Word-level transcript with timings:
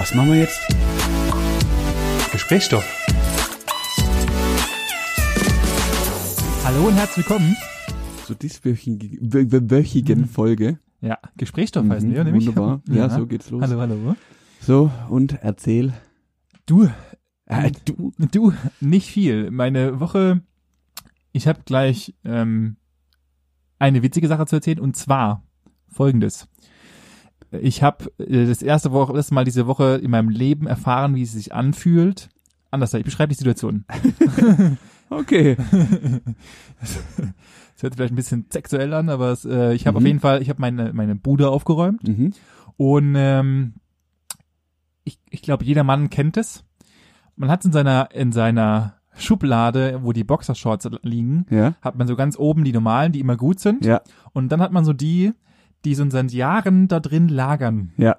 Was 0.00 0.14
machen 0.14 0.30
wir 0.32 0.38
jetzt? 0.38 0.58
Gesprächsstoff. 2.32 2.86
Hallo 6.64 6.88
und 6.88 6.94
herzlich 6.94 7.28
willkommen. 7.28 7.54
Zur 8.24 8.36
dieswöchigen 8.36 8.98
wö- 9.20 9.70
wöchigen 9.70 10.24
Folge. 10.26 10.78
Ja, 11.02 11.18
Gesprächsstoff 11.36 11.86
heißen 11.86 12.08
Mhm, 12.08 12.14
wir, 12.14 12.24
nämlich. 12.24 12.46
Wunderbar. 12.46 12.80
Ja, 12.88 13.10
so 13.10 13.26
geht's 13.26 13.50
los. 13.50 13.60
Hallo, 13.60 13.78
hallo. 13.78 14.16
So, 14.62 14.90
und 15.10 15.34
erzähl. 15.42 15.92
Du, 16.64 16.88
Äh, 17.44 17.70
du. 17.84 18.12
du, 18.32 18.54
nicht 18.80 19.10
viel. 19.10 19.50
Meine 19.50 20.00
Woche, 20.00 20.40
ich 21.32 21.46
habe 21.46 21.60
gleich 21.66 22.14
ähm, 22.24 22.76
eine 23.78 24.02
witzige 24.02 24.28
Sache 24.28 24.46
zu 24.46 24.56
erzählen 24.56 24.80
und 24.80 24.96
zwar 24.96 25.44
folgendes. 25.88 26.48
Ich 27.52 27.82
habe 27.82 28.12
äh, 28.18 28.46
das 28.46 28.62
erste 28.62 28.92
Woche, 28.92 29.12
das 29.12 29.30
Mal 29.30 29.44
diese 29.44 29.66
Woche 29.66 30.00
in 30.02 30.10
meinem 30.10 30.28
Leben 30.28 30.66
erfahren, 30.66 31.14
wie 31.14 31.22
es 31.22 31.32
sich 31.32 31.52
anfühlt. 31.54 32.28
Anders, 32.70 32.94
ich 32.94 33.04
beschreibe 33.04 33.30
die 33.30 33.38
Situation. 33.38 33.84
Okay. 35.12 35.56
Das 36.80 37.82
hört 37.82 37.92
sich 37.94 37.96
vielleicht 37.96 38.12
ein 38.12 38.16
bisschen 38.16 38.46
sexuell 38.50 38.92
an, 38.94 39.08
aber 39.08 39.30
es, 39.32 39.44
äh, 39.44 39.72
ich 39.72 39.86
habe 39.86 39.98
Mhm. 39.98 40.04
auf 40.04 40.06
jeden 40.06 40.20
Fall, 40.20 40.42
ich 40.42 40.50
habe 40.50 40.60
meine 40.60 40.92
meine 40.92 41.16
Bude 41.16 41.48
aufgeräumt 41.48 42.06
Mhm. 42.06 42.32
und 42.76 43.14
ähm, 43.16 43.74
ich, 45.04 45.18
ich 45.30 45.42
glaube, 45.42 45.64
jeder 45.64 45.82
Mann 45.82 46.10
kennt 46.10 46.36
es. 46.36 46.62
Man 47.36 47.50
hat 47.50 47.64
in 47.64 47.72
seiner 47.72 48.10
in 48.14 48.32
seiner 48.32 48.94
Schublade, 49.16 50.00
wo 50.02 50.12
die 50.12 50.24
Boxershorts 50.24 50.88
liegen, 51.02 51.46
Ja. 51.50 51.74
hat 51.82 51.96
man 51.96 52.06
so 52.06 52.16
ganz 52.16 52.38
oben 52.38 52.64
die 52.64 52.72
normalen, 52.72 53.12
die 53.12 53.20
immer 53.20 53.36
gut 53.36 53.60
sind. 53.60 53.84
Ja. 53.84 54.02
Und 54.32 54.50
dann 54.52 54.60
hat 54.60 54.72
man 54.72 54.84
so 54.84 54.92
die, 54.92 55.32
die 55.84 55.94
so 55.94 56.08
seit 56.10 56.32
Jahren 56.32 56.88
da 56.88 57.00
drin 57.00 57.28
lagern. 57.28 57.92
Ja. 57.96 58.16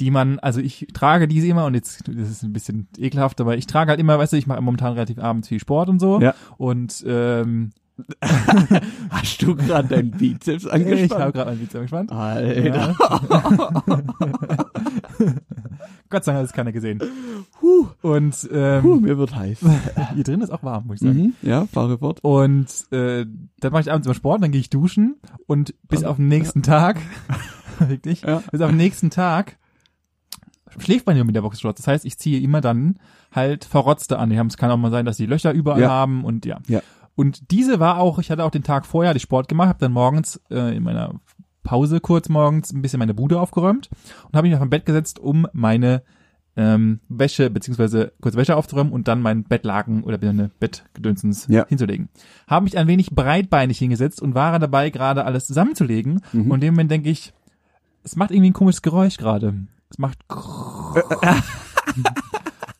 Die 0.00 0.10
man, 0.10 0.40
also 0.40 0.60
ich 0.60 0.88
trage 0.92 1.28
diese 1.28 1.46
immer 1.46 1.66
und 1.66 1.74
jetzt, 1.74 2.08
das 2.08 2.28
ist 2.28 2.42
ein 2.42 2.52
bisschen 2.52 2.88
ekelhaft, 2.98 3.40
aber 3.40 3.56
ich 3.56 3.66
trage 3.66 3.90
halt 3.90 4.00
immer, 4.00 4.18
weißt 4.18 4.32
du, 4.32 4.36
ich 4.36 4.48
mache 4.48 4.60
momentan 4.60 4.94
relativ 4.94 5.18
abends 5.18 5.48
viel 5.48 5.60
Sport 5.60 5.88
und 5.88 6.00
so. 6.00 6.20
Ja. 6.20 6.34
Und 6.56 7.04
ähm, 7.06 7.70
Hast 9.10 9.40
du 9.42 9.54
gerade 9.54 9.88
deinen 9.88 10.10
Bizeps 10.10 10.64
ich 10.64 10.70
habe 10.72 10.84
angespannt? 10.84 11.34
gerade 11.34 11.50
meinen 11.50 11.60
Witz 11.60 11.74
angespannt. 11.74 12.10
Alter. 12.12 12.96
Gott 16.10 16.24
sei 16.24 16.32
Dank 16.32 16.42
hat 16.42 16.46
es 16.46 16.52
keiner 16.52 16.72
gesehen. 16.72 17.00
Huh. 17.60 17.86
Und 18.02 18.48
ähm, 18.52 18.82
Puh, 18.82 18.96
mir 19.00 19.18
wird 19.18 19.34
heiß. 19.34 19.60
hier 20.14 20.24
drin 20.24 20.40
ist 20.40 20.50
auch 20.50 20.62
warm, 20.62 20.86
muss 20.86 20.96
ich 20.96 21.06
sagen. 21.08 21.18
Mhm. 21.18 21.34
Ja, 21.42 21.66
fahre 21.66 21.98
fort. 21.98 22.20
Und 22.22 22.66
äh, 22.92 23.26
dann 23.60 23.72
mache 23.72 23.82
ich 23.82 23.92
abends 23.92 24.06
immer 24.06 24.14
Sport, 24.14 24.42
dann 24.42 24.50
gehe 24.52 24.60
ich 24.60 24.70
duschen 24.70 25.16
und 25.46 25.74
bis 25.88 26.04
auf 26.04 26.16
den 26.16 26.28
nächsten 26.28 26.62
Tag, 26.62 26.98
wirklich, 27.78 28.22
Ja. 28.22 28.42
bis 28.50 28.60
auf 28.60 28.68
den 28.70 28.76
nächsten 28.76 29.10
Tag 29.10 29.56
schläft 30.78 31.06
man 31.06 31.16
ja 31.16 31.24
mit 31.24 31.34
der 31.36 31.42
Boxershorts. 31.42 31.78
Das 31.80 31.86
heißt, 31.86 32.04
ich 32.04 32.18
ziehe 32.18 32.40
immer 32.40 32.60
dann 32.60 32.96
halt 33.32 33.64
Verrotzte 33.64 34.18
an. 34.18 34.30
Die 34.30 34.38
haben, 34.38 34.48
es 34.48 34.56
kann 34.56 34.70
auch 34.70 34.76
mal 34.76 34.90
sein, 34.90 35.04
dass 35.04 35.16
die 35.16 35.26
Löcher 35.26 35.52
überall 35.52 35.80
Ja. 35.80 35.88
haben 35.90 36.24
und 36.24 36.46
ja. 36.46 36.58
Ja. 36.68 36.80
Und 37.16 37.50
diese 37.50 37.78
war 37.80 37.98
auch, 37.98 38.18
ich 38.18 38.30
hatte 38.30 38.44
auch 38.44 38.50
den 38.50 38.62
Tag 38.64 38.86
vorher, 38.86 39.10
hatte 39.10 39.18
ich 39.18 39.22
Sport 39.22 39.48
gemacht, 39.48 39.68
habe 39.68 39.78
dann 39.78 39.92
morgens 39.92 40.40
äh, 40.50 40.76
in 40.76 40.82
meiner 40.82 41.14
Pause 41.62 42.00
kurz 42.00 42.28
morgens 42.28 42.72
ein 42.72 42.82
bisschen 42.82 42.98
meine 42.98 43.14
Bude 43.14 43.40
aufgeräumt 43.40 43.88
und 44.26 44.36
habe 44.36 44.46
mich 44.46 44.54
auf 44.54 44.60
mein 44.60 44.70
Bett 44.70 44.84
gesetzt, 44.84 45.18
um 45.18 45.46
meine 45.52 46.02
ähm, 46.56 47.00
Wäsche 47.08 47.50
beziehungsweise 47.50 48.12
kurz 48.20 48.36
Wäsche 48.36 48.54
aufzuräumen 48.56 48.92
und 48.92 49.08
dann 49.08 49.22
mein 49.22 49.44
Bettlaken 49.44 50.04
oder 50.04 50.18
meine 50.22 50.50
Bettgedönsens 50.60 51.46
Ja. 51.48 51.66
hinzulegen. 51.66 52.08
Habe 52.46 52.64
mich 52.64 52.76
ein 52.78 52.86
wenig 52.86 53.10
breitbeinig 53.12 53.78
hingesetzt 53.78 54.20
und 54.22 54.34
war 54.34 54.58
dabei 54.58 54.90
gerade 54.90 55.24
alles 55.24 55.46
zusammenzulegen 55.46 56.20
Mhm. 56.32 56.50
und 56.50 56.56
in 56.56 56.60
dem 56.60 56.74
Moment 56.74 56.90
denke 56.90 57.10
ich, 57.10 57.32
es 58.04 58.14
macht 58.16 58.30
irgendwie 58.30 58.50
ein 58.50 58.54
komisches 58.54 58.82
Geräusch 58.82 59.16
gerade. 59.16 59.54
Es 59.90 59.98
macht 59.98 60.18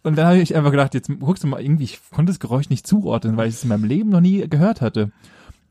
und 0.04 0.16
dann 0.16 0.26
habe 0.26 0.38
ich 0.38 0.54
einfach 0.54 0.70
gedacht, 0.70 0.94
jetzt 0.94 1.10
guckst 1.18 1.42
du 1.42 1.48
mal 1.48 1.60
irgendwie, 1.60 1.84
ich 1.84 1.98
konnte 2.10 2.30
das 2.30 2.38
Geräusch 2.38 2.68
nicht 2.68 2.86
zuordnen, 2.86 3.36
weil 3.36 3.48
ich 3.48 3.54
es 3.54 3.62
in 3.62 3.70
meinem 3.70 3.84
Leben 3.84 4.10
noch 4.10 4.20
nie 4.20 4.46
gehört 4.48 4.80
hatte. 4.80 5.10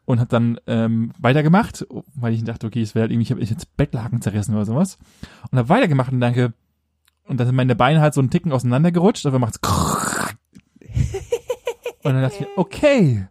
Und 0.06 0.20
habe 0.20 0.30
dann 0.30 0.60
ähm, 0.68 1.14
weitergemacht, 1.18 1.88
weil 2.16 2.34
ich 2.34 2.44
dachte, 2.44 2.68
okay, 2.68 2.82
es 2.82 2.94
wäre 2.94 3.04
halt 3.04 3.12
irgendwie, 3.12 3.24
ich 3.24 3.32
habe 3.32 3.40
jetzt 3.42 3.78
Bettlaken 3.78 4.22
zerrissen 4.22 4.54
oder 4.54 4.66
sowas. 4.66 4.98
Und 5.50 5.58
habe 5.58 5.70
weitergemacht 5.70 6.12
und 6.12 6.20
danke, 6.20 6.54
und 7.26 7.40
dann 7.40 7.48
sind 7.48 7.56
meine 7.56 7.76
Beine 7.76 8.02
halt 8.02 8.14
so 8.14 8.20
einen 8.20 8.30
Ticken 8.32 8.52
auseinandergerutscht, 8.52 9.26
aber 9.26 9.40
macht's 9.40 9.60
Und 12.04 12.14
dann 12.14 12.22
dachte 12.22 12.36
ich 12.36 12.42
mir, 12.42 12.48
okay. 12.58 13.28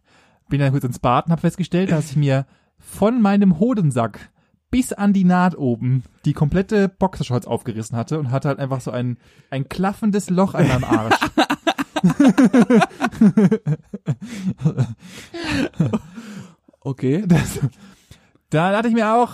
Bin 0.49 0.61
dann 0.61 0.73
kurz 0.73 0.85
ins 0.85 0.99
Bad 0.99 1.27
und 1.27 1.33
habe 1.33 1.43
festgestellt, 1.43 1.91
dass 1.91 2.11
ich 2.11 2.17
mir 2.17 2.47
von 2.79 3.21
meinem 3.21 3.59
Hodensack 3.59 4.31
bis 4.73 4.93
an 4.93 5.13
die 5.13 5.23
Naht 5.25 5.57
oben 5.57 6.03
die 6.25 6.33
komplette 6.33 6.89
Boxershorts 6.89 7.47
aufgerissen 7.47 7.97
hatte 7.97 8.19
und 8.19 8.33
hatte 8.33 8.49
halt 8.49 8.59
einfach 8.59 8.81
so 8.81 8.91
ein, 8.91 9.19
ein 9.51 9.69
klaffendes 9.69 10.31
Loch 10.31 10.55
an 10.55 10.67
meinem 10.67 10.85
Arsch. 10.85 11.15
Okay. 16.85 17.23
Das, 17.27 17.61
da 18.51 18.73
dachte 18.73 18.89
ich 18.89 18.95
mir 18.95 19.15
auch, 19.15 19.31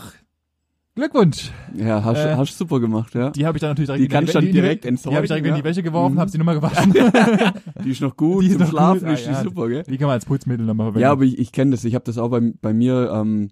Glückwunsch. 0.95 1.51
Ja, 1.75 2.03
hast, 2.05 2.19
Äh, 2.19 2.35
hast 2.35 2.59
super 2.59 2.81
gemacht, 2.81 3.15
ja. 3.15 3.31
Die 3.31 3.47
habe 3.47 3.57
ich 3.57 3.61
dann 3.61 3.71
natürlich 3.71 3.89
direkt 3.89 4.03
Die 4.03 4.19
du 4.19 4.27
die, 4.27 4.33
dann 4.33 4.45
die, 4.45 4.51
direkt 4.53 4.85
die, 4.85 4.89
die 4.89 5.15
habe 5.15 5.25
ich 5.25 5.29
direkt 5.31 5.31
entsorgen, 5.31 5.45
in 5.47 5.55
die 5.55 5.61
ja. 5.61 5.65
Wäsche 5.65 5.83
geworfen, 5.85 6.15
Mhm. 6.15 6.21
habe 6.21 6.31
sie 6.31 6.39
nochmal 6.39 6.57
gewaschen. 6.57 6.93
Die 7.85 7.91
ist 7.91 8.01
noch 8.01 8.17
gut, 8.17 8.43
Die 8.43 8.49
ist 8.49 8.53
zum 8.55 8.63
noch 8.63 8.69
Schlafen 8.71 9.01
gut, 9.07 9.11
ist 9.11 9.27
ah, 9.27 9.29
die 9.31 9.35
ja. 9.37 9.43
super, 9.45 9.69
gell? 9.69 9.83
Die 9.85 9.97
kann 9.97 10.09
man 10.09 10.15
als 10.15 10.27
Putzmittel 10.27 10.67
nochmal 10.67 10.87
verwenden. 10.87 11.03
Ja, 11.03 11.13
aber 11.13 11.23
ich, 11.23 11.39
ich 11.39 11.53
kenne 11.53 11.71
das. 11.71 11.85
Ich 11.85 11.95
habe 11.95 12.05
das 12.05 12.19
auch 12.19 12.31
bei, 12.31 12.41
bei 12.61 12.75
mir. 12.75 13.13
Ähm, 13.15 13.51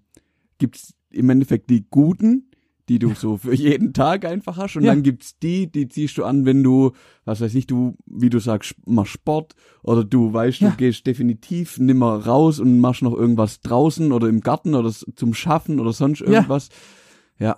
gibt's 0.58 0.94
im 1.16 1.30
Endeffekt 1.30 1.70
die 1.70 1.86
guten, 1.90 2.50
die 2.88 3.00
du 3.00 3.14
so 3.14 3.36
für 3.36 3.52
jeden 3.54 3.92
Tag 3.94 4.24
einfach 4.24 4.56
hast, 4.58 4.76
und 4.76 4.84
Ja. 4.84 4.92
dann 4.92 5.02
gibt's 5.02 5.38
die, 5.40 5.66
die 5.70 5.88
ziehst 5.88 6.18
du 6.18 6.24
an, 6.24 6.44
wenn 6.44 6.62
du, 6.62 6.92
was 7.24 7.40
weiß 7.40 7.52
ich, 7.56 7.66
du, 7.66 7.96
wie 8.06 8.30
du 8.30 8.38
sagst, 8.38 8.76
machst 8.86 9.10
Sport 9.12 9.54
oder 9.82 10.04
du 10.04 10.32
weißt, 10.32 10.60
Ja. 10.60 10.70
du 10.70 10.76
gehst 10.76 11.04
definitiv 11.06 11.78
nimmer 11.80 12.24
raus 12.26 12.60
und 12.60 12.78
machst 12.78 13.02
noch 13.02 13.12
irgendwas 13.14 13.60
draußen 13.60 14.12
oder 14.12 14.28
im 14.28 14.40
Garten 14.40 14.74
oder 14.76 14.92
zum 14.92 15.34
Schaffen 15.34 15.80
oder 15.80 15.92
sonst 15.92 16.20
Ja. 16.20 16.26
irgendwas. 16.26 16.68
Ja. 17.40 17.56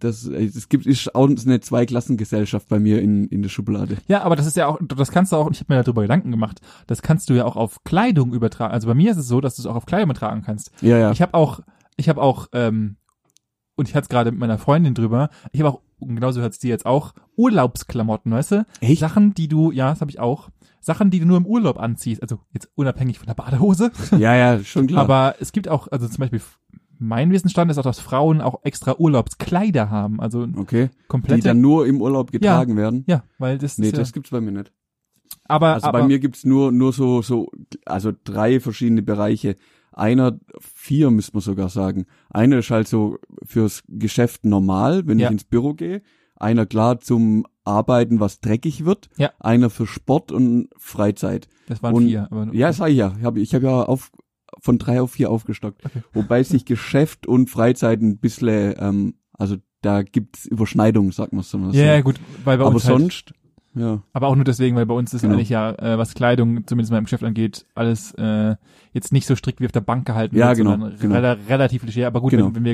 Das, 0.00 0.24
es 0.26 0.68
gibt 0.68 0.86
ist 0.86 1.12
auch 1.16 1.28
eine 1.28 1.58
Zweiklassengesellschaft 1.58 2.68
bei 2.68 2.78
mir 2.78 3.02
in, 3.02 3.26
in 3.28 3.42
der 3.42 3.48
Schublade. 3.48 3.96
Ja, 4.06 4.22
aber 4.22 4.36
das 4.36 4.46
ist 4.46 4.56
ja 4.56 4.68
auch, 4.68 4.78
das 4.80 5.10
kannst 5.10 5.32
du 5.32 5.36
auch, 5.36 5.50
ich 5.50 5.58
habe 5.58 5.74
mir 5.74 5.82
darüber 5.82 6.02
Gedanken 6.02 6.30
gemacht, 6.30 6.60
das 6.86 7.02
kannst 7.02 7.30
du 7.30 7.34
ja 7.34 7.44
auch 7.44 7.56
auf 7.56 7.82
Kleidung 7.82 8.32
übertragen. 8.32 8.72
Also 8.72 8.86
bei 8.86 8.94
mir 8.94 9.10
ist 9.10 9.16
es 9.16 9.26
so, 9.26 9.40
dass 9.40 9.56
du 9.56 9.62
es 9.62 9.66
auch 9.66 9.74
auf 9.74 9.86
Kleidung 9.86 10.10
übertragen 10.10 10.42
kannst. 10.46 10.70
Ja, 10.82 10.98
ja. 10.98 11.10
Ich 11.10 11.20
habe 11.20 11.34
auch, 11.34 11.60
ich 11.98 12.08
habe 12.08 12.22
auch, 12.22 12.46
ähm, 12.52 12.96
und 13.76 13.88
ich 13.88 13.94
hatte 13.94 14.04
es 14.04 14.08
gerade 14.08 14.30
mit 14.30 14.40
meiner 14.40 14.56
Freundin 14.58 14.94
drüber, 14.94 15.28
ich 15.52 15.60
habe 15.60 15.70
auch, 15.74 15.82
und 15.98 16.14
genauso 16.14 16.40
hört 16.40 16.52
es 16.54 16.58
die 16.58 16.68
jetzt 16.68 16.86
auch, 16.86 17.12
Urlaubsklamotten, 17.36 18.32
weißt 18.32 18.52
du? 18.52 18.66
Echt? 18.80 19.00
Sachen, 19.00 19.34
die 19.34 19.48
du, 19.48 19.70
ja, 19.72 19.90
das 19.90 20.00
habe 20.00 20.10
ich 20.10 20.20
auch, 20.20 20.48
Sachen, 20.80 21.10
die 21.10 21.18
du 21.20 21.26
nur 21.26 21.36
im 21.36 21.46
Urlaub 21.46 21.78
anziehst, 21.78 22.22
also 22.22 22.38
jetzt 22.52 22.70
unabhängig 22.76 23.18
von 23.18 23.26
der 23.26 23.34
Badehose. 23.34 23.90
Ja, 24.18 24.34
ja, 24.36 24.62
schon 24.64 24.86
klar. 24.86 25.02
Aber 25.02 25.34
es 25.40 25.52
gibt 25.52 25.68
auch, 25.68 25.88
also 25.88 26.06
zum 26.08 26.18
Beispiel, 26.18 26.40
mein 27.00 27.30
Wissensstand 27.30 27.70
ist 27.70 27.78
auch, 27.78 27.82
dass 27.84 28.00
Frauen 28.00 28.40
auch 28.40 28.60
extra 28.64 28.96
Urlaubskleider 28.98 29.90
haben, 29.90 30.20
also 30.20 30.46
okay. 30.56 30.88
Die 30.92 31.06
komplette, 31.08 31.42
dann 31.48 31.60
nur 31.60 31.86
im 31.86 32.00
Urlaub 32.00 32.32
getragen 32.32 32.76
werden. 32.76 33.04
ja, 33.06 33.22
weil 33.38 33.58
das, 33.58 33.78
Nee, 33.78 33.86
ist 33.86 33.92
ja, 33.92 33.98
das 33.98 34.12
gibt's 34.12 34.30
bei 34.30 34.40
mir 34.40 34.52
nicht. 34.52 34.72
aber, 35.44 35.74
Also 35.74 35.86
aber, 35.88 36.00
bei 36.00 36.06
mir 36.06 36.18
gibt's 36.18 36.44
nur 36.44 36.72
nur 36.72 36.92
so 36.92 37.22
so 37.22 37.50
also 37.84 38.12
drei 38.24 38.60
verschiedene 38.60 39.02
Bereiche. 39.02 39.56
Einer, 39.92 40.38
vier 40.60 41.10
müsste 41.10 41.32
man 41.34 41.40
sogar 41.42 41.68
sagen. 41.68 42.06
Einer 42.30 42.58
ist 42.58 42.70
halt 42.70 42.88
so 42.88 43.18
fürs 43.44 43.82
Geschäft 43.88 44.44
normal, 44.44 45.06
wenn 45.06 45.18
Ja. 45.18 45.26
ich 45.28 45.32
ins 45.32 45.44
Büro 45.44 45.74
gehe. 45.74 46.02
Einer 46.36 46.66
klar 46.66 47.00
zum 47.00 47.46
Arbeiten, 47.64 48.20
was 48.20 48.40
dreckig 48.40 48.84
wird. 48.84 49.08
Ja. 49.16 49.32
Einer 49.40 49.70
für 49.70 49.86
Sport 49.86 50.30
und 50.32 50.68
Freizeit. 50.76 51.48
das 51.66 51.82
waren 51.82 51.94
und- 51.94 52.06
vier, 52.06 52.28
aber 52.30 52.48
Ja, 52.54 52.72
sag 52.72 52.90
ich 52.90 52.96
ja. 52.96 53.14
Ich 53.18 53.24
habe 53.24 53.40
ich 53.40 53.54
hab 53.54 53.62
ja 53.62 53.82
auf 53.82 54.10
von 54.60 54.78
drei 54.78 55.00
auf 55.02 55.12
vier 55.12 55.30
aufgestockt. 55.30 55.84
Okay. 55.84 56.02
Wobei 56.14 56.42
sich 56.42 56.64
Geschäft 56.64 57.26
und 57.26 57.50
Freizeit 57.50 58.00
ein 58.00 58.18
bisschen, 58.18 58.74
ähm, 58.78 59.14
also 59.32 59.56
da 59.82 60.02
gibt's 60.02 60.46
Überschneidungen, 60.46 61.12
sagt 61.12 61.32
man 61.32 61.42
so. 61.44 61.58
ja, 61.72 61.84
ja, 61.84 62.00
gut, 62.00 62.18
weil 62.44 62.58
bei 62.58 62.64
Aber 62.64 62.74
uns 62.74 62.88
halt, 62.88 62.98
sonst, 63.00 63.34
ja. 63.78 64.02
Aber 64.12 64.26
auch 64.28 64.34
nur 64.34 64.44
deswegen, 64.44 64.76
weil 64.76 64.86
bei 64.86 64.94
uns 64.94 65.14
ist 65.14 65.22
Genau. 65.22 65.34
eigentlich 65.34 65.48
ja, 65.48 65.70
äh, 65.72 65.96
was 65.98 66.14
Kleidung, 66.14 66.66
zumindest 66.66 66.92
meinem 66.92 67.04
Geschäft 67.04 67.24
angeht, 67.24 67.66
alles 67.74 68.12
äh, 68.14 68.56
jetzt 68.92 69.12
nicht 69.12 69.26
so 69.26 69.36
strikt 69.36 69.60
wie 69.60 69.66
auf 69.66 69.72
der 69.72 69.80
Bank 69.80 70.06
gehalten 70.06 70.36
Ja, 70.36 70.48
wird, 70.48 70.58
genau, 70.58 70.70
sondern 70.72 70.98
genau. 70.98 71.14
rela 71.14 71.36
relativ 71.48 71.82
leger. 71.84 72.06
Aber 72.06 72.20
gut, 72.20 72.30
Genau. 72.32 72.46
wenn, 72.46 72.54
wenn 72.56 72.64
wir, 72.64 72.72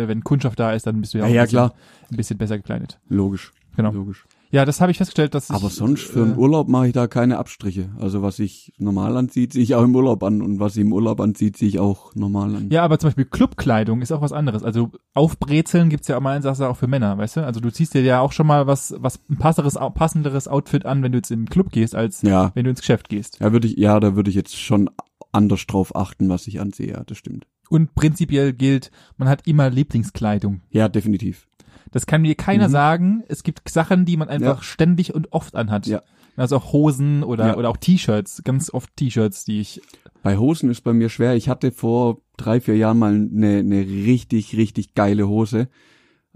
äh, 0.00 0.08
wenn 0.08 0.24
Kundschaft 0.24 0.58
da 0.58 0.72
ist, 0.72 0.86
dann 0.86 1.00
bist 1.00 1.14
du 1.14 1.18
ja, 1.18 1.24
auch 1.24 1.28
ja, 1.28 1.42
ein, 1.42 1.46
bisschen, 1.46 1.70
ein 2.10 2.16
bisschen 2.16 2.38
besser 2.38 2.56
gekleidet. 2.56 2.98
Logisch. 3.08 3.52
Genau. 3.76 3.92
Logisch. 3.92 4.24
Ja, 4.50 4.64
das 4.64 4.80
habe 4.80 4.90
ich 4.92 4.98
festgestellt, 4.98 5.34
dass 5.34 5.50
ich, 5.50 5.56
Aber 5.56 5.70
sonst 5.70 6.02
für 6.02 6.22
einen 6.22 6.34
äh, 6.34 6.38
Urlaub 6.38 6.68
mache 6.68 6.88
ich 6.88 6.92
da 6.92 7.06
keine 7.06 7.38
Abstriche. 7.38 7.90
Also 7.98 8.22
was 8.22 8.38
ich 8.38 8.72
normal 8.78 9.16
anziehe, 9.16 9.48
ziehe 9.48 9.62
ich 9.62 9.74
auch 9.74 9.82
im 9.82 9.94
Urlaub 9.94 10.22
an 10.22 10.42
und 10.42 10.60
was 10.60 10.76
ich 10.76 10.82
im 10.82 10.92
Urlaub 10.92 11.20
anziehe, 11.20 11.52
ziehe 11.52 11.68
ich 11.68 11.78
auch 11.78 12.14
normal 12.14 12.54
an. 12.54 12.70
Ja, 12.70 12.82
aber 12.84 12.98
zum 12.98 13.08
Beispiel 13.08 13.24
Clubkleidung 13.24 14.02
ist 14.02 14.12
auch 14.12 14.20
was 14.20 14.32
anderes. 14.32 14.62
Also 14.62 14.90
aufbrezeln 15.14 15.88
gibt's 15.90 16.08
ja 16.08 16.16
auch 16.16 16.20
mal 16.20 16.32
eine 16.32 16.42
Sache 16.42 16.68
auch 16.68 16.76
für 16.76 16.86
Männer, 16.86 17.18
weißt 17.18 17.38
du? 17.38 17.44
Also 17.46 17.60
du 17.60 17.70
ziehst 17.70 17.94
dir 17.94 18.02
ja 18.02 18.20
auch 18.20 18.32
schon 18.32 18.46
mal 18.46 18.66
was, 18.66 18.94
was 18.98 19.20
ein 19.28 19.38
passenderes, 19.38 19.74
passenderes 19.94 20.48
Outfit 20.48 20.86
an, 20.86 21.02
wenn 21.02 21.12
du 21.12 21.18
jetzt 21.18 21.30
im 21.30 21.46
Club 21.48 21.70
gehst, 21.72 21.94
als 21.94 22.22
Ja, 22.22 22.52
wenn 22.54 22.64
du 22.64 22.70
ins 22.70 22.80
Geschäft 22.80 23.08
gehst. 23.08 23.38
ja 23.40 23.52
würde 23.52 23.66
ich, 23.66 23.76
ja, 23.76 23.98
da 24.00 24.16
würde 24.16 24.30
ich 24.30 24.36
jetzt 24.36 24.56
schon 24.56 24.90
anders 25.32 25.66
drauf 25.66 25.94
achten, 25.96 26.28
was 26.28 26.46
ich 26.46 26.60
ansehe. 26.60 26.92
Ja, 26.92 27.04
das 27.04 27.18
stimmt. 27.18 27.46
Und 27.68 27.94
prinzipiell 27.94 28.52
gilt, 28.52 28.90
man 29.16 29.28
hat 29.28 29.46
immer 29.46 29.70
Lieblingskleidung. 29.70 30.60
Ja, 30.70 30.88
definitiv. 30.88 31.48
Das 31.92 32.06
kann 32.06 32.22
mir 32.22 32.34
keiner 32.34 32.68
Mhm. 32.68 32.72
sagen. 32.72 33.24
Es 33.28 33.42
gibt 33.42 33.68
Sachen, 33.68 34.04
die 34.04 34.16
man 34.16 34.28
einfach 34.28 34.58
Ja. 34.58 34.62
ständig 34.62 35.14
und 35.14 35.32
oft 35.32 35.54
anhat. 35.54 35.86
Ja. 35.86 36.02
Also 36.36 36.56
auch 36.56 36.72
Hosen 36.72 37.22
oder, 37.22 37.46
Ja. 37.48 37.56
oder 37.56 37.70
auch 37.70 37.76
T-Shirts. 37.78 38.42
Ganz 38.44 38.72
oft 38.72 38.94
T-Shirts, 38.96 39.44
die 39.44 39.60
ich, 39.60 39.80
Bei 40.22 40.36
Hosen 40.38 40.70
ist 40.70 40.80
bei 40.82 40.92
mir 40.92 41.08
schwer. 41.08 41.36
Ich 41.36 41.48
hatte 41.48 41.70
vor 41.70 42.18
drei, 42.36 42.60
vier 42.60 42.76
Jahren 42.76 42.98
mal 42.98 43.14
eine, 43.14 43.58
eine 43.58 43.80
richtig, 43.86 44.56
richtig 44.56 44.94
geile 44.94 45.28
Hose. 45.28 45.68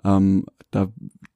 Ähm, 0.05 0.45
da, 0.73 0.87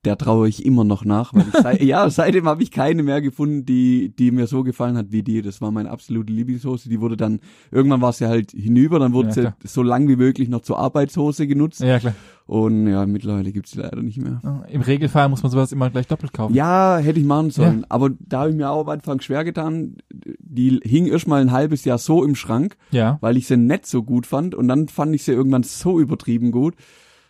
der 0.04 0.16
traue 0.16 0.48
ich 0.48 0.64
immer 0.64 0.84
noch 0.84 1.04
nach. 1.04 1.34
Weil 1.34 1.46
ich 1.48 1.54
sei, 1.60 1.76
ja, 1.84 2.08
seitdem 2.08 2.46
habe 2.46 2.62
ich 2.62 2.70
keine 2.70 3.02
mehr 3.02 3.20
gefunden, 3.20 3.64
die, 3.66 4.14
die 4.16 4.30
mir 4.30 4.46
so 4.46 4.62
gefallen 4.62 4.96
hat 4.96 5.06
wie 5.10 5.24
die. 5.24 5.42
Das 5.42 5.60
war 5.60 5.72
meine 5.72 5.90
absolute 5.90 6.32
Lieblingshose. 6.32 6.88
Die 6.88 7.00
wurde 7.00 7.16
dann, 7.16 7.40
irgendwann 7.72 8.00
war 8.00 8.12
sie 8.12 8.26
halt 8.28 8.52
hinüber, 8.52 9.00
dann 9.00 9.12
wurde 9.12 9.28
Ja, 9.28 9.34
sie 9.34 9.40
klar. 9.40 9.56
so 9.64 9.82
lang 9.82 10.06
wie 10.06 10.14
möglich 10.16 10.48
noch 10.48 10.60
zur 10.60 10.78
Arbeitshose 10.78 11.46
genutzt. 11.48 11.80
ja 11.80 11.98
klar. 11.98 12.14
Und 12.46 12.86
ja, 12.86 13.06
mittlerweile 13.06 13.50
gibt's 13.52 13.70
sie 13.72 13.80
leider 13.80 14.02
nicht 14.02 14.18
mehr. 14.18 14.40
Im 14.70 14.82
Regelfall 14.82 15.28
muss 15.30 15.42
man 15.42 15.50
sowas 15.50 15.72
immer 15.72 15.88
gleich 15.90 16.06
doppelt 16.06 16.32
kaufen. 16.34 16.54
Ja, 16.54 16.98
hätte 16.98 17.18
ich 17.18 17.24
machen 17.26 17.50
sollen. 17.50 17.86
Aber 17.88 18.10
da 18.20 18.40
habe 18.42 18.50
ich 18.50 18.56
mir 18.56 18.70
auch 18.70 18.82
am 18.82 18.90
Anfang 18.90 19.20
schwer 19.22 19.44
getan. 19.44 19.96
Die 20.12 20.78
hing 20.84 21.06
erst 21.06 21.26
mal 21.26 21.40
ein 21.40 21.52
halbes 21.52 21.84
Jahr 21.86 21.96
so 21.98 22.22
im 22.22 22.34
Schrank, 22.36 22.76
Ja. 22.92 23.16
weil 23.22 23.36
ich 23.38 23.46
sie 23.46 23.56
nicht 23.56 23.86
so 23.86 24.02
gut 24.02 24.26
fand. 24.26 24.54
Und 24.54 24.68
dann 24.68 24.88
fand 24.88 25.14
ich 25.14 25.24
sie 25.24 25.32
irgendwann 25.32 25.62
so 25.64 25.98
übertrieben 25.98 26.52
gut. 26.52 26.74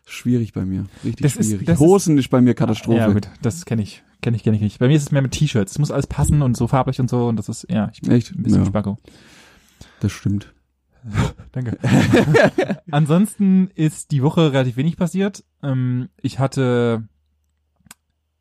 Schwierig 0.06 0.52
bei 0.52 0.64
mir. 0.64 0.84
Richtig 1.04 1.22
Das 1.22 1.36
ist- 1.36 1.48
schwierig. 1.48 1.68
ist- 1.68 1.78
Hosen 1.80 2.18
ist, 2.18 2.28
bei 2.28 2.40
mir 2.40 2.54
Katastrophe. 2.54 2.98
Ja, 2.98 3.08
gut, 3.12 3.28
das 3.42 3.64
kenne 3.64 3.82
ich. 3.82 4.02
Kenne 4.20 4.36
ich, 4.36 4.42
kenne 4.42 4.56
ich 4.56 4.62
nicht. 4.62 4.78
Bei 4.78 4.88
mir 4.88 4.96
ist 4.96 5.02
es 5.02 5.12
mehr 5.12 5.22
mit 5.22 5.32
T-Shirts. 5.32 5.72
Es 5.72 5.78
muss 5.78 5.90
alles 5.90 6.06
passen 6.06 6.42
und 6.42 6.56
so 6.56 6.66
farblich 6.66 7.00
und 7.00 7.08
so 7.10 7.26
und 7.28 7.36
das 7.36 7.48
ist, 7.48 7.66
ja, 7.70 7.90
ich 7.92 8.00
bin 8.02 8.12
Echt? 8.12 8.32
ein 8.34 8.42
bisschen 8.42 8.60
Ja. 8.60 8.66
Spacko. 8.66 8.96
Das 10.00 10.12
stimmt. 10.12 10.52
Danke. 11.52 11.78
Ansonsten 12.90 13.68
ist 13.74 14.10
die 14.10 14.22
Woche 14.22 14.52
relativ 14.52 14.76
wenig 14.76 14.96
passiert. 14.96 15.44
Ähm, 15.62 16.08
ich 16.20 16.38
hatte 16.38 17.06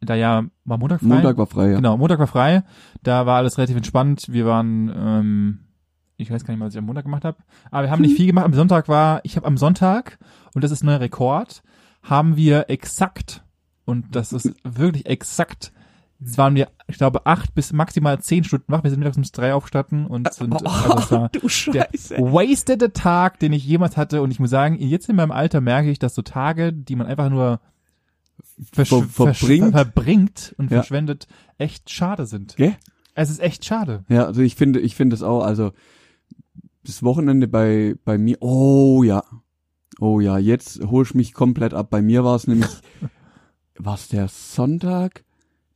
da 0.02 0.16
ja, 0.16 0.44
war 0.66 0.78
Montag 0.78 1.00
frei? 1.00 1.08
Montag 1.08 1.38
war 1.38 1.48
frei, 1.48 1.70
ja. 1.72 1.76
Genau, 1.78 1.98
Montag 1.98 2.20
war 2.20 2.28
frei. 2.28 2.64
Da 3.04 3.26
war 3.26 3.38
alles 3.38 3.58
relativ 3.58 3.78
entspannt. 3.78 4.26
Wir 4.30 4.46
waren, 4.46 4.92
ähm, 4.96 5.60
ich 6.18 6.30
weiß 6.30 6.44
gar 6.44 6.54
nicht 6.54 6.60
mal, 6.60 6.66
was 6.68 6.74
ich 6.74 6.78
am 6.80 6.86
Montag 6.86 7.06
gemacht 7.06 7.24
habe. 7.24 7.38
Aber 7.72 7.84
wir 7.88 7.92
haben 7.92 8.02
nicht 8.02 8.18
viel 8.18 8.28
gemacht. 8.28 8.46
Am 8.46 8.54
Sonntag 8.54 8.88
war, 8.90 9.22
ich 9.24 9.38
habe 9.38 9.48
am 9.48 9.58
Sonntag, 9.58 10.20
und 10.56 10.64
das 10.64 10.72
ist 10.72 10.84
ein 10.84 10.88
neuer 10.88 11.00
Rekord, 11.02 11.64
haben 12.02 12.36
wir 12.36 12.70
exakt, 12.70 13.44
und 13.86 14.16
das 14.16 14.34
ist 14.34 14.54
wirklich 14.64 15.06
exakt, 15.06 15.72
es 16.26 16.38
waren 16.38 16.56
wir, 16.56 16.70
ich 16.88 16.98
glaube, 16.98 17.26
acht 17.26 17.54
bis 17.54 17.74
maximal 17.74 18.18
zehn 18.22 18.46
Stunden 18.46 18.72
wach. 18.72 18.82
Wir 18.84 18.90
sind 18.90 19.00
mittags 19.00 19.18
um 19.18 19.24
drei 19.24 19.54
aufgestanden 19.54 20.08
und 20.08 20.32
sind, 20.34 20.54
also 20.54 20.98
es 20.98 21.12
war 21.12 21.30
du 21.30 21.40
der 21.42 21.50
Scheiße. 21.50 22.16
wastede 22.18 22.94
Tag, 22.94 23.40
den 23.40 23.52
ich 23.52 23.66
jemals 23.66 23.98
hatte. 23.98 24.22
Und 24.22 24.32
ich 24.32 24.40
muss 24.40 24.50
sagen, 24.50 24.78
jetzt 24.80 25.10
in 25.10 25.18
meinem 25.18 25.32
Alter 25.32 25.60
merke 25.60 25.90
ich, 25.92 26.00
dass 26.00 26.16
so 26.16 26.22
Tage, 26.22 26.72
die 26.72 26.96
man 26.96 27.08
einfach 27.08 27.30
nur 27.30 27.60
Ver- 28.72 28.86
verbringt. 28.86 29.12
verbringt. 29.12 29.72
verbringt 29.74 30.56
und 30.58 30.72
Ja. 30.72 30.78
verschwendet, 30.78 31.28
echt 31.58 31.90
schade 31.90 32.26
sind. 32.26 32.56
Gell? 32.56 32.78
Es 33.16 33.30
ist 33.30 33.42
echt 33.42 33.66
schade. 33.66 34.06
Ja, 34.08 34.26
also 34.26 34.42
ich 34.42 34.56
finde, 34.56 34.80
ich 34.80 34.96
finde 34.96 35.16
es 35.16 35.24
auch, 35.24 35.44
also 35.44 35.74
das 36.86 37.04
Wochenende 37.04 37.50
bei, 37.50 37.96
bei 38.06 38.18
mir, 38.18 38.38
oh 38.42 39.04
ja, 39.04 39.24
oh 40.00 40.20
ja, 40.20 40.38
jetzt 40.38 40.84
hol 40.86 41.04
ich 41.04 41.14
mich 41.14 41.34
komplett 41.34 41.74
ab. 41.74 41.90
Bei 41.90 42.02
mir 42.02 42.24
war 42.24 42.36
es 42.36 42.48
nämlich, 42.48 42.70
was 43.78 44.08
der 44.10 44.28
Sonntag? 44.28 45.24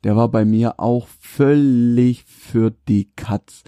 Der 0.03 0.15
war 0.15 0.29
bei 0.29 0.45
mir 0.45 0.79
auch 0.79 1.07
völlig 1.19 2.23
für 2.25 2.71
die 2.87 3.11
Katz. 3.15 3.63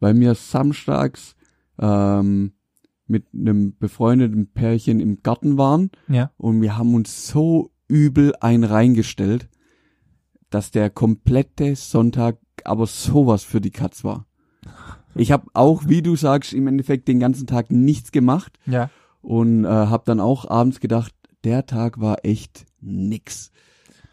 Bei 0.00 0.12
mir 0.12 0.34
samstags 0.34 1.36
ähm, 1.78 2.52
mit 3.06 3.26
einem 3.32 3.76
befreundeten 3.78 4.52
Pärchen 4.52 5.00
im 5.00 5.22
Garten 5.22 5.56
waren 5.56 5.90
Ja. 6.08 6.30
und 6.36 6.60
wir 6.62 6.76
haben 6.76 6.94
uns 6.94 7.28
so 7.28 7.70
übel 7.88 8.34
ein 8.40 8.64
reingestellt, 8.64 9.48
dass 10.50 10.70
der 10.70 10.90
komplette 10.90 11.76
Sonntag 11.76 12.38
aber 12.64 12.86
sowas 12.86 13.44
für 13.44 13.60
die 13.60 13.70
Katz 13.70 14.04
war. 14.04 14.26
Ich 15.14 15.30
habe 15.32 15.46
auch, 15.54 15.82
wie 15.86 16.02
du 16.02 16.16
sagst, 16.16 16.52
im 16.52 16.66
Endeffekt 16.66 17.06
den 17.08 17.20
ganzen 17.20 17.46
Tag 17.46 17.70
nichts 17.70 18.10
gemacht 18.10 18.58
Ja. 18.66 18.90
Und 19.24 19.64
äh, 19.64 19.68
habe 19.68 20.04
dann 20.06 20.20
auch 20.20 20.48
abends 20.48 20.80
gedacht, 20.80 21.12
der 21.44 21.66
Tag 21.66 22.00
war 22.00 22.18
echt 22.24 22.66
nix. 22.80 23.50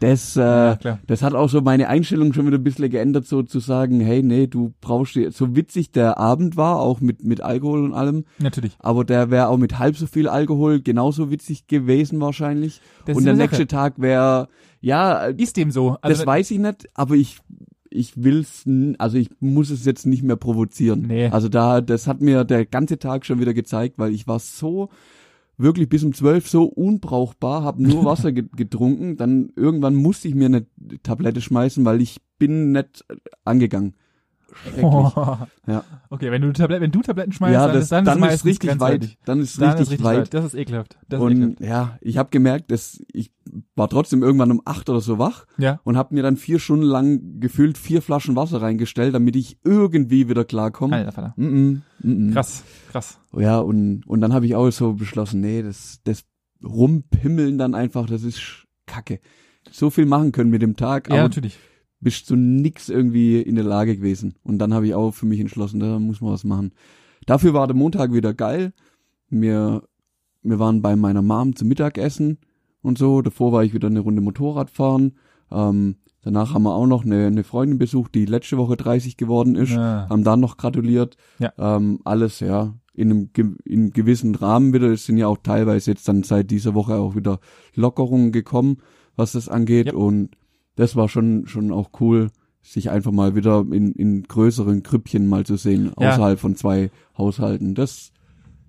Das, 0.00 0.36
äh, 0.36 0.40
Ja, 0.40 0.98
das 1.06 1.22
hat 1.22 1.34
auch 1.34 1.48
so 1.48 1.60
meine 1.60 1.88
Einstellung 1.88 2.32
schon 2.32 2.46
wieder 2.46 2.58
ein 2.58 2.64
bisschen 2.64 2.90
geändert, 2.90 3.26
so 3.26 3.44
zu 3.44 3.60
sagen, 3.60 4.00
hey, 4.00 4.22
nee, 4.22 4.48
du 4.48 4.74
brauchst 4.80 5.14
dir, 5.14 5.30
so 5.30 5.54
witzig 5.54 5.92
der 5.92 6.18
Abend 6.18 6.56
war, 6.56 6.80
auch 6.80 7.00
mit, 7.00 7.22
mit 7.22 7.40
Alkohol 7.40 7.84
und 7.84 7.94
allem, 7.94 8.24
Natürlich. 8.38 8.74
aber 8.80 9.04
der 9.04 9.30
wäre 9.30 9.46
auch 9.46 9.58
mit 9.58 9.78
halb 9.78 9.96
so 9.96 10.06
viel 10.06 10.28
Alkohol 10.28 10.80
genauso 10.80 11.30
witzig 11.30 11.68
gewesen 11.68 12.20
wahrscheinlich. 12.20 12.80
Das 13.06 13.16
und 13.16 13.24
der 13.24 13.34
nächste. 13.34 13.68
Tag 13.68 14.00
wäre, 14.00 14.48
ja, 14.80 15.26
Ist 15.26 15.56
dem 15.56 15.70
so. 15.70 15.96
Also, 16.00 16.18
das 16.18 16.26
weiß 16.26 16.50
ich 16.50 16.58
nicht, 16.58 16.88
aber 16.94 17.14
ich 17.14 17.38
ich 17.92 18.22
will's, 18.22 18.64
also 18.98 19.18
ich 19.18 19.30
muss 19.40 19.70
es 19.70 19.84
jetzt 19.84 20.06
nicht 20.06 20.22
mehr 20.22 20.36
provozieren. 20.36 21.06
Nee. 21.06 21.28
Also 21.28 21.48
da, 21.48 21.80
das 21.80 22.06
hat 22.06 22.20
mir 22.20 22.44
der 22.44 22.66
ganze 22.66 22.98
Tag 22.98 23.26
schon 23.26 23.40
wieder 23.40 23.54
gezeigt, 23.54 23.98
weil 23.98 24.12
ich 24.12 24.26
war 24.26 24.38
so 24.38 24.88
wirklich 25.56 25.88
bis 25.88 26.02
um 26.02 26.12
zwölf 26.12 26.48
so 26.48 26.64
unbrauchbar, 26.64 27.62
habe 27.62 27.82
nur 27.82 28.04
Wasser 28.04 28.32
ge 28.32 28.44
getrunken, 28.54 29.16
dann 29.16 29.52
irgendwann 29.56 29.94
musste 29.94 30.28
ich 30.28 30.34
mir 30.34 30.46
eine 30.46 30.66
Tablette 31.02 31.40
schmeißen, 31.40 31.84
weil 31.84 32.00
ich 32.00 32.20
bin 32.38 32.72
nicht 32.72 33.04
angegangen. 33.44 33.94
Schrecklich. 34.52 34.84
Ja. 35.66 35.84
Okay, 36.10 36.30
wenn 36.32 36.42
du, 36.42 36.52
Tablet, 36.52 36.80
wenn 36.80 36.90
du 36.90 37.02
Tabletten 37.02 37.30
schmeißt, 37.32 37.54
ja, 37.54 37.66
dann, 37.66 37.74
das, 37.76 37.84
ist, 37.84 37.92
dann, 37.92 38.04
dann, 38.04 38.18
ist, 38.18 38.24
ist 38.24 38.28
meistens 38.30 38.50
richtig 38.50 38.80
weit. 38.80 39.16
Dann 39.24 39.40
ist 39.40 39.60
Dann 39.60 39.68
richtig, 39.68 39.82
ist 39.82 39.90
richtig 39.92 40.04
weit. 40.04 40.18
weit. 40.18 40.34
Das 40.34 40.44
ist 40.44 40.54
ekelhaft. 40.54 40.98
Das 41.08 41.18
ist 41.20 41.24
Und 41.24 41.32
ekelhaft. 41.32 41.60
ja, 41.60 41.98
ich 42.00 42.18
habe 42.18 42.30
gemerkt, 42.30 42.70
dass 42.72 43.00
ich 43.12 43.30
war 43.74 43.88
trotzdem 43.88 44.22
irgendwann 44.22 44.50
um 44.50 44.62
acht 44.64 44.88
oder 44.90 45.00
so 45.00 45.18
wach 45.18 45.46
Ja. 45.58 45.80
und 45.84 45.96
habe 45.96 46.14
mir 46.14 46.22
dann 46.22 46.36
vier 46.36 46.58
Stunden 46.58 46.84
lang 46.84 47.40
gefühlt 47.40 47.78
vier 47.78 48.02
Flaschen 48.02 48.34
Wasser 48.36 48.60
reingestellt, 48.62 49.14
damit 49.14 49.36
ich 49.36 49.58
irgendwie 49.64 50.28
wieder 50.28 50.44
klarkomme. 50.44 50.96
Alter 50.96 51.12
Vater. 51.12 51.34
Mm 51.36 51.44
-mm, 51.44 51.80
mm 52.00 52.10
-mm. 52.28 52.32
Krass, 52.32 52.64
krass. 52.90 53.18
Ja, 53.36 53.58
und, 53.58 54.02
und 54.06 54.20
dann 54.20 54.32
habe 54.32 54.46
ich 54.46 54.54
auch 54.54 54.70
so 54.70 54.94
beschlossen, 54.94 55.40
nee, 55.40 55.62
das, 55.62 56.00
das 56.04 56.24
Rumpimmeln 56.64 57.58
dann 57.58 57.74
einfach, 57.74 58.06
das 58.06 58.22
ist 58.22 58.66
Kacke. 58.86 59.20
So 59.70 59.90
viel 59.90 60.06
machen 60.06 60.32
können 60.32 60.50
mit 60.50 60.62
dem 60.62 60.76
Tag, 60.76 61.08
Ja, 61.08 61.22
natürlich. 61.22 61.58
Bist 62.02 62.26
zu 62.26 62.36
nix 62.36 62.88
irgendwie 62.88 63.40
in 63.40 63.54
der 63.54 63.64
Lage 63.64 63.96
gewesen. 63.96 64.34
Und 64.42 64.58
dann 64.58 64.74
habe 64.74 64.86
ich 64.86 64.94
auch 64.94 65.12
für 65.12 65.26
mich 65.26 65.40
entschlossen, 65.40 65.80
da 65.80 65.98
muss 65.98 66.20
man 66.20 66.32
was 66.32 66.44
machen. 66.44 66.72
Dafür 67.26 67.54
war 67.54 67.66
der 67.66 67.76
Montag 67.76 68.12
wieder 68.12 68.34
geil. 68.34 68.72
Wir, 69.30 69.84
wir 70.42 70.58
waren 70.58 70.82
bei 70.82 70.96
meiner 70.96 71.22
Mom 71.22 71.54
zum 71.54 71.68
Mittagessen 71.68 72.38
und 72.82 72.98
so. 72.98 73.22
Davor 73.22 73.52
war 73.52 73.64
ich 73.64 73.72
wieder 73.72 73.88
eine 73.88 74.00
Runde 74.00 74.20
Motorrad 74.20 74.70
fahren. 74.70 75.12
Ähm, 75.50 75.96
danach 76.22 76.52
haben 76.52 76.64
wir 76.64 76.74
auch 76.74 76.86
noch 76.86 77.04
eine, 77.04 77.28
eine 77.28 77.44
Freundin 77.44 77.78
besucht, 77.78 78.14
die 78.14 78.26
letzte 78.26 78.58
Woche 78.58 78.76
30 78.76 79.16
geworden 79.16 79.54
ist. 79.54 79.70
Ja. 79.70 80.08
Haben 80.10 80.24
dann 80.24 80.40
noch 80.40 80.56
gratuliert. 80.56 81.16
Ja. 81.38 81.52
Ähm, 81.56 82.00
alles, 82.04 82.40
ja, 82.40 82.74
in 82.94 83.10
einem, 83.10 83.30
in 83.64 83.80
einem 83.80 83.90
gewissen 83.92 84.34
Rahmen 84.34 84.72
wieder. 84.72 84.88
Es 84.88 85.06
sind 85.06 85.18
ja 85.18 85.28
auch 85.28 85.38
teilweise 85.38 85.92
jetzt 85.92 86.08
dann 86.08 86.24
seit 86.24 86.50
dieser 86.50 86.74
Woche 86.74 86.96
auch 86.96 87.14
wieder 87.14 87.38
Lockerungen 87.74 88.32
gekommen, 88.32 88.78
was 89.14 89.32
das 89.32 89.48
angeht. 89.48 89.86
Ja. 89.86 89.94
Und 89.94 90.36
das 90.76 90.96
war 90.96 91.08
schon, 91.08 91.46
schon 91.46 91.72
auch 91.72 91.90
cool, 92.00 92.30
sich 92.62 92.90
einfach 92.90 93.12
mal 93.12 93.34
wieder 93.34 93.64
in, 93.72 93.92
in 93.92 94.22
größeren 94.22 94.82
Grüppchen 94.82 95.26
mal 95.26 95.44
zu 95.44 95.56
sehen, 95.56 95.92
Ja. 95.98 96.10
außerhalb 96.10 96.38
von 96.38 96.54
zwei 96.54 96.90
Haushalten. 97.18 97.74
Das, 97.74 98.12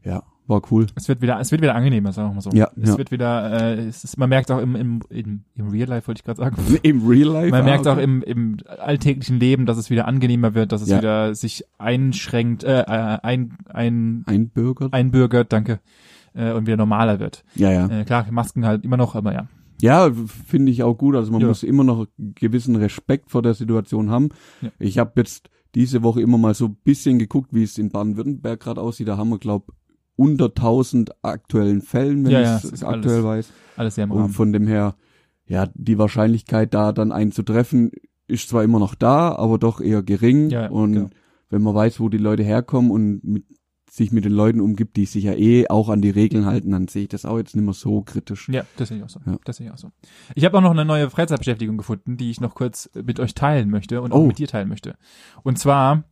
ja, 0.03 0.23
war 0.47 0.61
cool. 0.71 0.87
Es 0.95 1.07
wird 1.07 1.21
wieder, 1.21 1.39
es 1.39 1.51
wird 1.51 1.61
wieder 1.61 1.75
angenehmer, 1.75 2.11
sagen 2.11 2.29
wir 2.29 2.33
mal 2.35 2.41
so. 2.41 2.49
Ja, 2.51 2.69
es 2.81 2.89
ja. 2.89 2.97
wird 2.97 3.11
wieder, 3.11 3.61
äh, 3.61 3.85
es 3.85 4.03
ist, 4.03 4.17
man 4.17 4.29
merkt 4.29 4.51
auch 4.51 4.59
im, 4.59 4.75
im, 4.75 4.99
im, 5.09 5.43
im 5.55 5.67
Real 5.69 5.87
Life, 5.87 6.07
wollte 6.07 6.19
ich 6.19 6.25
gerade 6.25 6.41
sagen. 6.41 6.57
Im 6.83 7.07
Real 7.07 7.29
Life. 7.29 7.51
Man 7.51 7.61
ah, 7.61 7.65
merkt 7.65 7.87
auch 7.87 7.93
okay. 7.93 8.03
im, 8.03 8.21
im 8.23 8.57
alltäglichen 8.79 9.39
Leben, 9.39 9.65
dass 9.65 9.77
es 9.77 9.89
wieder 9.89 10.07
angenehmer 10.07 10.53
wird, 10.53 10.71
dass 10.71 10.81
es 10.81 10.89
Ja. 10.89 10.97
wieder 10.97 11.35
sich 11.35 11.63
einschränkt, 11.77 12.63
äh, 12.63 12.81
äh, 12.81 13.19
ein, 13.23 13.57
ein, 13.69 14.23
Einbürgert. 14.25 14.91
einbürgert, 14.93 15.53
danke, 15.53 15.79
äh, 16.33 16.51
und 16.51 16.67
wieder 16.67 16.77
normaler 16.77 17.19
wird. 17.19 17.45
Ja, 17.55 17.71
ja. 17.71 17.87
Äh, 17.87 18.03
klar, 18.03 18.25
Masken 18.29 18.65
halt 18.65 18.83
immer 18.83 18.97
noch, 18.97 19.15
aber 19.15 19.33
ja. 19.33 19.47
Ja, 19.81 20.11
finde 20.47 20.71
ich 20.71 20.83
auch 20.83 20.95
gut. 20.97 21.15
Also 21.15 21.31
man 21.31 21.41
Ja. 21.41 21.47
muss 21.47 21.63
immer 21.63 21.83
noch 21.83 22.07
gewissen 22.17 22.75
Respekt 22.75 23.31
vor 23.31 23.41
der 23.41 23.53
Situation 23.53 24.09
haben. 24.09 24.29
Ja. 24.61 24.69
Ich 24.79 24.97
habe 24.97 25.13
jetzt 25.17 25.49
diese 25.75 26.03
Woche 26.03 26.21
immer 26.21 26.37
mal 26.37 26.53
so 26.53 26.65
ein 26.65 26.77
bisschen 26.83 27.19
geguckt, 27.19 27.49
wie 27.53 27.63
es 27.63 27.77
in 27.77 27.89
Baden-Württemberg 27.89 28.59
gerade 28.59 28.81
aussieht. 28.81 29.07
Da 29.07 29.17
haben 29.17 29.29
wir, 29.29 29.39
glaub 29.39 29.73
unter 30.15 30.45
1000 30.49 31.11
aktuellen 31.23 31.81
Fällen, 31.81 32.23
wenn 32.23 32.31
Ja, 32.31 32.57
ich 32.57 32.63
es 32.65 32.83
aktuell 32.83 33.15
alles 33.25 33.25
weiß. 33.25 33.53
Alles 33.77 33.95
sehr 33.95 34.03
im 34.03 34.11
Und 34.11 34.19
Rahmen. 34.21 34.33
von 34.33 34.53
dem 34.53 34.67
her, 34.67 34.95
ja, 35.47 35.67
die 35.73 35.97
Wahrscheinlichkeit 35.97 36.73
da 36.73 36.91
dann 36.91 37.11
einen 37.11 37.31
zu 37.31 37.41
treffen, 37.43 37.91
ist 38.27 38.47
zwar 38.49 38.63
immer 38.63 38.79
noch 38.79 38.93
da, 38.95 39.33
aber 39.35 39.57
doch 39.57 39.81
eher 39.81 40.03
gering. 40.03 40.55
Und 40.69 40.93
genau. 40.93 41.09
wenn 41.49 41.61
man 41.63 41.73
weiß, 41.75 41.99
wo 41.99 42.09
die 42.09 42.19
Leute 42.19 42.43
herkommen 42.43 42.91
und 42.91 43.23
mit, 43.23 43.45
sich 43.95 44.11
mit 44.11 44.25
den 44.25 44.31
Leuten 44.31 44.59
umgibt, 44.59 44.97
die 44.97 45.05
sich 45.05 45.25
ja 45.25 45.33
eh 45.33 45.67
auch 45.67 45.89
an 45.89 46.01
die 46.01 46.09
Regeln 46.09 46.47
halten, 46.47 46.71
dann 46.71 46.87
sehe 46.87 47.03
ich 47.03 47.09
das 47.09 47.25
auch 47.25 47.37
jetzt 47.37 47.55
nicht 47.55 47.63
mehr 47.63 47.75
so 47.75 48.01
kritisch. 48.01 48.49
Ja, 48.49 48.63
das 48.75 48.87
sehe 48.89 48.97
ich 48.97 49.03
auch 49.03 49.09
so. 49.09 49.19
Ja. 49.23 49.37
Das 49.45 49.57
sehe 49.57 49.67
ich 49.67 49.71
auch 49.71 49.77
so. 49.77 49.91
Ich 50.33 50.45
habe 50.45 50.57
auch 50.57 50.61
noch 50.61 50.71
eine 50.71 50.83
neue 50.83 51.11
Freizeitbeschäftigung 51.11 51.77
gefunden, 51.77 52.17
die 52.17 52.31
ich 52.31 52.41
noch 52.41 52.55
kurz 52.55 52.89
mit 52.95 53.19
euch 53.19 53.35
teilen 53.35 53.69
möchte 53.69 54.01
und 54.01 54.11
auch 54.11 54.17
Oh. 54.21 54.25
mit 54.25 54.39
dir 54.39 54.47
teilen 54.47 54.67
möchte. 54.67 54.95
Und 55.43 55.59
zwar, 55.59 56.05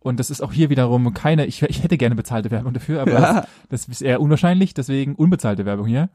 und 0.00 0.18
das 0.18 0.28
ist 0.30 0.40
auch 0.40 0.52
hier 0.52 0.70
wiederum 0.70 1.14
keine, 1.14 1.46
ich, 1.46 1.62
ich 1.62 1.84
hätte 1.84 1.98
gerne 1.98 2.16
bezahlte 2.16 2.50
Werbung 2.50 2.72
dafür, 2.72 3.00
aber 3.02 3.12
Ja. 3.20 3.46
das 3.68 3.86
ist 3.86 4.02
eher 4.02 4.20
unwahrscheinlich, 4.20 4.74
deswegen 4.74 5.14
unbezahlte 5.14 5.64
Werbung 5.64 5.86
hier. 5.86 6.10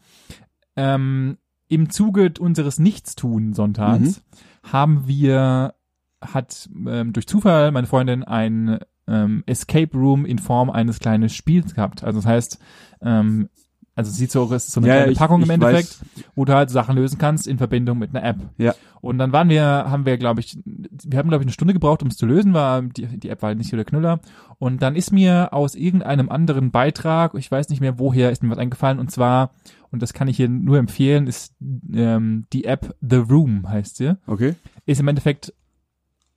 Ähm, 0.76 1.38
im 1.70 1.90
Zuge 1.90 2.34
unseres 2.40 2.78
Nichtstun 2.78 3.54
sonntags 3.54 4.22
haben 4.64 5.08
wir, 5.08 5.76
hat 6.20 6.68
ähm, 6.88 7.14
durch 7.14 7.26
Zufall 7.28 7.72
meine 7.72 7.88
Freundin 7.88 8.24
ein 8.26 8.80
ähm, 9.10 9.44
Escape 9.48 9.98
Room 9.98 10.26
in 10.26 10.38
Form 10.40 10.70
eines 10.70 11.00
kleinen 11.00 11.30
Spiels 11.30 11.74
gehabt. 11.76 12.04
Also 12.04 12.20
das 12.20 12.26
heißt, 12.28 12.60
ähm, 13.02 13.50
also 13.96 14.12
es 14.12 14.18
sieht 14.18 14.32
so, 14.32 14.46
es 14.54 14.68
ist 14.68 14.72
so 14.72 14.80
eine 14.80 14.88
Ja, 14.88 14.96
kleine 14.98 15.12
ich- 15.12 15.18
Packung 15.18 15.42
im 15.42 15.50
Endeffekt, 15.50 16.00
weiß. 16.02 16.26
wo 16.36 16.46
du 16.46 16.54
halt 16.54 16.70
Sachen 16.70 16.96
lösen 16.96 17.18
kannst 17.18 17.48
in 17.48 17.58
Verbindung 17.58 17.98
mit 18.00 18.16
einer 18.16 18.24
App. 18.26 18.38
Ja. 18.58 18.74
Und 19.02 19.18
dann 19.18 19.34
waren 19.34 19.50
wir, 19.50 19.64
haben 19.66 20.06
wir, 20.06 20.18
glaube 20.18 20.40
ich, 20.40 20.58
wir 20.66 21.18
haben, 21.20 21.28
glaube 21.28 21.44
ich, 21.44 21.48
eine 21.48 21.52
Stunde 21.54 21.74
gebraucht, 21.74 22.02
um 22.02 22.08
es 22.10 22.16
zu 22.16 22.26
lösen, 22.26 22.54
war, 22.54 22.82
die, 22.82 23.08
die 23.20 23.30
App 23.30 23.42
war 23.42 23.48
halt 23.50 23.58
nicht 23.58 23.70
so 23.70 23.76
der 23.76 23.84
Knüller. 23.86 24.20
Und 24.58 24.82
dann 24.82 24.96
ist 24.96 25.12
mir 25.12 25.50
aus 25.54 25.76
irgendeinem 25.76 26.30
anderen 26.30 26.72
Beitrag, 26.72 27.34
ich 27.36 27.50
weiß 27.52 27.68
nicht 27.70 27.82
mehr 27.82 28.00
woher, 28.00 28.32
ist 28.32 28.42
mir 28.44 28.50
was 28.50 28.58
eingefallen, 28.58 29.00
und 29.00 29.12
zwar, 29.12 29.52
und 29.92 30.02
das 30.02 30.14
kann 30.14 30.28
ich 30.30 30.38
hier 30.38 30.48
nur 30.50 30.78
empfehlen, 30.78 31.28
ist 31.28 31.56
ähm, 31.94 32.46
die 32.54 32.66
App 32.66 32.96
The 33.02 33.18
Room 33.18 33.68
heißt 33.68 33.98
sie 33.98 34.16
Okay. 34.28 34.56
ist 34.86 35.00
im 35.02 35.08
Endeffekt 35.10 35.54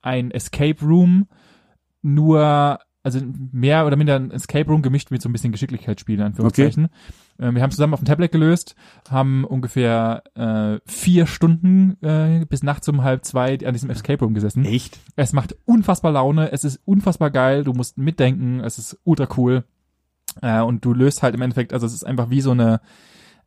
ein 0.01 0.31
Escape 0.31 0.83
Room, 0.83 1.27
nur, 2.03 2.79
also 3.01 3.19
mehr 3.51 3.85
oder 3.85 3.95
minder 3.95 4.15
ein 4.15 4.31
Escape 4.31 4.69
Room 4.69 4.81
gemischt 4.81 5.11
mit 5.11 5.21
so 5.21 5.27
ein 5.29 5.33
bisschen 5.33 5.51
Geschicklichkeitsspiel, 5.51 6.19
in 6.19 6.25
Anführungszeichen. 6.25 6.89
Ähm, 7.39 7.55
wir 7.55 7.63
haben 7.63 7.71
zusammen 7.71 7.93
auf 7.93 7.99
dem 7.99 8.05
Tablet 8.05 8.31
gelöst, 8.31 8.75
haben 9.09 9.43
ungefähr 9.43 10.23
äh, 10.35 10.79
vier 10.85 11.25
Stunden 11.25 11.97
äh, 12.03 12.45
bis 12.47 12.61
nachts 12.63 12.87
um 12.87 13.03
halb 13.03 13.25
zwei 13.25 13.57
an 13.65 13.73
diesem 13.73 13.89
Escape 13.89 14.23
Room 14.23 14.33
gesessen. 14.35 14.63
Echt? 14.65 14.99
Es 15.15 15.33
macht 15.33 15.55
unfassbar 15.65 16.11
Laune, 16.11 16.51
es 16.51 16.63
ist 16.63 16.79
unfassbar 16.85 17.31
geil, 17.31 17.63
du 17.63 17.73
musst 17.73 17.97
mitdenken, 17.97 18.59
es 18.59 18.77
ist 18.77 18.99
ultra 19.03 19.27
cool. 19.37 19.63
Äh, 20.41 20.61
und 20.61 20.85
du 20.85 20.93
löst 20.93 21.23
halt 21.23 21.35
im 21.35 21.41
Endeffekt, 21.41 21.73
also 21.73 21.85
es 21.85 21.93
ist 21.93 22.05
einfach 22.05 22.29
wie 22.29 22.41
so 22.41 22.51
eine, 22.51 22.81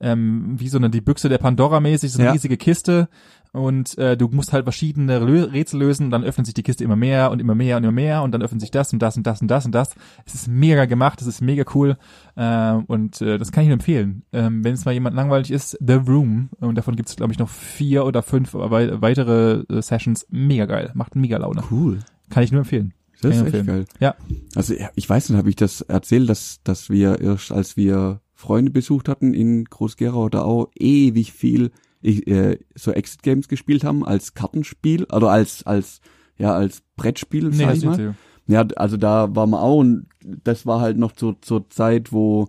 ähm, 0.01 0.55
wie 0.59 0.69
so 0.69 0.77
eine 0.79 0.91
die 0.91 1.01
Büchse 1.01 1.29
der 1.29 1.39
Pandora 1.39 1.81
mäßig, 1.81 2.13
so 2.13 2.19
eine 2.19 2.27
Ja. 2.27 2.33
riesige 2.33 2.57
Kiste 2.57 3.09
und 3.57 3.97
äh, 3.97 4.17
du 4.17 4.29
musst 4.29 4.53
halt 4.53 4.65
verschiedene 4.65 5.19
Lö 5.19 5.45
Rätsel 5.45 5.81
lösen, 5.81 6.11
dann 6.11 6.25
öffnet 6.25 6.47
sich 6.47 6.55
die 6.55 6.63
Kiste 6.63 6.85
immer 6.85 6.97
mehr 6.97 7.31
und 7.31 7.41
immer 7.41 7.55
mehr 7.55 7.79
und 7.79 7.85
immer 7.85 7.93
mehr 7.93 8.23
und 8.23 8.33
dann 8.33 8.43
öffnet 8.43 8.61
sich 8.61 8.71
das 8.71 8.93
und 8.93 9.01
das 9.01 9.17
und 9.17 9.27
das 9.27 9.41
und 9.41 9.49
das 9.49 9.65
und 9.65 9.73
das. 9.73 9.95
Es 10.27 10.35
ist 10.35 10.49
mega 10.49 10.85
gemacht, 10.85 11.21
es 11.23 11.27
ist 11.27 11.41
mega 11.41 11.65
cool 11.75 11.97
äh, 12.37 12.73
und 12.73 13.21
äh, 13.23 13.39
das 13.39 13.53
kann 13.53 13.63
ich 13.63 13.69
nur 13.69 13.75
empfehlen. 13.75 14.25
Ähm, 14.33 14.63
wenn 14.63 14.75
es 14.75 14.85
mal 14.85 14.93
jemand 14.93 15.17
langweilig 15.17 15.51
ist, 15.51 15.79
The 15.81 15.95
Room 15.95 16.51
und 16.61 16.77
davon 16.77 16.97
gibt 16.97 17.09
es 17.09 17.17
glaube 17.17 17.33
ich 17.33 17.39
noch 17.39 17.49
vier 17.49 18.05
oder 18.05 18.23
fünf 18.23 18.53
wei 18.53 19.01
weitere 19.01 19.65
äh, 19.71 19.81
Sessions, 19.81 20.27
mega 20.31 20.67
geil, 20.67 20.91
macht 20.95 21.17
mega 21.17 21.39
Laune. 21.39 21.63
Cool. 21.71 22.01
Kann 22.29 22.43
ich 22.43 22.53
nur 22.53 22.61
empfehlen. 22.61 22.93
Das 23.23 23.37
ist 23.37 23.43
echt 23.43 23.47
ich 23.47 23.53
geil. 23.53 23.61
empfehlen. 23.61 23.87
Ja. 24.01 24.15
Also 24.55 24.75
ich 24.95 25.09
weiß 25.09 25.31
nicht, 25.31 25.39
habe 25.39 25.49
ich 25.49 25.57
das 25.57 25.81
erzählt, 25.81 26.29
dass, 26.29 26.61
dass 26.63 26.91
wir 26.91 27.21
erst, 27.23 27.53
als 27.53 27.77
wir 27.79 28.21
Freunde 28.35 28.71
besucht 28.71 29.09
hatten 29.09 29.33
in 29.33 29.65
Groß-Gerau 29.65 30.25
oder 30.25 30.45
auch 30.45 30.69
ewig 30.75 31.33
viel 31.33 31.71
äh, 32.03 32.59
so 32.75 32.93
Exit 32.93 33.23
Games 33.23 33.49
gespielt 33.49 33.85
haben 33.85 34.05
als 34.05 34.35
Kartenspiel 34.35 35.05
oder 35.05 35.31
als 35.31 35.65
als 35.67 36.01
ja 36.39 36.53
als 36.55 36.83
Brettspiel 36.97 37.49
Nee, 37.51 37.65
sag 37.65 37.77
ich 37.77 37.85
mal. 37.85 38.15
Ja, 38.47 38.65
also 38.77 38.97
da 38.97 39.35
waren 39.35 39.51
wir 39.51 39.61
auch 39.63 39.79
und 39.81 40.07
das 40.23 40.67
war 40.67 40.81
halt 40.81 40.99
noch 40.99 41.13
zur, 41.13 41.41
zur 41.43 41.69
Zeit, 41.71 42.13
wo 42.13 42.49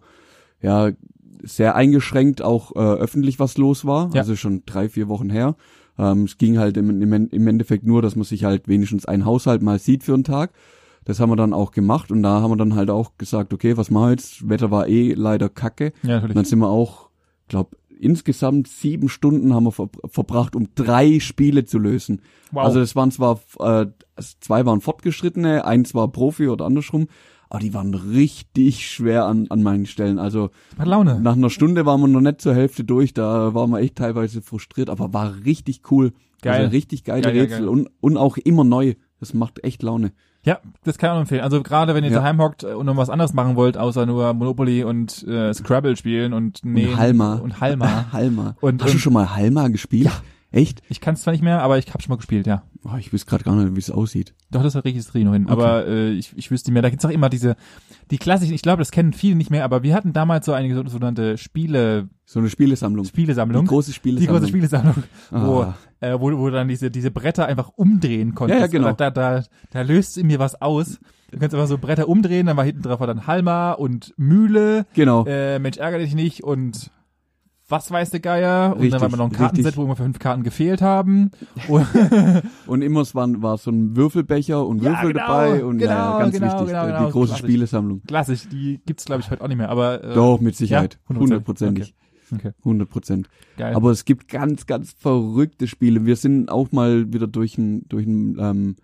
ja 0.62 0.92
sehr 1.42 1.76
eingeschränkt 1.76 2.42
auch 2.42 2.76
äh, 2.76 2.80
öffentlich 2.80 3.40
was 3.40 3.58
los 3.58 3.86
war, 3.86 4.12
Ja. 4.14 4.22
also 4.22 4.36
schon 4.36 4.64
drei, 4.66 4.90
vier 4.90 5.08
Wochen 5.08 5.30
her. 5.30 5.56
Ähm, 5.98 6.24
es 6.26 6.38
ging 6.38 6.60
halt 6.60 6.78
im, 6.78 7.02
im, 7.02 7.14
im 7.30 7.48
Endeffekt 7.48 7.84
nur, 7.86 8.02
dass 8.04 8.16
man 8.16 8.26
sich 8.26 8.44
halt 8.44 8.68
wenigstens 8.68 9.06
einen 9.06 9.26
Haushalt 9.26 9.62
mal 9.64 9.80
sieht 9.80 10.04
für 10.04 10.14
einen 10.14 10.24
Tag. 10.24 10.52
Das 11.06 11.20
haben 11.20 11.32
wir 11.32 11.36
dann 11.36 11.54
auch 11.54 11.72
gemacht 11.72 12.12
und 12.12 12.22
da 12.22 12.42
haben 12.42 12.52
wir 12.52 12.58
dann 12.58 12.76
halt 12.76 12.90
auch 12.92 13.18
gesagt, 13.18 13.54
okay, 13.54 13.78
was 13.78 13.90
machen 13.90 14.06
wir 14.08 14.12
jetzt? 14.12 14.48
Wetter 14.50 14.70
war 14.72 14.88
eh 14.88 15.14
leider 15.14 15.48
kacke. 15.50 15.94
Ja, 16.04 16.16
Und 16.18 16.22
dann 16.22 16.22
natürlich. 16.30 16.48
sind 16.50 16.60
wir 16.60 16.70
auch, 16.70 17.10
glaub, 17.48 17.76
insgesamt 18.00 18.68
sieben 18.68 19.10
Stunden 19.10 19.54
haben 19.54 19.66
wir 19.66 19.72
ver 19.72 19.90
verbracht, 20.06 20.56
um 20.56 20.70
drei 20.76 21.20
Spiele 21.20 21.66
zu 21.66 21.80
lösen. 21.80 22.22
Wow. 22.52 22.66
Also 22.66 22.80
das 22.80 22.96
waren 22.96 23.12
zwar, 23.12 23.40
äh, 23.60 23.88
zwei 24.40 24.66
waren 24.66 24.82
fortgeschrittene, 24.82 25.66
eins 25.66 25.94
war 25.94 26.12
Profi 26.12 26.48
oder 26.48 26.66
andersrum, 26.66 27.08
aber 27.50 27.60
die 27.60 27.74
waren 27.74 27.94
richtig 27.94 28.88
schwer 28.88 29.26
an, 29.26 29.48
an 29.50 29.64
manchen 29.64 29.86
Stellen. 29.86 30.20
Also 30.20 30.50
Hat 30.78 30.88
Laune. 30.88 31.20
nach 31.20 31.36
einer 31.36 31.50
Stunde 31.50 31.86
waren 31.86 32.02
wir 32.02 32.08
noch 32.08 32.22
nicht 32.22 32.42
zur 32.42 32.56
Hälfte 32.56 32.84
durch, 32.84 33.14
da 33.14 33.54
waren 33.54 33.70
wir 33.72 33.80
echt 33.80 33.96
teilweise 33.96 34.42
frustriert, 34.42 34.90
aber 34.90 35.14
war 35.14 35.46
richtig 35.46 35.82
cool. 35.92 36.14
Geil. 36.42 36.62
Also 36.62 36.72
richtig 36.72 37.04
geile 37.04 37.22
Geil, 37.22 37.34
geil, 37.34 37.42
Rätsel 37.42 37.60
geil. 37.60 37.70
Und, 37.70 37.90
und 38.00 38.18
auch 38.18 38.38
immer 38.38 38.64
neu. 38.64 38.94
Das 39.20 39.34
macht 39.34 39.64
echt 39.64 39.82
Laune. 39.82 40.12
Ja, 40.48 40.60
das 40.86 40.98
kann 40.98 41.10
ich 41.12 41.16
auch 41.16 41.20
empfehlen. 41.20 41.42
Also 41.42 41.62
gerade 41.62 41.94
wenn 41.94 42.04
ihr 42.06 42.10
Ja. 42.10 42.18
daheim 42.20 42.40
hockt 42.42 42.64
und 42.64 42.86
noch 42.86 42.96
was 42.96 43.10
anderes 43.10 43.34
machen 43.34 43.56
wollt, 43.58 43.78
außer 43.78 44.06
nur 44.06 44.34
Monopoly 44.34 44.84
und 44.86 45.28
äh, 45.28 45.54
Scrabble 45.54 45.98
spielen 45.98 46.32
und 46.32 46.64
nähen 46.64 46.92
und 46.92 46.98
Halma. 46.98 47.34
und 47.36 47.60
Halma. 47.60 48.06
Halma. 48.14 48.56
Und- 48.62 48.82
Hast 48.84 48.94
du 48.94 48.98
schon 49.00 49.12
mal 49.14 49.36
Halma 49.36 49.68
gespielt? 49.68 50.06
Ja. 50.06 50.12
Echt? 50.52 50.82
Ich 50.88 51.02
kann 51.02 51.16
es 51.16 51.24
zwar 51.24 51.34
nicht 51.34 51.44
mehr, 51.44 51.62
aber 51.62 51.78
ich 51.78 51.88
habe 51.90 52.02
schon 52.02 52.10
mal 52.12 52.16
gespielt, 52.16 52.48
ja. 52.48 52.64
Oh, 52.86 52.96
ich 52.98 53.12
weiß 53.14 53.26
gerade 53.26 53.44
gar 53.44 53.54
nicht, 53.56 53.76
wie 53.76 53.80
es 53.80 53.92
aussieht. 53.92 54.34
Doch, 54.50 54.64
das 54.64 54.76
registriere 54.78 55.20
ich 55.20 55.26
noch 55.26 55.34
hin. 55.34 55.44
Okay. 55.44 55.52
Aber 55.52 55.86
äh, 55.88 56.12
ich, 56.12 56.32
ich 56.38 56.50
wüsste 56.52 56.70
nicht 56.70 56.74
mehr. 56.76 56.82
Da 56.82 56.90
gibt's 56.90 57.04
auch 57.04 57.10
immer 57.10 57.28
diese, 57.30 57.58
die 58.12 58.18
klassischen, 58.18 58.54
ich 58.54 58.62
glaube, 58.62 58.80
das 58.80 58.92
kennen 58.92 59.12
viele 59.12 59.36
nicht 59.36 59.52
mehr, 59.52 59.66
aber 59.66 59.84
wir 59.84 59.94
hatten 59.94 60.14
damals 60.14 60.46
so 60.46 60.54
eine 60.54 60.74
so- 60.74 60.88
sogenannte 60.88 61.38
Spiele, 61.38 62.08
So 62.26 62.40
eine 62.40 62.50
Spielesammlung. 62.50 63.04
Spielesammlung. 63.04 63.64
Die 63.66 63.68
große 63.68 63.92
die 63.92 63.96
Spielesammlung. 63.96 64.38
große 64.38 64.48
Spielesammlung, 64.48 65.04
wo, 65.32 65.62
Ah. 65.64 65.78
äh, 66.00 66.14
wo, 66.18 66.32
wo 66.38 66.50
dann 66.50 66.70
diese, 66.70 66.92
diese 66.92 67.12
Bretter 67.12 67.46
einfach 67.46 67.70
umdrehen 67.76 68.34
konntest. 68.34 68.60
Ja, 68.60 68.66
ja, 68.68 68.72
genau. 68.72 68.94
Da, 68.94 69.12
da, 69.12 69.44
da 69.72 69.82
löst 69.82 70.18
in 70.18 70.28
mir 70.28 70.40
was 70.40 70.62
aus. 70.62 71.00
Du 71.30 71.40
kannst 71.40 71.54
einfach 71.56 71.68
so 71.68 71.78
Bretter 71.78 72.08
umdrehen, 72.08 72.46
dann 72.46 72.56
war 72.56 72.64
hinten 72.64 72.84
drauf 72.84 73.02
war 73.02 73.08
dann 73.08 73.28
Halma 73.28 73.74
und 73.74 74.14
Mühle, 74.16 74.86
Genau. 74.94 75.26
äh, 75.28 75.60
Mensch 75.60 75.76
ärgere 75.78 76.00
dich 76.00 76.16
nicht 76.16 76.42
und 76.46 76.90
was 77.70 77.92
weiß 77.92 78.12
der 78.12 78.20
Geier. 78.22 78.74
Und 78.74 78.82
Richtig, 78.82 78.92
dann 78.94 79.02
war 79.02 79.08
immer 79.10 79.18
noch 79.18 79.26
ein 79.26 79.32
Kartenset, 79.32 79.66
richtig. 79.66 79.78
wo 79.78 79.84
immer 79.84 79.96
fünf 79.96 80.20
Karten 80.20 80.44
gefehlt 80.44 80.82
haben. 80.82 81.32
Und, 81.68 81.86
Und 82.66 82.82
immer 82.82 83.02
es 83.02 83.14
war, 83.14 83.28
war 83.42 83.58
so 83.58 83.72
ein 83.72 83.96
Würfelbecher 83.96 84.66
und 84.66 84.82
Ja, 84.82 84.92
Würfel 84.92 85.14
genau, 85.14 85.28
dabei 85.28 85.66
und 85.66 85.80
ja, 85.80 85.88
genau, 85.88 86.00
ja, 86.14 86.20
ganz 86.20 86.34
genau, 86.34 86.46
wichtig, 86.54 86.68
genau, 86.68 86.84
äh, 86.84 86.88
genau, 86.88 87.06
die 87.06 87.12
große 87.12 87.28
klassisch. 87.28 87.46
Spielesammlung. 87.46 88.02
klassisch, 88.08 88.48
die 88.50 88.80
gibt's 88.86 89.06
glaube 89.06 89.22
ich 89.22 89.30
heute 89.32 89.44
auch 89.44 89.48
nicht 89.48 89.58
mehr, 89.58 89.70
aber 89.70 90.04
äh, 90.04 90.14
Doch, 90.14 90.40
mit 90.40 90.56
Sicherheit. 90.56 91.00
Ja, 91.10 91.16
Hundertprozentig. 91.16 91.94
Okay. 92.34 92.52
Hundert 92.66 92.90
Prozent. 92.90 93.30
geil. 93.56 93.74
Aber 93.74 93.90
es 93.92 94.04
gibt 94.04 94.28
ganz, 94.28 94.66
ganz 94.66 94.92
verrückte 94.92 95.66
Spiele. 95.68 96.06
Wir 96.06 96.18
sind 96.18 96.50
auch 96.52 96.74
mal 96.74 97.12
wieder 97.14 97.26
durch 97.28 97.58
ein, 97.58 97.88
durch 97.88 98.06
ein 98.06 98.38
ähm, 98.38 98.76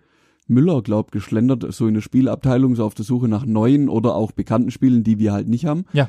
Müller, 0.46 0.80
glaub, 0.82 1.10
geschlendert, 1.12 1.64
so 1.74 1.86
in 1.86 1.92
der 1.94 2.00
Spielabteilung, 2.00 2.74
so 2.74 2.84
auf 2.86 2.94
der 2.94 3.04
Suche 3.04 3.28
nach 3.28 3.44
neuen 3.44 3.90
oder 3.90 4.14
auch 4.14 4.32
bekannten 4.32 4.70
Spielen, 4.70 5.04
die 5.04 5.18
wir 5.18 5.32
halt 5.34 5.48
nicht 5.48 5.66
haben. 5.66 5.84
Ja. 5.92 6.08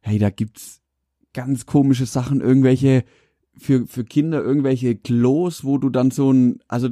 Hey, 0.00 0.18
da 0.18 0.30
gibt's 0.30 0.81
ganz 1.34 1.66
komische 1.66 2.06
Sachen, 2.06 2.40
irgendwelche 2.40 3.04
für, 3.56 3.86
für 3.86 4.04
Kinder, 4.04 4.42
irgendwelche 4.42 4.96
Klos, 4.96 5.64
wo 5.64 5.78
du 5.78 5.90
dann 5.90 6.10
so 6.10 6.30
ein, 6.32 6.58
also 6.68 6.88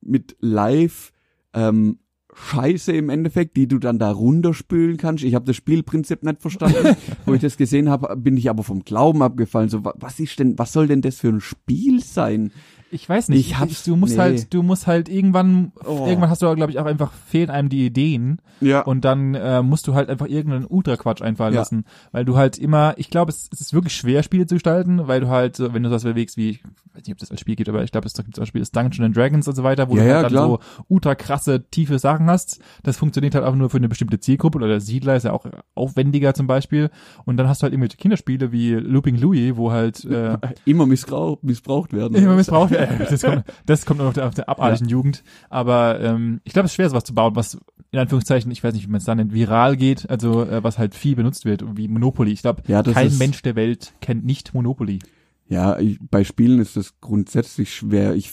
mit 0.00 0.36
live 0.40 1.12
ähm, 1.54 1.98
Scheiße 2.36 2.92
im 2.92 3.10
Endeffekt, 3.10 3.56
die 3.56 3.68
du 3.68 3.78
dann 3.78 4.00
da 4.00 4.10
runterspülen 4.10 4.96
kannst. 4.96 5.22
Ich 5.22 5.34
habe 5.36 5.44
das 5.44 5.54
Spielprinzip 5.54 6.24
nicht 6.24 6.42
verstanden. 6.42 6.96
Wo 7.26 7.34
ich 7.34 7.40
das 7.40 7.56
gesehen 7.56 7.88
habe, 7.88 8.16
bin 8.16 8.36
ich 8.36 8.50
aber 8.50 8.64
vom 8.64 8.84
Glauben 8.84 9.22
abgefallen. 9.22 9.68
So, 9.68 9.84
wa- 9.84 9.94
was 9.96 10.18
ist 10.18 10.40
denn, 10.40 10.58
was 10.58 10.72
soll 10.72 10.88
denn 10.88 11.00
das 11.00 11.18
für 11.18 11.28
ein 11.28 11.40
Spiel 11.40 12.02
sein? 12.02 12.50
Ich 12.94 13.08
weiß 13.08 13.28
nicht. 13.28 13.40
Ich 13.40 13.58
hab's- 13.58 13.82
du 13.84 13.96
musst 13.96 14.14
nee. 14.14 14.20
halt, 14.22 14.54
du 14.54 14.62
musst 14.62 14.86
halt 14.86 15.08
irgendwann, 15.08 15.72
Oh. 15.84 16.06
irgendwann 16.06 16.30
hast 16.30 16.42
du, 16.42 16.54
glaube 16.54 16.70
ich, 16.70 16.78
auch 16.78 16.86
einfach 16.86 17.12
fehlen 17.12 17.50
einem 17.50 17.68
die 17.68 17.84
Ideen 17.86 18.38
Ja. 18.60 18.82
und 18.82 19.04
dann 19.04 19.34
äh, 19.34 19.62
musst 19.62 19.86
du 19.88 19.94
halt 19.94 20.08
einfach 20.08 20.26
irgendeinen 20.26 20.64
Ultra-Quatsch 20.66 21.20
einfallen 21.22 21.54
Ja. 21.54 21.60
lassen, 21.60 21.84
weil 22.12 22.24
du 22.24 22.36
halt 22.36 22.56
immer, 22.56 22.94
ich 22.96 23.10
glaube, 23.10 23.30
es, 23.30 23.48
es 23.52 23.60
ist 23.60 23.74
wirklich 23.74 23.94
schwer, 23.96 24.22
Spiele 24.22 24.46
zu 24.46 24.54
gestalten, 24.54 25.08
weil 25.08 25.20
du 25.20 25.28
halt, 25.28 25.56
so, 25.56 25.74
wenn 25.74 25.82
du 25.82 25.88
sowas 25.88 26.04
bewegst 26.04 26.36
wie, 26.36 26.50
ich 26.50 26.62
weiß 26.94 27.02
nicht, 27.06 27.12
ob 27.12 27.18
das 27.18 27.30
als 27.32 27.40
Spiel 27.40 27.56
gibt, 27.56 27.68
aber 27.68 27.82
ich 27.82 27.90
glaube, 27.90 28.06
es 28.06 28.14
gibt 28.14 28.32
zum 28.34 28.42
Beispiel 28.42 28.60
das 28.60 28.70
Dungeons 28.70 29.00
and 29.00 29.16
Dragons 29.16 29.48
und 29.48 29.56
so 29.56 29.64
weiter, 29.64 29.88
wo 29.88 29.96
Ja, 29.96 30.02
du 30.02 30.08
ja, 30.08 30.14
halt 30.14 30.24
dann 30.26 30.32
klar. 30.32 30.46
so 30.48 30.58
ultra 30.88 31.14
krasse, 31.16 31.64
tiefe 31.68 31.98
Sachen 31.98 32.26
hast. 32.30 32.60
Das 32.84 32.96
funktioniert 32.96 33.34
halt 33.34 33.44
auch 33.44 33.56
nur 33.56 33.68
für 33.70 33.78
eine 33.78 33.88
bestimmte 33.88 34.20
Zielgruppe 34.20 34.58
oder 34.58 34.68
der 34.68 34.80
Siedler 34.80 35.16
ist 35.16 35.24
ja 35.24 35.32
auch 35.32 35.46
aufwendiger 35.74 36.34
zum 36.34 36.46
Beispiel. 36.46 36.90
Und 37.24 37.36
dann 37.36 37.48
hast 37.48 37.60
du 37.60 37.64
halt 37.64 37.72
irgendwelche 37.72 37.96
Kinderspiele 37.96 38.52
wie 38.52 38.74
Looping 38.74 39.16
Louis, 39.18 39.56
wo 39.56 39.72
halt 39.72 40.04
äh, 40.04 40.38
Immer 40.64 40.86
missbrauch, 40.86 41.38
missbraucht 41.42 41.92
werden. 41.92 42.14
immer 42.14 42.36
missbraucht 42.36 42.70
wird. 42.70 42.83
Das 43.10 43.22
kommt, 43.22 43.44
das 43.66 43.86
kommt 43.86 43.98
nur 44.00 44.08
auf 44.08 44.14
der, 44.14 44.26
auf 44.26 44.34
der 44.34 44.48
abartigen 44.48 44.88
Jugend. 44.88 45.22
Aber 45.50 46.00
ähm, 46.00 46.40
ich 46.44 46.52
glaube, 46.52 46.66
es 46.66 46.72
ist 46.72 46.76
schwer, 46.76 46.88
sowas 46.90 47.04
zu 47.04 47.14
bauen, 47.14 47.36
was 47.36 47.58
in 47.90 47.98
Anführungszeichen, 47.98 48.50
ich 48.50 48.62
weiß 48.64 48.74
nicht, 48.74 48.86
wie 48.86 48.90
man 48.90 48.98
es 48.98 49.04
dann 49.04 49.18
nennt, 49.18 49.32
viral 49.32 49.76
geht, 49.76 50.10
also 50.10 50.42
äh, 50.42 50.64
was 50.64 50.78
halt 50.78 50.94
viel 50.94 51.14
benutzt 51.14 51.44
wird, 51.44 51.64
wie 51.76 51.86
Monopoly. 51.88 52.32
Ich 52.32 52.42
glaube, 52.42 52.62
Ja, 52.66 52.82
kein 52.82 53.16
Mensch 53.18 53.40
der 53.42 53.54
Welt 53.54 53.94
kennt 54.00 54.24
nicht 54.24 54.52
Monopoly. 54.54 54.98
Ja, 55.46 55.78
ich, 55.78 55.98
bei 56.00 56.24
Spielen 56.24 56.58
ist 56.58 56.76
das 56.76 57.00
grundsätzlich 57.00 57.72
schwer. 57.74 58.14
Ich, 58.14 58.32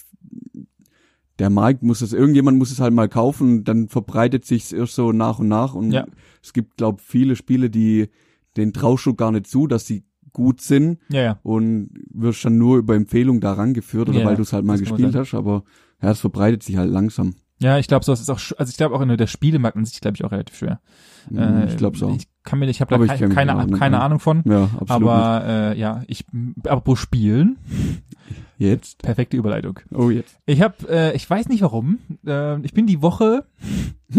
der 1.40 1.50
Markt 1.50 1.84
muss 1.84 2.02
es, 2.02 2.14
irgendjemand 2.14 2.58
muss 2.58 2.72
es 2.72 2.80
halt 2.80 2.94
mal 2.94 3.10
kaufen, 3.10 3.64
dann 3.64 3.88
verbreitet 3.88 4.46
sich's 4.46 4.72
erst 4.72 4.96
so 4.96 5.12
nach 5.12 5.40
und 5.40 5.48
nach 5.48 5.74
und 5.74 5.92
Ja. 5.92 6.06
es 6.42 6.54
gibt, 6.54 6.78
glaub, 6.78 7.02
viele 7.02 7.36
Spiele, 7.36 7.70
die 7.70 8.10
den 8.58 8.74
traust 8.74 9.06
du 9.06 9.14
gar 9.14 9.32
nicht 9.32 9.48
zu, 9.48 9.66
dass 9.68 9.86
sie 9.86 10.04
gut 10.34 10.62
sind 10.62 11.00
Ja, 11.10 11.22
ja. 11.22 11.40
und 11.44 11.90
wirst 12.14 12.44
dann 12.46 12.58
nur 12.58 12.78
über 12.78 12.96
Empfehlung 12.96 13.40
daran 13.42 13.74
geführt 13.74 14.10
oder 14.10 14.20
Ja, 14.20 14.26
weil 14.26 14.36
du 14.36 14.42
es 14.44 14.54
halt 14.54 14.66
mal 14.66 14.80
gespielt 14.80 15.16
hast, 15.16 15.34
aber 15.34 15.64
ja, 16.02 16.12
es 16.12 16.20
verbreitet 16.20 16.64
sich 16.64 16.78
halt 16.78 16.90
langsam. 16.92 17.36
Ja, 17.60 17.78
ich 17.78 17.88
glaube, 17.88 18.04
sowas 18.04 18.20
ist 18.22 18.30
auch, 18.30 18.40
also 18.58 18.70
ich 18.72 18.78
glaube 18.78 18.96
auch 18.96 19.02
in 19.02 19.16
der 19.16 19.28
Spielemarkt 19.28 19.78
an 19.78 19.86
sich, 19.86 20.02
glaube 20.02 20.16
ich, 20.16 20.24
auch 20.24 20.32
relativ 20.32 20.56
schwer. 20.58 20.80
Hm, 21.30 21.68
ich 21.68 21.78
glaube 21.78 21.96
so. 21.96 22.10
Ich 22.16 22.28
kann 22.44 22.58
mir 22.58 22.66
nicht, 22.66 22.78
ich 22.78 22.82
habe 22.82 22.98
da 22.98 23.04
ich 23.04 23.20
kei- 23.20 23.28
mich 23.28 23.36
keine, 23.36 23.54
nicht 23.66 23.78
keine. 23.78 24.02
Ahnung 24.02 24.20
von. 24.20 24.42
Ja, 24.46 24.64
absolut. 24.64 24.90
nicht. 24.90 24.92
Aber 25.12 25.44
äh, 25.46 25.80
ja, 25.80 26.02
ich 26.08 26.26
apropos 26.64 26.98
Spielen, 27.00 27.58
Jetzt? 28.58 29.02
perfekte 29.04 29.38
Überleitung. 29.38 29.80
Oh, 29.92 30.10
jetzt. 30.12 30.38
Ich 30.46 30.62
habe, 30.62 30.76
äh, 30.90 31.16
ich 31.16 31.28
weiß 31.30 31.50
nicht 31.50 31.62
warum, 31.62 31.98
äh, 32.26 32.60
ich 32.62 32.74
bin 32.74 32.86
die 32.88 33.02
Woche, 33.02 33.46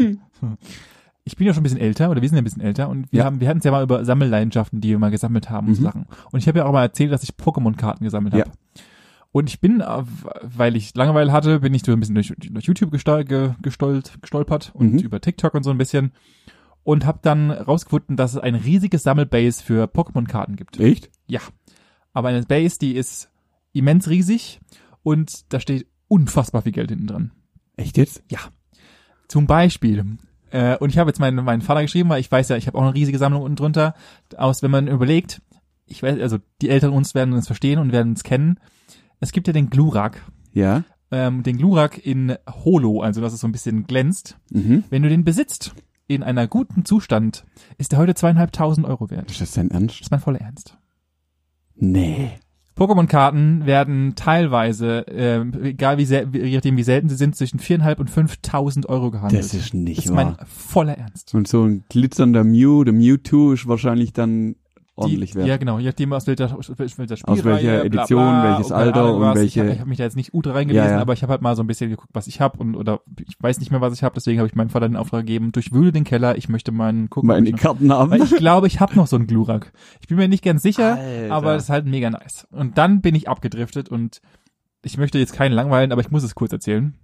ich 1.25 1.37
bin 1.37 1.47
ja 1.47 1.55
schon 1.55 1.61
ein 1.61 1.65
bisschen 1.65 1.79
älter 1.79 2.11
oder 2.11 2.21
wir 2.21 2.29
sind 2.29 2.37
ja 2.37 2.43
ein 2.43 2.45
bisschen 2.45 2.63
älter 2.63 2.89
und 2.89 3.11
wir 3.13 3.21
Ja. 3.21 3.25
haben, 3.25 3.41
wir 3.41 3.49
hatten 3.49 3.59
es 3.59 3.65
ja 3.65 3.71
mal 3.71 3.83
über 3.85 4.05
Sammelleidenschaften, 4.05 4.81
die 4.81 4.89
wir 4.91 4.99
mal 4.99 5.11
gesammelt 5.11 5.51
haben 5.51 5.69
und 5.69 5.75
so 5.77 5.81
Mhm. 5.83 5.85
Sachen. 5.87 6.07
Und 6.33 6.39
ich 6.41 6.49
habe 6.49 6.59
ja 6.59 6.65
auch 6.67 6.73
mal 6.73 6.83
erzählt, 6.83 7.13
dass 7.13 7.23
ich 7.23 7.31
Pokémon-Karten 7.31 8.05
gesammelt 8.05 8.35
habe. 8.35 8.47
Ja. 8.49 8.83
Und 9.31 9.49
ich 9.49 9.61
bin, 9.61 9.81
äh, 9.81 10.03
weil 10.43 10.77
ich 10.77 10.95
Langeweile 10.95 11.33
hatte, 11.33 11.61
bin 11.61 11.73
ich 11.75 11.83
so 11.85 11.93
ein 11.93 12.01
bisschen 12.01 12.15
durch, 12.17 12.33
durch 12.39 12.65
YouTube 12.67 12.91
gestol 12.91 13.25
ge, 13.25 13.51
gestolt, 13.63 14.13
gestolpert 14.21 14.73
und 14.75 14.95
Mhm. 14.95 14.99
über 14.99 15.21
TikTok 15.21 15.55
und 15.55 15.63
so 15.63 15.71
ein 15.71 15.79
bisschen 15.79 16.13
und 16.85 17.07
habe 17.07 17.21
dann 17.23 17.51
rausgefunden, 17.51 18.17
dass 18.17 18.35
es 18.35 18.41
ein 18.41 18.55
riesiges 18.57 19.05
Sammelbase 19.05 19.63
für 19.63 19.85
Pokémon-Karten 19.87 20.57
gibt. 20.57 20.79
Echt? 20.81 21.09
Ja. 21.29 21.41
Aber 22.13 22.29
eine 22.29 22.43
Base, 22.43 22.79
die 22.79 22.93
ist 22.97 23.31
immens 23.73 24.09
riesig 24.11 24.61
und 25.03 25.51
da 25.53 25.61
steht 25.61 25.87
unfassbar 26.09 26.61
viel 26.63 26.73
Geld 26.73 26.91
hinten 26.91 27.07
dran. 27.07 27.31
Echt 27.77 27.97
jetzt? 27.97 28.23
Zum 29.29 29.47
Beispiel, 29.47 30.19
äh, 30.53 30.77
und 30.79 30.91
ich 30.91 30.99
habe 30.99 31.11
jetzt 31.11 31.19
meinen, 31.21 31.45
meinen 31.45 31.63
Vater 31.63 31.83
geschrieben, 31.83 32.09
weil 32.09 32.21
ich 32.21 32.31
weiß 32.31 32.49
ja, 32.49 32.57
ich 32.57 32.67
habe 32.67 32.79
auch 32.79 32.83
eine 32.83 32.95
riesige 32.95 33.19
Sammlung 33.19 33.43
unten 33.43 33.57
drunter, 33.57 33.95
aus, 34.37 34.63
wenn 34.63 34.71
man 34.71 34.87
überlegt, 34.89 35.43
ich 35.87 36.03
weiß, 36.03 36.21
also 36.21 36.39
die 36.61 36.69
Eltern 36.71 36.93
uns 36.93 37.15
werden 37.15 37.35
uns 37.35 37.47
verstehen 37.47 37.79
und 37.79 37.93
werden 37.93 38.11
uns 38.13 38.23
kennen. 38.23 38.59
Es 39.21 39.33
gibt 39.33 39.47
ja 39.47 39.53
den 39.53 39.69
Glurak, 39.71 40.23
Ja. 40.53 40.85
ähm, 41.11 41.43
den 41.43 41.59
Glurak 41.59 41.99
in 42.05 42.37
Holo, 42.65 43.01
also 43.03 43.21
dass 43.21 43.33
es 43.33 43.41
so 43.41 43.49
ein 43.49 43.53
bisschen 43.53 43.87
glänzt. 43.87 44.39
Mhm. 44.51 44.85
Wenn 44.91 45.03
du 45.03 45.09
den 45.09 45.25
besitzt, 45.25 45.75
in 46.09 46.23
einer 46.23 46.47
guten 46.47 46.85
Zustand, 46.85 47.45
ist 47.79 47.93
der 47.93 47.99
heute 47.99 48.15
zweieinhalbtausend 48.15 48.87
Euro 48.87 49.09
wert. 49.11 49.31
Ist 49.31 49.41
das 49.41 49.53
dein 49.53 49.71
Ernst? 49.71 49.97
Das 49.97 50.01
ist 50.07 50.11
mein 50.11 50.21
voller 50.21 50.41
Ernst. 50.41 50.77
Nee. 51.75 52.33
Pokémon-Karten 52.77 53.67
werden 53.67 54.15
teilweise, 54.15 55.05
ähm, 55.09 55.53
egal 55.63 55.99
wie, 55.99 56.05
sel 56.05 56.29
je 56.33 56.55
nachdem 56.57 56.77
wie 56.77 56.83
selten 56.83 57.09
sie 57.09 57.17
sind, 57.17 57.37
zwischen 57.37 57.59
viereinhalb 57.59 58.01
und 58.01 58.11
5.000 58.11 58.87
Euro 58.87 59.11
gehandelt. 59.11 59.43
Das 59.45 59.55
ist 59.55 59.75
nicht 59.75 59.99
Das 59.99 60.05
ist 60.07 60.15
wahr. 60.17 60.37
mein 60.39 60.47
voller 60.47 60.97
Ernst. 60.97 61.35
Und 61.35 61.49
so 61.49 61.65
ein 61.65 61.85
glitzernder 61.89 62.45
Mew, 62.45 62.85
der 62.85 62.95
Mewtwo 62.95 63.53
ist 63.53 63.67
wahrscheinlich 63.69 64.13
dann 64.13 64.57
ordentlich 64.95 65.31
die, 65.33 65.37
wert. 65.39 65.47
Ja, 65.49 65.57
genau, 65.57 65.79
je 65.79 65.87
nachdem 65.87 66.13
aus 66.13 66.27
welcher, 66.27 66.57
aus 66.57 66.69
welcher 66.77 66.99
welcher 66.99 67.25
bla, 67.25 67.83
Edition, 67.85 68.19
bla, 68.23 68.45
welches 68.57 68.73
Alter 68.73 69.15
und 69.15 69.35
welche- 69.35 69.63
Ich 69.65 69.71
habe 69.71 69.81
hab 69.81 69.87
mich 69.87 69.99
da 69.99 70.05
jetzt 70.05 70.17
nicht 70.17 70.35
ultra 70.35 70.53
reingelesen, 70.53 70.87
Ja, 70.87 70.97
ja. 70.97 71.01
aber 71.01 71.13
ich 71.15 71.23
habe 71.23 71.31
halt 71.33 71.43
mal 71.43 71.57
so 71.57 71.63
ein 71.63 71.67
bisschen 71.67 71.91
geguckt, 71.91 72.11
was 72.13 72.27
ich 72.27 72.41
habe 72.41 72.59
und 72.59 72.77
oder 72.77 73.01
ich 73.27 73.35
weiß 73.41 73.59
nicht 73.61 73.71
mehr, 73.71 73.81
was 73.81 73.95
ich 73.95 74.03
habe, 74.03 74.15
deswegen 74.15 74.39
habe 74.39 74.49
ich 74.49 74.55
meinem 74.55 74.69
Vater 74.71 74.89
den 74.89 74.97
Auftrag 74.97 75.21
gegeben, 75.21 75.53
durchwühle 75.53 75.93
den 75.93 76.05
Keller, 76.05 76.37
ich 76.37 76.49
möchte 76.49 76.73
meinen 76.73 77.09
gucken. 77.11 77.29
Meine 77.29 77.53
Karten 77.53 77.93
haben. 77.93 78.11
weil 78.11 78.23
ich 78.23 78.37
glaube, 78.37 78.67
ich 78.67 78.81
habe 78.81 78.95
noch 78.95 79.07
so 79.07 79.17
einen 79.17 79.27
Glurak. 79.27 79.73
Ich 80.01 80.09
bin 80.09 80.17
mir 80.19 80.29
nicht 80.29 80.45
ganz 80.45 80.63
sicher, 80.63 80.97
Alter. 80.99 81.35
aber 81.35 81.55
es 81.57 81.65
ist 81.65 81.71
halt 81.71 81.87
mega 81.87 82.11
nice. 82.11 82.47
Und 82.51 82.77
dann 82.79 83.01
bin 83.01 83.15
ich 83.15 83.29
abgedriftet 83.29 83.89
und 83.89 84.21
ich 84.85 84.99
möchte 84.99 85.19
jetzt 85.19 85.33
keinen 85.33 85.53
langweilen, 85.53 85.93
aber 85.93 86.01
ich 86.01 86.11
muss 86.11 86.23
es 86.25 86.35
kurz 86.35 86.53
erzählen. 86.53 86.95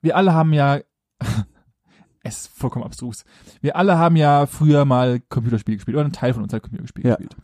Wir 0.00 0.16
alle 0.16 0.32
haben 0.34 0.52
ja, 0.52 0.78
es 2.22 2.42
ist 2.42 2.58
vollkommen 2.58 2.84
abstrus. 2.84 3.24
Wir 3.60 3.76
alle 3.76 3.98
haben 3.98 4.16
ja 4.16 4.46
früher 4.46 4.84
mal 4.84 5.20
Computerspiele 5.28 5.76
gespielt 5.76 5.96
oder 5.96 6.06
ein 6.06 6.12
Teil 6.12 6.34
von 6.34 6.42
uns 6.42 6.52
hat 6.52 6.62
Computerspiele 6.62 7.08
Ja. 7.08 7.16
gespielt. 7.16 7.36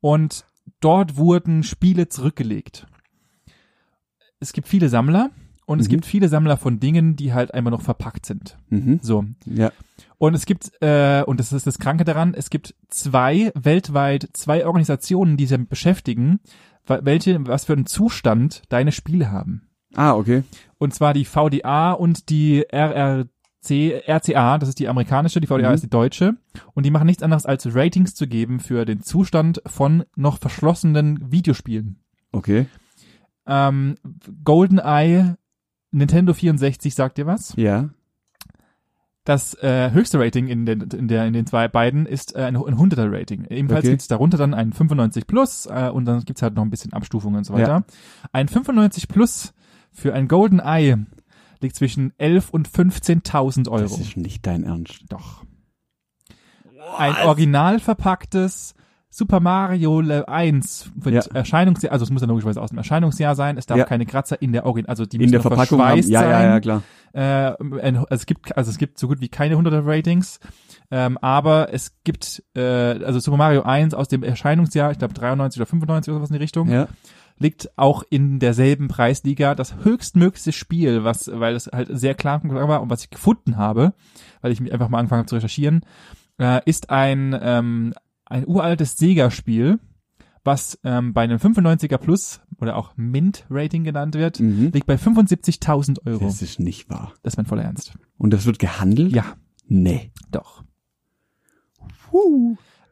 Und 0.00 0.44
dort 0.80 1.16
wurden 1.16 1.62
Spiele 1.62 2.08
zurückgelegt. 2.08 2.86
Es 4.40 4.52
gibt 4.52 4.68
viele 4.68 4.88
Sammler 4.88 5.30
und 5.66 5.80
es 5.80 5.86
Mhm. 5.86 5.90
gibt 5.90 6.06
viele 6.06 6.28
Sammler 6.28 6.56
von 6.56 6.80
Dingen, 6.80 7.16
die 7.16 7.32
halt 7.32 7.54
einfach 7.54 7.70
noch 7.70 7.80
verpackt 7.82 8.26
sind. 8.26 8.58
Mhm. 8.68 9.00
So, 9.02 9.24
Ja. 9.46 9.72
und 10.18 10.34
es 10.34 10.44
gibt, 10.46 10.70
äh, 10.82 11.22
und 11.26 11.40
das 11.40 11.52
ist 11.52 11.66
das 11.66 11.78
Kranke 11.78 12.04
daran, 12.04 12.34
es 12.34 12.50
gibt 12.50 12.74
zwei, 12.88 13.52
weltweit, 13.54 14.28
zwei 14.34 14.66
Organisationen, 14.66 15.36
die 15.36 15.44
sich 15.46 15.56
damit 15.56 15.70
beschäftigen, 15.70 16.40
welche, 16.86 17.46
was 17.46 17.64
für 17.64 17.72
einen 17.72 17.86
Zustand 17.86 18.62
deine 18.68 18.92
Spiele 18.92 19.30
haben. 19.30 19.68
Ah, 19.94 20.14
okay. 20.14 20.42
Und 20.76 20.92
zwar 20.92 21.14
die 21.14 21.24
VDA 21.24 21.92
und 21.92 22.28
die 22.28 22.66
RRC, 23.70 24.02
RCA, 24.08 24.58
das 24.58 24.68
ist 24.68 24.78
die 24.78 24.88
amerikanische, 24.88 25.40
die 25.40 25.46
VDA 25.46 25.68
Mhm. 25.68 25.74
ist 25.74 25.84
die 25.84 25.90
deutsche. 25.90 26.36
Und 26.74 26.84
die 26.86 26.90
machen 26.90 27.06
nichts 27.06 27.22
anderes 27.22 27.46
als 27.46 27.74
Ratings 27.74 28.14
zu 28.14 28.26
geben 28.26 28.60
für 28.60 28.84
den 28.84 29.00
Zustand 29.02 29.62
von 29.66 30.04
noch 30.16 30.38
verschlossenen 30.38 31.32
Videospielen. 31.32 31.96
Okay. 32.32 32.66
Ähm, 33.46 33.96
GoldenEye, 34.44 35.36
Nintendo 35.90 36.32
64, 36.34 36.94
sagt 36.94 37.18
dir 37.18 37.26
was? 37.26 37.54
Ja. 37.56 37.90
Das 39.24 39.54
äh, 39.62 39.90
höchste 39.92 40.18
Rating 40.20 40.48
in 40.48 40.66
den, 40.66 40.82
in, 40.82 41.08
der, 41.08 41.26
in 41.26 41.32
den 41.32 41.46
zwei 41.46 41.66
beiden 41.66 42.04
ist 42.04 42.34
äh, 42.36 42.42
ein, 42.42 42.56
ein 42.56 42.74
100er 42.76 43.10
Rating. 43.10 43.46
Ebenfalls 43.48 43.84
Okay. 43.84 43.90
gibt's 43.92 44.08
darunter 44.08 44.36
dann 44.36 44.52
ein 44.52 44.72
95 44.74 45.26
Plus 45.26 45.64
äh, 45.66 45.88
und 45.88 46.04
dann 46.04 46.20
gibt's 46.24 46.42
halt 46.42 46.54
noch 46.54 46.62
ein 46.62 46.68
bisschen 46.70 46.92
Abstufungen 46.92 47.38
und 47.38 47.44
so 47.44 47.54
weiter. 47.54 47.84
Ein 48.32 48.48
95 48.48 49.08
Plus 49.08 49.54
für 49.92 50.12
ein 50.12 50.28
Golden 50.28 50.58
Eye 50.60 50.96
liegt 51.60 51.76
zwischen 51.76 52.12
11 52.18 52.50
und 52.50 52.68
15.000 52.68 53.68
Euro. 53.68 53.82
Das 53.82 53.98
ist 53.98 54.16
nicht 54.16 54.46
dein 54.46 54.64
Ernst. 54.64 55.04
Doch. 55.08 55.44
Ein 56.98 57.16
original 57.26 57.80
verpacktes 57.80 58.74
Super 59.10 59.38
Mario 59.38 60.00
Le- 60.00 60.26
1 60.28 60.90
wird 60.96 61.14
Ja. 61.14 61.34
Erscheinungsjahr, 61.34 61.92
also 61.92 62.02
es 62.02 62.10
muss 62.10 62.20
ja 62.22 62.26
logischerweise 62.28 62.60
aus 62.60 62.70
dem 62.70 62.78
Erscheinungsjahr 62.78 63.36
sein, 63.36 63.56
es 63.56 63.66
darf 63.66 63.78
Ja. 63.78 63.84
keine 63.84 64.06
Kratzer 64.06 64.42
in 64.42 64.52
der 64.52 64.66
Origin, 64.66 64.88
also 64.88 65.06
die 65.06 65.16
In 65.16 65.22
müssen 65.22 65.32
der 65.32 65.38
noch 65.40 65.46
Verpackung 65.46 65.80
haben. 65.80 66.02
Ja, 66.02 66.20
sein. 66.20 66.30
ja, 66.30 66.42
ja, 66.42 66.60
klar. 66.60 66.82
Äh, 67.12 67.20
also 67.22 68.06
es 68.10 68.26
gibt 68.26 68.56
also 68.56 68.70
es 68.72 68.76
gibt 68.78 68.98
so 68.98 69.06
gut 69.06 69.20
wie 69.20 69.28
keine 69.28 69.54
100er 69.56 69.86
Ratings, 69.86 70.40
ähm, 70.90 71.16
aber 71.18 71.72
es 71.72 71.96
gibt 72.02 72.42
äh, 72.56 72.60
also 72.60 73.20
Super 73.20 73.36
Mario 73.36 73.62
1 73.62 73.94
aus 73.94 74.08
dem 74.08 74.24
Erscheinungsjahr, 74.24 74.90
ich 74.90 74.98
glaube 74.98 75.14
93 75.14 75.60
oder 75.60 75.66
95 75.66 76.10
oder 76.10 76.18
sowas 76.18 76.30
in 76.30 76.34
die 76.34 76.42
Richtung, 76.42 76.68
Ja. 76.68 76.88
Liegt 77.38 77.76
auch 77.78 78.04
in 78.10 78.38
derselben 78.38 78.88
Preisliga 78.88 79.54
das 79.54 79.76
höchstmöglichste 79.84 80.52
Spiel, 80.52 81.04
was 81.04 81.28
weil 81.32 81.54
es 81.56 81.66
halt 81.66 81.88
sehr 81.92 82.14
klar 82.14 82.40
war 82.44 82.80
und 82.82 82.90
was 82.90 83.02
ich 83.04 83.10
gefunden 83.10 83.56
habe, 83.56 83.94
weil 84.40 84.52
ich 84.52 84.60
mich 84.60 84.72
einfach 84.72 84.88
mal 84.88 84.98
angefangen 84.98 85.20
habe 85.20 85.28
zu 85.28 85.34
recherchieren, 85.34 85.84
äh, 86.38 86.60
ist 86.64 86.90
ein 86.90 87.36
ähm, 87.40 87.92
ein 88.26 88.46
uraltes 88.46 88.96
Sega-Spiel, 88.96 89.78
was 90.44 90.78
ähm, 90.84 91.12
bei 91.12 91.22
einem 91.22 91.38
95er 91.38 91.98
Plus 91.98 92.40
oder 92.60 92.76
auch 92.76 92.92
Mint-Rating 92.96 93.84
genannt 93.84 94.14
wird, 94.14 94.40
Mhm. 94.40 94.70
liegt 94.72 94.86
bei 94.86 94.94
75.000 94.96 96.06
Euro. 96.06 96.24
Das 96.24 96.40
ist 96.40 96.60
nicht 96.60 96.88
wahr. 96.88 97.12
Das 97.22 97.34
ist 97.34 97.36
mein 97.36 97.46
voller 97.46 97.64
Ernst. 97.64 97.92
Und 98.16 98.32
das 98.32 98.46
wird 98.46 98.58
gehandelt? 98.58 99.12
Ja, 99.12 99.24
Nee. 99.66 100.12
doch. 100.30 100.62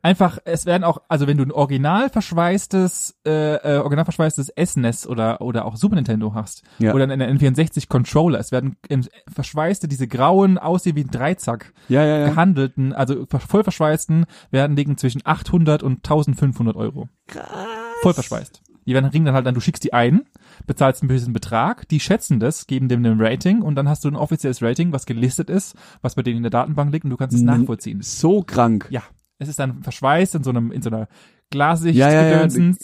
Einfach, 0.05 0.39
es 0.45 0.67
werden 0.67 0.83
auch, 0.83 0.99
also 1.09 1.29
wenn 1.29 1.37
du 1.37 1.45
ein 1.45 1.53
original 1.53 2.11
verschweißtes, 2.11 3.21
äh, 3.25 3.55
äh, 3.55 3.77
original 3.79 4.05
verschweißtes 4.05 4.53
SNES 4.61 5.07
oder 5.07 5.41
oder 5.41 5.65
auch 5.65 5.77
Super 5.77 5.95
Nintendo 5.95 6.35
hast 6.35 6.65
Ja. 6.81 6.93
oder 6.93 7.05
einen 7.05 7.39
N64 7.39 7.89
Controller, 7.89 8.41
es 8.41 8.51
werden 8.51 8.77
ähm, 8.89 9.07
verschweißte, 9.33 9.87
diese 9.87 10.09
grauen, 10.09 10.59
aussehen 10.59 10.97
wie 10.97 11.05
ein 11.05 11.11
Dreizack 11.11 11.73
Ja, 11.89 12.05
ja, 12.05 12.19
ja. 12.19 12.29
gehandelten, 12.31 12.93
also 12.93 13.27
voll 13.27 13.63
verschweißten, 13.63 14.27
werden 14.51 14.77
liegen 14.77 14.97
zwischen 14.97 15.23
800 15.25 15.85
und 15.85 15.99
1500 15.99 16.75
Euro. 16.75 17.09
Voll 18.03 18.15
verschweißt. 18.15 18.61
Die 18.85 18.95
werden 18.95 19.07
ringen 19.11 19.27
dann 19.27 19.35
halt 19.37 19.47
dann, 19.47 19.55
du 19.55 19.61
schickst 19.61 19.85
die 19.85 19.93
ein, 19.93 20.23
bezahlst 20.67 21.03
einen 21.03 21.09
bösen 21.09 21.33
Betrag, 21.33 21.87
die 21.89 22.01
schätzen 22.01 22.41
das, 22.41 22.67
geben 22.67 22.89
dem 22.89 23.05
ein 23.05 23.21
Rating 23.21 23.63
und 23.63 23.77
dann 23.77 23.89
hast 23.89 24.05
du 24.05 24.09
ein 24.09 24.17
offizielles 24.17 24.61
Rating, 24.61 24.93
was 24.93 25.07
gelistet 25.07 25.49
ist, 25.49 25.77
was 26.01 26.17
bei 26.17 26.23
denen 26.23 26.39
in 26.39 26.43
der 26.43 26.51
Datenbank 26.51 26.93
liegt 26.93 27.05
und 27.05 27.11
du 27.11 27.17
kannst 27.17 27.37
es 27.37 27.43
nachvollziehen. 27.43 28.03
So 28.03 28.43
krank. 28.43 28.89
Ja, 28.91 29.03
es 29.43 29.49
ist 29.49 29.59
dann 29.59 29.83
verschweißt 29.83 30.35
in 30.35 30.45
so 30.45 30.51
einem 30.51 30.73
in 30.73 30.83
so 30.83 30.91
einer 30.91 31.09
Glassicht 31.53 31.97
Ja, 31.99 32.11
ja, 32.11 32.23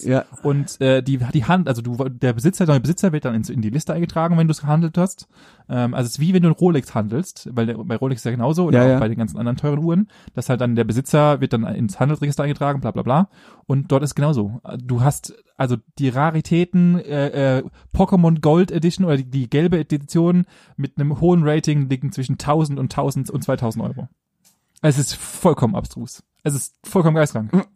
ja. 0.07 0.25
Und 0.45 0.81
äh, 0.81 1.03
die 1.03 1.19
die 1.33 1.45
Hand, 1.45 1.69
also 1.69 1.83
du 1.83 1.97
der 2.09 2.35
Besitzer, 2.35 2.67
der 2.67 2.75
neue 2.75 2.81
Besitzer 2.81 3.13
wird 3.13 3.25
dann 3.25 3.35
in, 3.35 3.43
in 3.43 3.63
die 3.63 3.71
Liste 3.71 3.95
eingetragen, 3.95 4.37
wenn 4.37 4.47
du 4.47 4.53
es 4.53 4.61
gehandelt 4.61 4.97
hast. 4.97 5.27
Ähm, 5.69 5.95
also 5.95 6.07
es 6.07 6.13
ist 6.13 6.21
wie 6.21 6.35
wenn 6.35 6.43
du 6.43 6.51
ein 6.51 6.55
Rolex 6.55 6.95
handelst, 6.95 7.49
weil 7.53 7.67
der, 7.67 7.79
bei 7.79 7.97
Rolex 7.97 8.21
ist 8.21 8.25
ja 8.25 8.31
genauso 8.31 8.67
oder 8.67 8.87
Ja, 8.87 8.97
auch 8.97 9.01
bei 9.01 9.09
den 9.09 9.19
ganzen 9.19 9.39
anderen 9.39 9.57
teuren 9.57 9.83
Uhren, 9.83 10.09
dass 10.35 10.49
halt 10.49 10.61
dann 10.61 10.77
der 10.77 10.85
Besitzer 10.85 11.41
wird 11.41 11.55
dann 11.55 11.65
ins 11.65 11.99
Handelsregister 11.99 12.45
eingetragen, 12.45 12.81
bla 12.81 12.91
bla 12.91 13.03
bla. 13.03 13.31
Und 13.67 13.91
dort 13.91 14.03
ist 14.03 14.15
genauso. 14.15 14.61
Du 14.85 15.01
hast 15.01 15.35
also 15.57 15.77
die 15.99 16.11
Raritäten 16.11 17.01
äh, 17.01 17.59
äh, 17.59 17.63
Pokémon 17.97 18.41
Gold 18.41 18.71
Edition 18.71 19.07
oder 19.07 19.17
die, 19.17 19.25
die 19.25 19.51
gelbe 19.51 19.79
Edition 19.79 20.45
mit 20.77 20.99
einem 20.99 21.21
hohen 21.21 21.43
Rating 21.43 21.89
liegen 21.89 22.13
zwischen 22.13 22.35
1000 22.35 22.79
und 22.79 22.93
1000 22.93 23.31
und 23.31 23.43
2000 23.43 23.85
Euro. 23.85 24.09
Es 24.83 24.99
ist 24.99 25.15
vollkommen 25.17 25.75
abstrus. 25.75 26.23
Es 26.43 26.55
ist 26.55 26.75
vollkommen 26.85 27.17
geistkrank. 27.17 27.51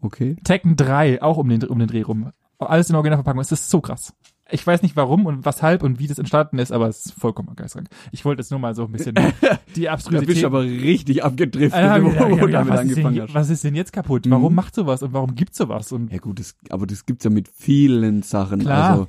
Okay. 0.00 0.36
Tekken 0.44 0.76
3, 0.76 1.22
auch 1.22 1.38
um 1.38 1.48
den, 1.48 1.64
um 1.64 1.78
den 1.78 1.88
Dreh 1.88 2.02
rum. 2.02 2.30
Alles 2.58 2.88
in 2.88 2.94
Originalverpackung. 2.96 3.40
Es 3.40 3.50
ist 3.52 3.68
so 3.68 3.80
krass. 3.80 4.14
Ich 4.50 4.66
weiß 4.66 4.82
nicht 4.82 4.96
warum 4.96 5.26
und 5.26 5.44
weshalb 5.44 5.82
und 5.82 5.98
wie 5.98 6.06
das 6.06 6.18
entstanden 6.18 6.58
ist, 6.58 6.72
aber 6.72 6.88
es 6.88 7.06
ist 7.06 7.12
vollkommen 7.20 7.54
geistreich. 7.56 7.84
Ich 8.12 8.24
wollte 8.24 8.40
jetzt 8.40 8.50
nur 8.50 8.60
mal 8.60 8.74
so 8.74 8.84
ein 8.84 8.92
bisschen 8.92 9.14
die 9.76 9.82
Da 9.82 9.92
Abstrusität. 9.92 10.26
bist 10.28 10.42
du 10.42 10.46
aber 10.46 10.62
richtig 10.62 11.22
abgedriftet, 11.22 11.74
Ah, 11.82 12.00
wo 12.02 12.08
ja, 12.08 12.14
ja, 12.14 12.28
du 12.28 12.36
ja, 12.36 12.46
damit 12.46 12.72
was, 12.72 12.84
ist 12.84 12.96
denn, 12.96 13.06
angefangen 13.06 13.14
je- 13.16 13.22
hast. 13.22 13.34
was 13.34 13.50
ist 13.50 13.64
denn 13.64 13.74
jetzt 13.74 13.92
kaputt? 13.92 14.24
Mhm. 14.26 14.30
Warum 14.30 14.54
macht 14.54 14.74
sowas 14.74 15.02
und 15.02 15.12
warum 15.12 15.34
gibt 15.34 15.54
sowas? 15.54 15.92
Und 15.92 16.10
Ja 16.12 16.18
gut, 16.18 16.38
das, 16.38 16.54
aber 16.70 16.86
das 16.86 17.04
gibt's 17.04 17.24
ja 17.24 17.30
mit 17.30 17.48
vielen 17.48 18.22
Sachen. 18.22 18.60
Klar. 18.60 18.90
Also 18.90 19.08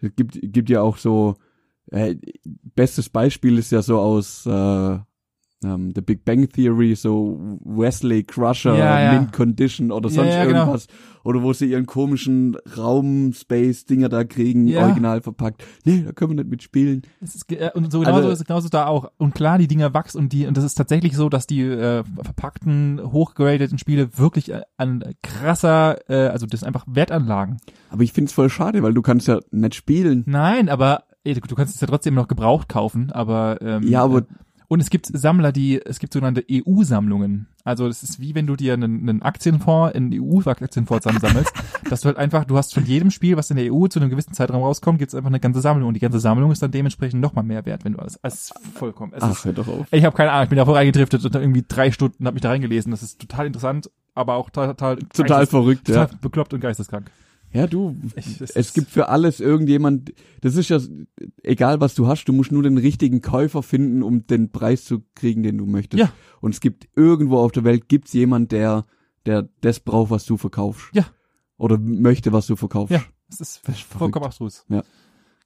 es 0.00 0.14
gibt, 0.14 0.38
gibt 0.42 0.68
ja 0.70 0.82
auch 0.82 0.98
so, 0.98 1.34
äh, 1.90 2.14
bestes 2.74 3.08
Beispiel 3.08 3.58
ist 3.58 3.72
ja 3.72 3.82
so 3.82 3.98
aus, 3.98 4.44
äh, 4.46 4.98
ähm, 5.64 5.92
The 5.94 6.00
Big 6.02 6.24
Bang 6.24 6.48
Theory, 6.48 6.94
so 6.94 7.58
Wesley 7.64 8.24
Crusher, 8.24 8.76
Ja, 8.76 9.00
ja. 9.00 9.12
Mint 9.20 9.32
Condition 9.32 9.90
oder 9.90 10.08
sonst 10.08 10.28
ja, 10.34 10.44
genau. 10.44 10.58
irgendwas. 10.60 10.86
Oder 11.24 11.42
wo 11.42 11.52
sie 11.52 11.66
ihren 11.70 11.86
komischen 11.86 12.56
Raum-Space-Dinger 12.76 14.08
da 14.08 14.24
kriegen, 14.24 14.74
original 14.76 15.20
verpackt. 15.20 15.64
Nee, 15.84 16.02
da 16.06 16.12
können 16.12 16.32
wir 16.32 16.36
nicht 16.36 16.50
mitspielen. 16.50 17.02
Ist, 17.20 17.50
äh, 17.52 17.70
und 17.74 17.90
so 17.90 18.00
genauso 18.00 18.16
Also- 18.18 18.30
ist 18.30 18.40
es 18.40 18.46
genauso 18.46 18.68
da 18.68 18.86
auch. 18.86 19.10
Und 19.16 19.34
klar, 19.34 19.58
die 19.58 19.66
Dinger 19.66 19.92
wachsen 19.94 20.18
und 20.18 20.32
die, 20.32 20.46
und 20.46 20.56
das 20.56 20.64
ist 20.64 20.74
tatsächlich 20.76 21.16
so, 21.16 21.28
dass 21.28 21.46
die 21.46 21.62
äh, 21.62 22.04
verpackten, 22.22 23.00
hochgradeten 23.02 23.78
Spiele 23.78 24.16
wirklich 24.18 24.52
äh, 24.52 24.62
an 24.76 25.02
krasser, 25.22 25.98
äh, 26.08 26.28
also 26.28 26.46
das 26.46 26.60
sind 26.60 26.66
einfach 26.68 26.84
Wertanlagen. 26.86 27.56
Aber 27.90 28.02
ich 28.02 28.12
find's 28.12 28.32
voll 28.32 28.50
schade, 28.50 28.82
weil 28.82 28.94
du 28.94 29.02
kannst 29.02 29.26
ja 29.26 29.40
nicht 29.50 29.74
spielen. 29.74 30.22
Nein, 30.26 30.68
aber 30.68 31.04
du 31.24 31.54
kannst 31.56 31.74
es 31.74 31.80
ja 31.80 31.86
trotzdem 31.88 32.14
noch 32.14 32.28
gebraucht 32.28 32.68
kaufen, 32.68 33.10
aber 33.10 33.58
ähm, 33.60 33.82
Ja, 33.88 34.04
aber 34.04 34.18
äh, 34.18 34.24
und 34.68 34.80
es 34.80 34.90
gibt 34.90 35.06
Sammler, 35.06 35.52
die 35.52 35.80
es 35.84 35.98
gibt 35.98 36.12
sogenannte 36.12 36.44
EU-Sammlungen. 36.50 37.48
Also 37.64 37.88
das 37.88 38.02
ist 38.02 38.20
wie 38.20 38.34
wenn 38.34 38.46
du 38.46 38.56
dir 38.56 38.74
einen, 38.74 39.08
einen 39.08 39.22
Aktienfonds, 39.22 39.94
einen 39.94 40.12
EU-Aktienfonds 40.12 41.04
zusammensammelst, 41.04 41.52
dass 41.90 42.00
du 42.00 42.06
halt 42.06 42.16
einfach, 42.16 42.44
du 42.44 42.56
hast 42.56 42.74
von 42.74 42.84
jedem 42.84 43.10
Spiel, 43.10 43.36
was 43.36 43.50
in 43.50 43.56
der 43.56 43.72
EU 43.72 43.86
zu 43.86 44.00
einem 44.00 44.10
gewissen 44.10 44.32
Zeitraum 44.32 44.62
rauskommt, 44.62 44.98
gibt's 44.98 45.14
einfach 45.14 45.30
eine 45.30 45.40
ganze 45.40 45.60
Sammlung 45.60 45.88
und 45.88 45.94
die 45.94 46.00
ganze 46.00 46.20
Sammlung 46.20 46.50
ist 46.52 46.62
dann 46.62 46.70
dementsprechend 46.70 47.20
nochmal 47.20 47.44
mehr 47.44 47.64
wert, 47.66 47.84
wenn 47.84 47.92
du 47.92 47.98
alles. 47.98 48.18
Es 48.22 48.34
ist 48.34 48.54
vollkommen. 48.74 49.12
Es 49.14 49.22
ach, 49.22 49.32
ist, 49.32 49.44
hör 49.44 49.52
doch 49.52 49.68
auf. 49.68 49.86
ich 49.90 50.04
habe 50.04 50.16
keine 50.16 50.32
Ahnung, 50.32 50.44
ich 50.44 50.50
bin 50.50 50.58
da 50.58 50.64
voll 50.64 50.74
reingedriftet 50.74 51.24
und 51.24 51.34
da 51.34 51.40
irgendwie 51.40 51.64
drei 51.66 51.90
Stunden 51.90 52.26
habe 52.26 52.34
mich 52.34 52.42
da 52.42 52.50
reingelesen. 52.50 52.90
Das 52.90 53.02
ist 53.02 53.20
total 53.20 53.46
interessant, 53.46 53.90
aber 54.14 54.34
auch 54.34 54.50
total 54.50 54.74
total, 54.74 54.96
Total 54.96 55.46
verrückt, 55.46 55.86
total 55.86 56.08
ja. 56.10 56.18
bekloppt 56.20 56.54
und 56.54 56.60
geisteskrank. 56.60 57.10
Ja, 57.52 57.66
du, 57.66 57.96
Ich- 58.16 58.38
das 58.38 58.50
es 58.50 58.72
gibt 58.74 58.90
für 58.90 59.08
alles 59.08 59.40
irgendjemand, 59.40 60.12
das 60.42 60.56
ist 60.56 60.68
ja 60.68 60.78
egal, 61.42 61.80
was 61.80 61.94
du 61.94 62.06
hast, 62.06 62.24
du 62.26 62.32
musst 62.32 62.52
nur 62.52 62.62
den 62.62 62.76
richtigen 62.78 63.22
Käufer 63.22 63.62
finden, 63.62 64.02
um 64.02 64.26
den 64.26 64.50
Preis 64.52 64.84
zu 64.84 65.02
kriegen, 65.14 65.42
den 65.42 65.56
du 65.58 65.64
möchtest. 65.66 66.00
Ja. 66.00 66.12
Und 66.40 66.52
es 66.54 66.60
gibt 66.60 66.88
irgendwo 66.96 67.38
auf 67.38 67.52
der 67.52 67.64
Welt 67.64 67.88
gibt's 67.88 68.12
jemand, 68.12 68.52
der 68.52 68.84
der 69.24 69.48
das 69.60 69.80
braucht, 69.80 70.10
was 70.10 70.24
du 70.24 70.36
verkaufst. 70.36 70.88
Ja. 70.92 71.04
Oder 71.56 71.78
möchte, 71.78 72.32
was 72.32 72.46
du 72.46 72.54
verkaufst. 72.56 72.92
Ja, 72.92 73.02
es 73.30 73.40
ist 73.40 73.60
vollkommen 73.88 74.24
abstrus. 74.26 74.64
Ja. 74.68 74.84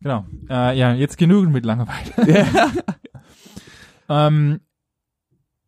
Genau. 0.03 0.27
Äh, 0.51 0.79
ja, 0.79 0.93
jetzt 0.95 1.17
genügend 1.17 1.53
mit 1.53 1.65
Langeweile. 1.65 2.13
ähm, 4.09 4.61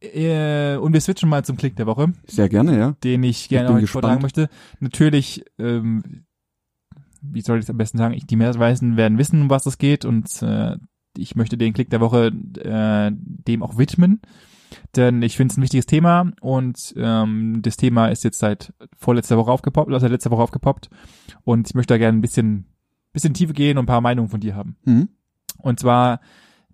äh, 0.02 0.76
und 0.76 0.92
wir 0.92 1.00
switchen 1.00 1.28
mal 1.28 1.44
zum 1.44 1.56
Klick 1.56 1.76
der 1.76 1.86
Woche, 1.86 2.12
Sehr 2.26 2.48
gerne, 2.48 2.78
ja. 2.78 2.96
den 3.04 3.22
ich 3.22 3.48
gerne 3.48 3.66
bin 3.68 3.74
heute 3.74 3.82
gespannt. 3.82 4.02
vortragen 4.04 4.22
möchte. 4.22 4.48
Natürlich, 4.80 5.44
ähm, 5.58 6.24
wie 7.20 7.40
soll 7.40 7.58
ich 7.58 7.64
es 7.64 7.70
am 7.70 7.78
besten 7.78 7.98
sagen? 7.98 8.14
Ich, 8.14 8.26
die 8.26 8.36
meisten 8.36 8.96
werden 8.96 9.18
wissen, 9.18 9.42
um 9.42 9.50
was 9.50 9.66
es 9.66 9.78
geht 9.78 10.04
und 10.04 10.42
äh, 10.42 10.76
ich 11.16 11.36
möchte 11.36 11.56
den 11.56 11.72
Klick 11.72 11.90
der 11.90 12.00
Woche 12.00 12.32
äh, 12.58 13.10
dem 13.12 13.62
auch 13.62 13.78
widmen. 13.78 14.20
Denn 14.96 15.22
ich 15.22 15.36
finde 15.36 15.52
es 15.52 15.58
ein 15.58 15.62
wichtiges 15.62 15.86
Thema 15.86 16.32
und 16.40 16.94
ähm, 16.96 17.60
das 17.60 17.76
Thema 17.76 18.08
ist 18.08 18.24
jetzt 18.24 18.38
seit 18.38 18.72
vorletzter 18.96 19.36
Woche 19.36 19.50
aufgepoppt, 19.50 19.88
oder 19.88 20.00
seit 20.00 20.10
letzter 20.10 20.30
Woche 20.30 20.42
aufgepoppt. 20.42 20.88
Und 21.44 21.68
ich 21.68 21.74
möchte 21.74 21.94
da 21.94 21.98
gerne 21.98 22.16
ein 22.16 22.22
bisschen, 22.22 22.66
bisschen 23.12 23.34
Tiefe 23.34 23.52
gehen 23.52 23.76
und 23.76 23.84
ein 23.84 23.86
paar 23.86 24.00
Meinungen 24.00 24.30
von 24.30 24.40
dir 24.40 24.54
haben. 24.54 24.76
Mhm. 24.84 25.08
Und 25.58 25.78
zwar, 25.78 26.20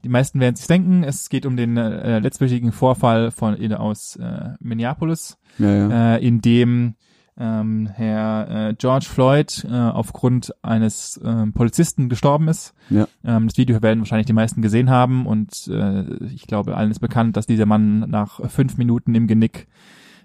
die 0.04 0.08
meisten 0.08 0.40
werden 0.40 0.56
sich 0.56 0.66
denken, 0.66 1.02
es 1.04 1.28
geht 1.28 1.46
um 1.46 1.56
den 1.56 1.76
äh, 1.76 2.18
letztwöchigen 2.18 2.72
Vorfall 2.72 3.30
von 3.30 3.54
in, 3.54 3.72
aus 3.74 4.16
äh, 4.16 4.50
Minneapolis, 4.60 5.38
Ja, 5.58 5.74
ja. 5.88 6.14
äh, 6.16 6.26
in 6.26 6.40
dem 6.40 6.94
ähm, 7.40 7.86
Herr 7.86 8.70
äh, 8.70 8.74
George 8.74 9.06
Floyd 9.08 9.64
äh, 9.70 9.72
aufgrund 9.72 10.52
eines 10.62 11.20
ähm, 11.24 11.52
Polizisten 11.52 12.08
gestorben 12.08 12.48
ist. 12.48 12.74
Ja. 12.90 13.06
Ähm, 13.24 13.46
das 13.46 13.56
Video 13.56 13.80
werden 13.80 14.00
wahrscheinlich 14.00 14.26
die 14.26 14.32
meisten 14.32 14.60
gesehen 14.60 14.90
haben 14.90 15.24
und 15.26 15.68
äh, 15.68 16.02
ich 16.24 16.46
glaube, 16.48 16.76
allen 16.76 16.90
ist 16.90 16.98
bekannt, 16.98 17.36
dass 17.36 17.46
dieser 17.46 17.66
Mann 17.66 18.00
nach 18.10 18.40
fünf 18.50 18.76
Minuten 18.76 19.14
im 19.14 19.28
Genick 19.28 19.68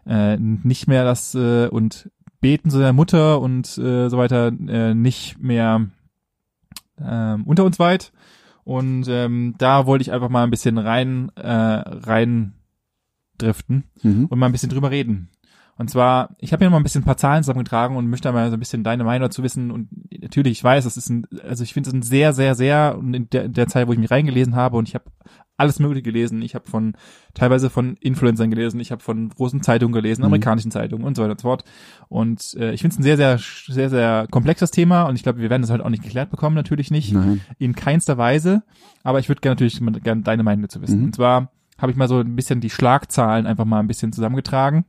äh, 0.08 0.38
nicht 0.38 0.88
mehr 0.88 1.04
das 1.04 1.36
äh, 1.36 1.68
und 1.68 2.10
Beten 2.42 2.70
zu 2.70 2.78
seiner 2.78 2.94
Mutter 2.94 3.40
und 3.40 3.78
äh, 3.78 4.10
so 4.10 4.18
weiter 4.18 4.48
äh, 4.48 4.94
nicht 4.96 5.40
mehr 5.40 5.86
ähm, 7.00 7.44
unter 7.46 7.64
uns 7.64 7.80
weit. 7.80 8.12
Und 8.64 9.06
ähm, 9.10 9.56
da 9.58 9.86
wollte 9.86 10.04
ich 10.04 10.12
einfach 10.12 10.30
mal 10.30 10.44
ein 10.44 10.50
bisschen 10.52 10.78
rein, 10.78 11.32
äh, 11.36 11.48
rein 11.48 12.54
driften 13.38 13.86
Mhm. 14.04 14.26
und 14.26 14.40
mal 14.40 14.46
ein 14.46 14.52
bisschen 14.52 14.70
drüber 14.70 14.92
reden. 14.92 15.30
Und 15.76 15.90
zwar, 15.90 16.36
ich 16.38 16.54
habe 16.54 16.64
mir 16.64 16.68
noch 16.68 16.74
mal 16.74 16.80
ein 16.80 16.84
bisschen 16.84 17.02
ein 17.02 17.06
paar 17.06 17.18
Zahlen 17.18 17.42
zusammengetragen 17.44 17.98
und 17.98 18.08
möchte 18.08 18.28
da 18.30 18.32
mal 18.32 18.48
so 18.52 18.56
ein 18.56 18.60
bisschen 18.60 18.84
deine 18.84 19.04
Meinung 19.04 19.28
dazu 19.28 19.42
wissen. 19.42 19.72
Und 19.72 19.90
natürlich, 20.22 20.54
ich 20.60 20.64
weiß, 20.64 20.84
das 20.84 20.98
ist 20.98 21.10
ein, 21.10 21.26
also 21.44 21.64
ich 21.64 21.74
finde 21.74 21.90
es 21.90 21.96
ein 21.96 22.04
sehr, 22.04 22.32
sehr, 22.34 22.54
sehr, 22.54 22.96
und 22.98 23.14
in 23.16 23.30
der, 23.32 23.46
in 23.46 23.54
der 23.54 23.68
Zeit, 23.68 23.88
wo 23.88 23.94
ich 23.94 23.98
mich 24.00 24.12
reingelesen 24.12 24.56
habe 24.56 24.78
und 24.78 24.88
ich 24.88 24.94
habe 24.94 25.06
alles 25.56 25.80
Mögliche 25.80 26.02
gelesen. 26.04 26.42
Ich 26.42 26.56
habe 26.56 26.70
von 26.70 26.94
teilweise 27.34 27.70
von 27.70 27.96
Influencern 27.98 28.50
gelesen, 28.50 28.80
ich 28.80 28.92
habe 28.92 29.04
von 29.04 29.30
großen 29.30 29.62
Zeitungen 29.62 29.94
gelesen, 29.94 30.22
Mhm. 30.22 30.28
amerikanischen 30.28 30.72
Zeitungen 30.72 31.06
und 31.06 31.16
so 31.16 31.22
weiter 31.22 31.32
und 31.34 31.42
so 31.42 31.48
fort. 31.48 31.64
Und 32.10 32.56
äh, 32.60 32.74
ich 32.74 32.82
finde 32.82 32.94
es 32.94 33.00
ein 33.00 33.04
sehr, 33.04 33.18
sehr, 33.18 33.38
sehr, 33.68 33.90
sehr 33.90 34.28
komplexes 34.32 34.72
Thema 34.72 35.04
und 35.04 35.16
ich 35.16 35.24
glaube, 35.24 35.40
wir 35.40 35.50
werden 35.50 35.62
das 35.62 35.72
halt 35.72 35.82
auch 35.82 35.90
nicht 35.90 36.04
geklärt 36.04 36.32
bekommen, 36.32 36.56
natürlich 36.56 36.90
nicht 36.92 37.14
Nein. 37.14 37.42
in 37.60 37.76
keinster 37.76 38.18
Weise, 38.18 38.64
aber 39.04 39.20
ich 39.20 39.30
würde 39.30 39.42
gerne 39.42 39.54
natürlich 39.54 39.80
gerne 40.04 40.22
deine 40.24 40.44
Meinung 40.44 40.64
dazu 40.64 40.82
wissen. 40.82 41.00
Mhm. 41.00 41.06
Und 41.06 41.16
zwar 41.16 41.52
habe 41.78 41.92
ich 41.92 41.98
mal 41.98 42.08
so 42.08 42.20
ein 42.20 42.36
bisschen 42.36 42.60
die 42.62 42.70
Schlagzahlen 42.70 43.46
einfach 43.46 43.66
mal 43.66 43.80
ein 43.80 43.88
bisschen 43.88 44.12
zusammengetragen, 44.12 44.86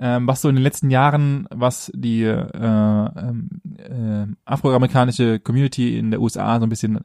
ähm, 0.00 0.26
was 0.28 0.40
so 0.42 0.48
in 0.48 0.54
den 0.54 0.62
letzten 0.62 0.90
Jahren, 0.90 1.48
was 1.50 1.90
die 1.94 2.22
äh, 2.22 2.46
ähm, 2.54 3.48
äh, 3.76 4.26
afroamerikanische 4.44 5.40
Community 5.40 5.98
in 5.98 6.10
der 6.12 6.20
USA 6.20 6.58
so 6.60 6.66
ein 6.66 6.68
bisschen 6.68 7.00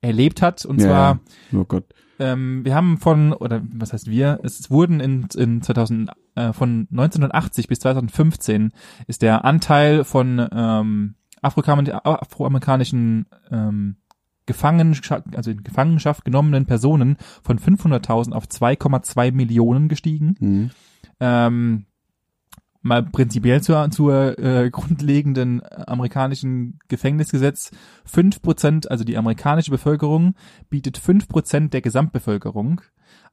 erlebt 0.00 0.42
hat. 0.42 0.64
Und 0.64 0.80
Ja, 0.80 0.86
zwar, 0.86 1.20
ja. 1.52 1.58
Oh 1.60 1.64
Gott. 1.64 1.84
ähm, 2.18 2.64
wir 2.64 2.74
haben 2.74 2.98
von, 2.98 3.32
oder 3.32 3.62
was 3.72 3.92
heißt 3.92 4.08
wir, 4.08 4.40
es 4.42 4.70
wurden 4.70 5.00
in, 5.00 5.26
in 5.36 5.62
2000, 5.62 6.10
äh, 6.34 6.52
von 6.52 6.86
1980 6.90 7.68
bis 7.68 7.80
2015 7.80 8.72
ist 9.06 9.22
der 9.22 9.44
Anteil 9.44 10.04
von 10.04 10.46
ähm, 10.52 11.14
Afroamer- 11.42 12.04
afroamerikanischen 12.04 13.26
ähm, 13.50 13.96
Gefangenschaft, 14.46 15.36
also 15.36 15.50
in 15.50 15.62
Gefangenschaft 15.62 16.24
genommenen 16.24 16.64
Personen 16.66 17.16
von 17.42 17.58
500.000 17.58 18.32
auf 18.32 18.44
2,2 18.46 19.32
Millionen 19.32 19.88
gestiegen. 19.88 20.36
Mhm. 20.40 20.70
Ähm, 21.20 21.84
mal 22.82 23.02
prinzipiell 23.02 23.62
zur, 23.62 23.90
zur 23.90 24.38
äh, 24.38 24.70
grundlegenden 24.70 25.62
amerikanischen 25.86 26.78
Gefängnisgesetz. 26.88 27.70
Fünf 28.04 28.42
Prozent, 28.42 28.90
also 28.90 29.04
die 29.04 29.16
amerikanische 29.16 29.70
Bevölkerung 29.70 30.34
bietet 30.70 30.98
fünf 30.98 31.28
Prozent 31.28 31.74
der 31.74 31.80
Gesamtbevölkerung, 31.80 32.80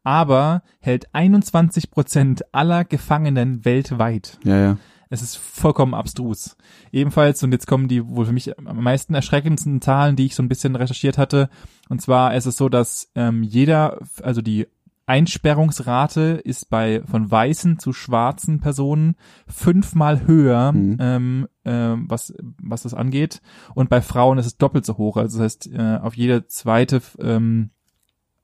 aber 0.03 0.63
hält 0.79 1.13
21 1.13 1.91
Prozent 1.91 2.43
aller 2.53 2.85
Gefangenen 2.85 3.65
weltweit. 3.65 4.39
Ja, 4.43 4.57
ja. 4.57 4.77
Es 5.09 5.21
ist 5.21 5.37
vollkommen 5.37 5.93
abstrus. 5.93 6.57
Ebenfalls, 6.91 7.43
und 7.43 7.51
jetzt 7.51 7.67
kommen 7.67 7.87
die 7.87 8.05
wohl 8.07 8.25
für 8.25 8.33
mich 8.33 8.57
am 8.57 8.83
meisten 8.83 9.13
erschreckendsten 9.13 9.79
Zahlen, 9.79 10.15
die 10.15 10.25
ich 10.25 10.35
so 10.35 10.41
ein 10.41 10.49
bisschen 10.49 10.75
recherchiert 10.75 11.17
hatte. 11.17 11.49
Und 11.89 12.01
zwar 12.01 12.35
ist 12.35 12.47
es 12.47 12.57
so, 12.57 12.69
dass 12.69 13.11
ähm, 13.15 13.43
jeder, 13.43 13.99
also 14.23 14.41
die 14.41 14.67
Einsperrungsrate 15.07 16.41
ist 16.43 16.69
bei 16.69 17.01
von 17.05 17.29
weißen 17.29 17.79
zu 17.79 17.93
schwarzen 17.93 18.59
Personen 18.59 19.15
fünfmal 19.47 20.25
höher, 20.25 20.71
Mhm. 20.71 20.97
ähm, 20.99 21.47
ähm, 21.63 22.05
was 22.09 22.33
was 22.61 22.83
das 22.83 22.93
angeht. 22.93 23.41
Und 23.75 23.89
bei 23.89 24.01
Frauen 24.01 24.37
ist 24.37 24.45
es 24.47 24.57
doppelt 24.57 24.85
so 24.85 24.97
hoch. 24.97 25.17
Also 25.17 25.37
das 25.37 25.43
heißt, 25.45 25.73
äh, 25.73 25.99
auf 26.01 26.15
jede 26.15 26.47
zweite 26.47 27.01
ähm, 27.19 27.69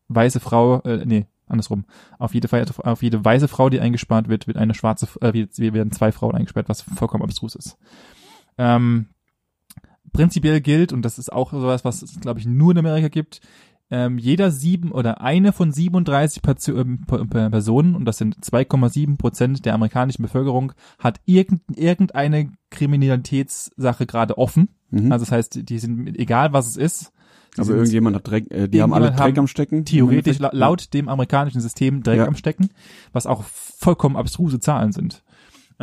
weiße 0.07 0.39
Frau, 0.39 0.81
äh, 0.81 1.05
nee, 1.05 1.25
andersrum, 1.47 1.85
auf 2.19 2.33
jede, 2.33 2.47
auf 2.83 3.03
jede 3.03 3.23
weiße 3.23 3.47
Frau, 3.47 3.69
die 3.69 3.79
eingesperrt 3.79 4.27
wird, 4.29 4.47
wird 4.47 4.57
eine 4.57 4.73
schwarze, 4.73 5.07
äh, 5.21 5.33
werden 5.73 5.91
zwei 5.91 6.11
Frauen 6.11 6.35
eingesperrt, 6.35 6.69
was 6.69 6.81
vollkommen 6.81 7.23
abstrus 7.23 7.55
ist. 7.55 7.77
Ähm, 8.57 9.07
prinzipiell 10.13 10.61
gilt, 10.61 10.93
und 10.93 11.03
das 11.03 11.17
ist 11.17 11.31
auch 11.31 11.51
sowas, 11.51 11.85
was 11.85 12.01
es, 12.01 12.19
glaube 12.19 12.39
ich, 12.39 12.45
nur 12.45 12.71
in 12.71 12.77
Amerika 12.79 13.07
gibt, 13.07 13.41
ähm, 13.91 14.17
jeder 14.17 14.49
sieben 14.51 14.91
oder 14.91 15.21
eine 15.21 15.51
von 15.53 15.71
37 15.71 16.41
Patio- 16.41 16.77
ähm, 16.79 17.01
Personen, 17.05 17.93
und 17.95 18.05
das 18.05 18.17
sind 18.17 18.37
2,7 18.43 19.17
Prozent 19.17 19.65
der 19.65 19.73
amerikanischen 19.75 20.23
Bevölkerung, 20.23 20.71
hat 20.97 21.19
irgend, 21.25 21.61
irgendeine 21.75 22.51
Kriminalitätssache 22.69 24.05
gerade 24.05 24.37
offen. 24.37 24.69
Mhm. 24.89 25.11
Also 25.11 25.25
das 25.25 25.31
heißt, 25.31 25.69
die 25.69 25.79
sind, 25.79 26.17
egal 26.17 26.53
was 26.53 26.67
es 26.67 26.77
ist, 26.77 27.11
die 27.55 27.59
Aber 27.59 27.65
sind 27.65 27.75
irgendjemand 27.75 28.15
hat 28.15 28.27
Dreck, 28.29 28.49
äh, 28.51 28.67
die 28.69 28.81
haben 28.81 28.93
alle 28.93 29.11
Dreck 29.11 29.37
am 29.37 29.47
Stecken. 29.47 29.83
theoretisch 29.83 30.39
laut 30.39 30.93
dem 30.93 31.09
amerikanischen 31.09 31.59
System 31.59 32.01
Dreck 32.01 32.19
Ja. 32.19 32.27
am 32.27 32.35
Stecken, 32.35 32.69
was 33.11 33.27
auch 33.27 33.43
vollkommen 33.43 34.15
abstruse 34.15 34.59
Zahlen 34.59 34.93
sind. 34.93 35.23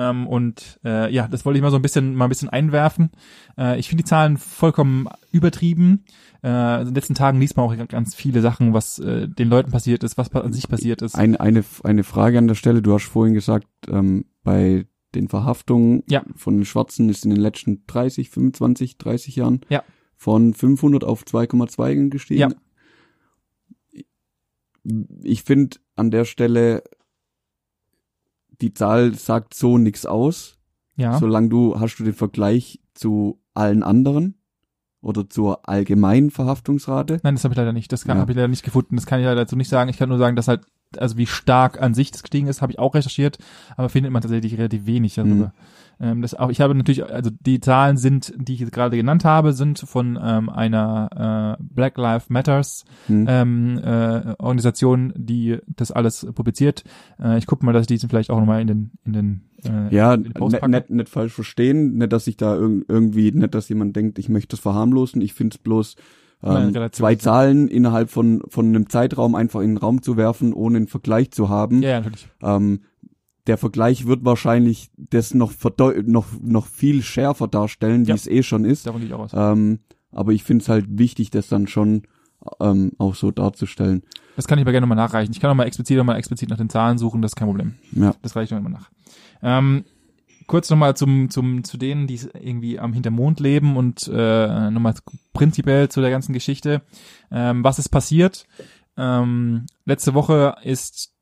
Ähm, 0.01 0.29
und 0.29 0.79
äh, 0.85 1.13
ja, 1.13 1.27
das 1.27 1.45
wollte 1.45 1.59
ich 1.59 1.63
mal 1.63 1.71
so 1.73 1.77
ein 1.77 1.83
bisschen 1.83 2.15
mal 2.15 2.27
ein 2.27 2.29
bisschen 2.29 2.49
einwerfen. 2.49 3.11
Äh, 3.59 3.81
ich 3.81 3.89
finde 3.89 4.05
die 4.05 4.09
Zahlen 4.09 4.37
vollkommen 4.37 5.09
übertrieben. 5.33 6.05
Äh, 6.45 6.81
in 6.83 6.87
den 6.87 6.95
letzten 6.95 7.15
Tagen 7.15 7.41
liest 7.41 7.57
man 7.57 7.67
auch 7.67 7.89
ganz 7.89 8.15
viele 8.15 8.41
Sachen, 8.41 8.73
was 8.73 9.01
äh, 9.01 9.27
den 9.29 9.49
Leuten 9.49 9.73
passiert 9.73 10.05
ist, 10.05 10.17
was 10.17 10.33
an 10.33 10.53
sich 10.53 10.69
passiert 10.69 11.03
ist. 11.03 11.17
Ein, 11.17 11.35
eine, 11.37 11.65
eine 11.83 12.05
Frage 12.05 12.39
an 12.39 12.47
der 12.47 12.55
Stelle. 12.55 12.81
Du 12.81 12.95
hast 12.95 13.05
vorhin 13.09 13.35
gesagt, 13.35 13.67
ähm, 13.89 14.27
bei 14.45 14.87
den 15.17 15.29
Verhaftungen 15.29 16.05
Ja. 16.09 16.23
von 16.37 16.59
den 16.59 16.65
Schwarzen 16.65 17.09
ist 17.09 17.25
in 17.25 17.31
den 17.31 17.41
letzten 17.41 17.85
30, 17.89 18.31
25, 18.31 18.99
30 18.99 19.35
Jahren 19.37 19.63
Ja. 19.69 19.83
von 20.15 20.55
500 20.55 21.03
auf 21.03 21.25
2,2 21.25 22.09
gestiegen. 22.11 22.41
Ja. 22.41 22.49
Ich 25.23 25.43
finde, 25.43 25.79
an 25.97 26.11
der 26.11 26.25
Stelle, 26.25 26.83
die 28.61 28.75
Zahl 28.75 29.15
sagt 29.15 29.55
so 29.55 29.79
nix 29.79 30.07
aus. 30.07 30.57
Ja. 30.97 31.19
Solange 31.19 31.49
du, 31.49 31.79
hast 31.79 31.97
du 31.97 32.05
den 32.05 32.15
Vergleich 32.15 32.81
zu 32.95 33.41
allen 33.55 33.83
anderen 33.83 34.35
oder 35.01 35.29
zur 35.31 35.69
allgemeinen 35.69 36.31
Verhaftungsrate? 36.31 37.21
Nein, 37.23 37.37
das 37.37 37.45
habe 37.45 37.55
ich 37.55 37.59
leider 37.59 37.73
nicht. 37.73 37.93
Das 37.93 38.05
Ja. 38.05 38.17
habe 38.17 38.33
ich 38.33 38.37
leider 38.37 38.49
nicht 38.49 38.65
gefunden. 38.65 38.97
Das 38.97 39.07
kann 39.07 39.21
ich 39.21 39.25
leider 39.27 39.43
dazu 39.43 39.55
nicht 39.57 39.69
sagen. 39.69 39.91
Ich 39.91 39.97
kann 39.99 40.09
nur 40.09 40.19
sagen, 40.19 40.35
dass 40.35 40.49
halt, 40.49 40.63
also 40.97 41.17
wie 41.17 41.27
stark 41.27 41.81
an 41.81 41.95
sich 41.95 42.11
das 42.11 42.23
gestiegen 42.23 42.49
ist, 42.49 42.63
habe 42.63 42.73
ich 42.73 42.79
auch 42.81 42.95
recherchiert, 42.95 43.39
aber 43.77 43.89
findet 43.89 44.13
man 44.13 44.23
tatsächlich 44.23 44.59
relativ 44.59 44.87
wenig 44.87 45.15
darüber. 45.15 45.35
Mhm. 45.47 45.51
Ähm, 46.01 46.23
das 46.23 46.35
auch, 46.35 46.51
ich 46.51 46.61
habe 46.61 46.75
natürlich, 46.75 47.05
also 47.05 47.31
die 47.31 47.61
Zahlen 47.61 47.97
sind, 47.97 48.33
die 48.37 48.55
ich 48.55 48.61
jetzt 48.61 48.73
gerade 48.73 48.97
genannt 48.97 49.25
habe, 49.25 49.53
sind 49.53 49.79
von 49.81 50.19
ähm, 50.23 50.49
einer 50.49 51.57
äh, 51.59 51.63
Black 51.63 51.99
Lives 51.99 52.31
Matters 52.31 52.85
Hm. 53.07 53.27
ähm, 53.29 53.79
äh, 53.79 54.35
Organisation, 54.39 55.13
die 55.17 55.59
das 55.67 55.91
alles 55.91 56.27
publiziert. 56.35 56.85
Äh, 57.21 57.39
ich 57.39 57.47
gucke 57.47 57.65
mal, 57.65 57.73
dass 57.73 57.83
ich 57.83 57.87
diesen 57.89 58.09
vielleicht 58.09 58.31
auch 58.31 58.39
nochmal 58.39 58.61
in 58.61 58.67
den 58.67 58.91
in 59.05 59.13
den 59.13 59.41
äh, 59.65 59.95
Ja, 59.95 60.17
nicht, 60.17 60.39
nicht, 60.39 60.91
nicht 60.91 61.09
falsch 61.09 61.33
verstehen, 61.33 61.97
nicht, 61.97 62.13
dass 62.13 62.27
ich 62.27 62.37
da 62.37 62.55
irg 62.57 62.85
irgendwie, 62.89 63.33
nicht, 63.33 63.55
dass 63.55 63.69
jemand 63.69 63.97
denkt, 63.97 64.19
ich 64.19 64.29
möchte 64.29 64.49
das 64.49 64.61
verharmlosen. 64.61 65.21
Ich 65.21 65.35
finde 65.35 65.55
es 65.55 65.59
bloß 65.59 65.97
ähm, 66.43 66.73
zwei 66.93 67.17
Zahlen 67.17 67.67
innerhalb 67.67 68.11
von 68.11 68.43
von 68.49 68.67
einem 68.67 68.89
Zeitraum 68.89 69.35
einfach 69.35 69.61
in 69.61 69.71
den 69.71 69.77
Raum 69.79 70.03
zu 70.03 70.17
werfen, 70.17 70.53
ohne 70.53 70.77
einen 70.77 70.87
Vergleich 70.87 71.33
zu 71.33 71.49
haben. 71.49 71.83
Ja, 71.83 71.89
ja, 71.89 71.97
natürlich. 71.99 72.29
Ähm, 72.43 72.81
der 73.49 73.59
Vergleich 73.59 74.07
wird 74.07 74.25
wahrscheinlich 74.25 74.91
das 74.97 75.35
noch 75.35 75.53
noch 76.07 76.27
noch 76.41 76.67
viel 76.67 77.03
schärfer 77.03 77.49
darstellen, 77.49 78.05
wie 78.07 78.11
Ja. 78.11 78.15
es 78.15 78.27
eh 78.29 78.43
schon 78.43 78.65
ist. 78.65 78.87
Davon 78.87 79.01
gehe 79.01 79.09
ich 79.09 79.15
auch 79.15 79.21
aus. 79.21 79.33
Ähm, 79.35 79.81
aber 80.13 80.33
ich 80.33 80.45
finde 80.45 80.63
es 80.63 80.69
halt 80.69 80.87
wichtig, 80.89 81.31
das 81.31 81.49
dann 81.49 81.67
schon 81.67 82.03
ähm, 82.61 82.93
auch 82.99 83.15
so 83.15 83.31
darzustellen. 83.31 84.03
Das 84.37 84.47
kann 84.47 84.59
ich 84.59 84.63
aber 84.65 84.71
gerne 84.73 84.87
nochmal 84.87 85.05
nachreichen. 85.05 85.33
Ich 85.33 85.41
kann 85.41 85.51
nochmal 85.51 85.67
explizit 85.67 85.97
nochmal 85.99 86.17
explizit 86.19 86.49
nach 86.49 86.57
den 86.57 86.69
Zahlen 86.71 86.97
suchen, 86.99 87.21
das 87.23 87.33
ist 87.33 87.37
kein 87.37 87.49
Problem. 87.49 87.75
Ja. 87.93 88.15
Das 88.23 88.37
reicht 88.37 88.53
noch 88.53 88.59
immer 88.59 88.69
nach. 88.69 88.91
Ähm, 89.43 89.85
kurz 90.47 90.71
nochmal 90.71 90.97
zum, 90.97 91.29
zum, 91.31 91.65
zu 91.65 91.77
denen, 91.77 92.07
die 92.07 92.21
irgendwie 92.41 92.79
am 92.79 92.93
Hintermond 92.93 93.41
leben 93.41 93.77
und 93.77 94.09
äh, 94.13 94.71
nochmal 94.71 94.95
prinzipiell 95.33 95.89
zu 95.89 96.01
der 96.01 96.11
ganzen 96.11 96.33
Geschichte. 96.33 96.83
Ähm, 97.31 97.65
was 97.65 97.79
ist 97.81 97.89
passiert? 97.89 98.47
Ähm, 98.97 99.67
letzte 99.85 100.15
Woche 100.15 100.55
ist 100.63 101.13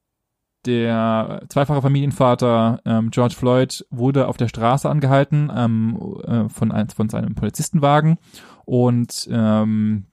der 0.67 1.43
zweifache 1.49 1.83
Familienvater 1.83 2.81
ähm, 2.85 3.11
George 3.11 3.35
Floyd 3.37 3.87
wurde 3.91 4.29
auf 4.29 4.37
der 4.37 4.49
Straße 4.49 4.89
angehalten 4.89 5.51
ähm, 5.55 5.99
äh, 6.27 6.49
von, 6.49 6.73
ein, 6.73 6.89
von 6.89 7.09
seinem 7.09 7.35
Polizistenwagen 7.35 8.19
und 8.65 9.29
ähm, 9.31 10.07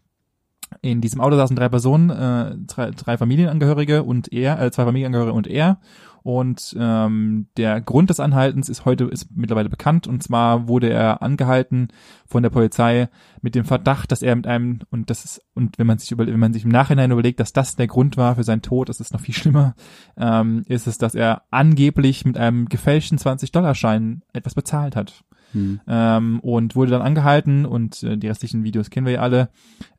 in 0.81 1.01
diesem 1.01 1.21
Auto 1.21 1.35
saßen 1.35 1.55
drei 1.55 1.69
Personen, 1.69 2.09
äh, 2.09 2.55
drei, 2.67 2.91
drei 2.91 3.17
Familienangehörige 3.17 4.03
und 4.03 4.31
er, 4.33 4.61
äh, 4.61 4.71
zwei 4.71 4.85
Familienangehörige 4.85 5.33
und 5.33 5.47
er. 5.47 5.79
Und 6.23 6.75
ähm, 6.79 7.47
der 7.57 7.81
Grund 7.81 8.09
des 8.09 8.21
Anhaltens 8.21 8.69
ist 8.69 8.85
heute 8.85 9.03
ist 9.05 9.27
mittlerweile 9.35 9.69
bekannt. 9.69 10.07
Und 10.07 10.23
zwar 10.23 10.69
wurde 10.69 10.89
er 10.89 11.21
angehalten 11.21 11.89
von 12.25 12.43
der 12.43 12.49
Polizei 12.49 13.09
mit 13.41 13.55
dem 13.55 13.65
Verdacht, 13.65 14.11
dass 14.11 14.21
er 14.21 14.35
mit 14.35 14.47
einem 14.47 14.79
und 14.89 15.09
das 15.09 15.25
ist 15.25 15.41
und 15.53 15.77
wenn 15.77 15.87
man 15.87 15.99
sich 15.99 16.11
über, 16.11 16.25
wenn 16.25 16.39
man 16.39 16.53
sich 16.53 16.63
im 16.63 16.71
Nachhinein 16.71 17.11
überlegt, 17.11 17.41
dass 17.41 17.51
das 17.51 17.75
der 17.75 17.87
Grund 17.87 18.15
war 18.15 18.35
für 18.35 18.43
seinen 18.43 18.61
Tod, 18.61 18.87
das 18.87 19.01
ist 19.01 19.13
noch 19.13 19.19
viel 19.19 19.35
schlimmer, 19.35 19.75
ähm, 20.17 20.63
ist 20.67 20.87
es, 20.87 20.97
dass 20.97 21.13
er 21.13 21.43
angeblich 21.51 22.25
mit 22.25 22.37
einem 22.37 22.69
gefälschten 22.69 23.17
20-Dollar-Schein 23.17 24.23
etwas 24.31 24.55
bezahlt 24.55 24.95
hat 24.95 25.23
Hm. 25.53 25.79
ähm, 25.87 26.39
und 26.41 26.75
wurde 26.75 26.91
dann 26.91 27.01
angehalten 27.01 27.65
und 27.65 28.03
äh, 28.03 28.17
die 28.17 28.27
restlichen 28.27 28.63
Videos 28.63 28.89
kennen 28.89 29.05
wir 29.05 29.13
ja 29.13 29.21
alle. 29.21 29.49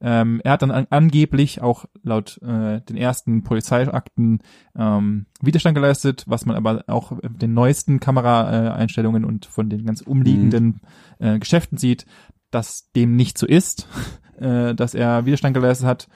Ähm, 0.00 0.40
er 0.44 0.52
hat 0.52 0.62
dann 0.62 0.70
an, 0.70 0.86
angeblich 0.90 1.62
auch 1.62 1.86
laut 2.02 2.40
äh, 2.42 2.80
den 2.82 2.96
ersten 2.96 3.42
Polizeiakten 3.42 4.40
ähm, 4.76 5.26
Widerstand 5.40 5.74
geleistet, 5.74 6.24
was 6.26 6.46
man 6.46 6.56
aber 6.56 6.84
auch 6.88 7.12
mit 7.12 7.40
den 7.40 7.54
neuesten 7.54 8.00
Kameraeinstellungen 8.00 8.74
Einstellungen 8.74 9.24
und 9.24 9.46
von 9.46 9.68
den 9.68 9.84
ganz 9.84 10.00
umliegenden 10.00 10.80
äh, 11.18 11.38
Geschäften 11.38 11.78
sieht, 11.78 12.06
dass 12.50 12.90
dem 12.92 13.16
nicht 13.16 13.38
so 13.38 13.46
ist, 13.46 13.88
äh, 14.38 14.74
dass 14.74 14.94
er 14.94 15.26
Widerstand 15.26 15.54
geleistet 15.54 15.86
hat 15.86 16.08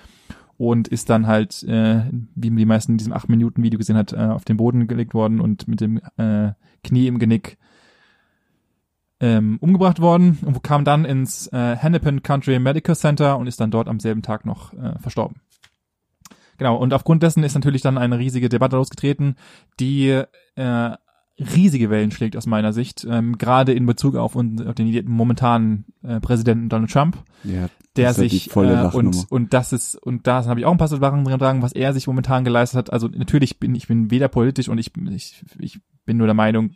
und 0.57 0.88
ist 0.88 1.11
dann 1.11 1.27
halt, 1.27 1.62
äh, 1.64 2.03
wie 2.35 2.51
die 2.51 2.66
meisten 2.66 2.92
in 2.92 2.98
diesem 2.98 3.12
8 3.12 3.29
Minuten 3.29 3.62
Video 3.62 3.79
gesehen 3.79 3.96
hat, 3.96 4.12
äh, 4.12 4.16
auf 4.16 4.44
den 4.44 4.57
Boden 4.57 4.88
gelegt 4.88 5.14
worden 5.14 5.40
und 5.40 5.68
mit 5.68 5.81
dem 5.81 6.01
äh, 6.16 6.53
Knie 6.83 7.07
im 7.07 7.18
Genick 7.18 7.59
ähm, 9.21 9.59
umgebracht 9.61 10.01
worden 10.01 10.39
und 10.45 10.63
kam 10.63 10.85
dann 10.85 11.05
ins 11.05 11.49
äh, 11.49 11.77
Hennepin 11.77 12.23
Country 12.23 12.59
Medical 12.59 12.95
Center 12.97 13.37
und 13.39 13.47
ist 13.47 13.61
dann 13.61 13.71
dort 13.71 13.89
am 13.89 14.01
selben 14.01 14.23
Tag 14.23 14.45
noch 14.47 14.73
äh, 14.75 14.99
verstorben. 15.01 15.41
Genau, 16.57 16.77
und 16.77 16.93
aufgrund 16.93 17.23
dessen 17.23 17.45
ist 17.45 17.55
natürlich 17.55 17.83
dann 17.83 17.99
eine 17.99 18.19
riesige 18.19 18.49
Debatte 18.49 18.77
losgetreten, 18.77 19.37
die 19.79 20.23
äh, 20.57 20.91
riesige 21.39 21.89
Wellen 21.89 22.11
schlägt 22.11 22.37
aus 22.37 22.47
meiner 22.47 22.73
Sicht, 22.73 23.07
ähm, 23.09 23.39
gerade 23.39 23.73
in 23.73 23.87
Bezug 23.87 24.17
auf, 24.17 24.35
un- 24.35 24.67
auf 24.67 24.75
den 24.75 25.09
momentanen 25.09 25.85
äh, 26.03 26.19
Präsidenten 26.21 26.69
Donald 26.69 26.91
Trump, 26.91 27.17
Ja, 27.45 27.69
der 27.95 28.05
ja 28.05 28.13
sich 28.13 28.51
äh, 28.51 28.97
und 28.97 29.15
und 29.31 29.55
das 29.55 29.73
ist 29.73 29.95
und 29.95 30.27
da 30.27 30.45
habe 30.47 30.59
ich 30.59 30.67
auch 30.67 30.73
ein 30.73 30.79
paar 30.79 30.89
Sachen 30.89 31.25
drin 31.25 31.39
dran, 31.39 31.63
was 31.63 31.73
er 31.73 31.93
sich 31.93 32.09
momentan 32.09 32.43
geleistet 32.45 32.79
hat. 32.79 32.93
Also 32.93 33.07
natürlich 33.07 33.61
bin 33.61 33.77
ich 33.77 33.87
bin 33.87 34.11
weder 34.11 34.27
politisch 34.27 34.69
und 34.69 34.79
ich 34.79 34.91
ich, 35.11 35.45
ich 35.61 35.81
bin 36.05 36.17
nur 36.17 36.27
der 36.27 36.35
Meinung, 36.35 36.71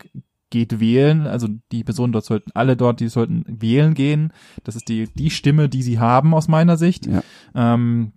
geht 0.53 0.79
wählen. 0.79 1.27
Also 1.27 1.49
die 1.73 1.83
Personen 1.83 2.12
dort 2.12 2.25
sollten 2.25 2.53
alle 2.55 2.77
dort, 2.77 3.01
die 3.01 3.09
sollten 3.09 3.45
wählen 3.49 3.95
gehen. 3.95 4.33
Das 4.62 4.77
ist 4.77 4.88
die 4.88 5.09
die 5.12 5.31
Stimme, 5.31 5.69
die 5.69 5.83
sie 5.83 5.99
haben 5.99 6.33
aus 6.35 6.47
meiner 6.47 6.77
Sicht. 6.77 7.07
Ja. 7.07 7.23
Ähm, 7.57 8.12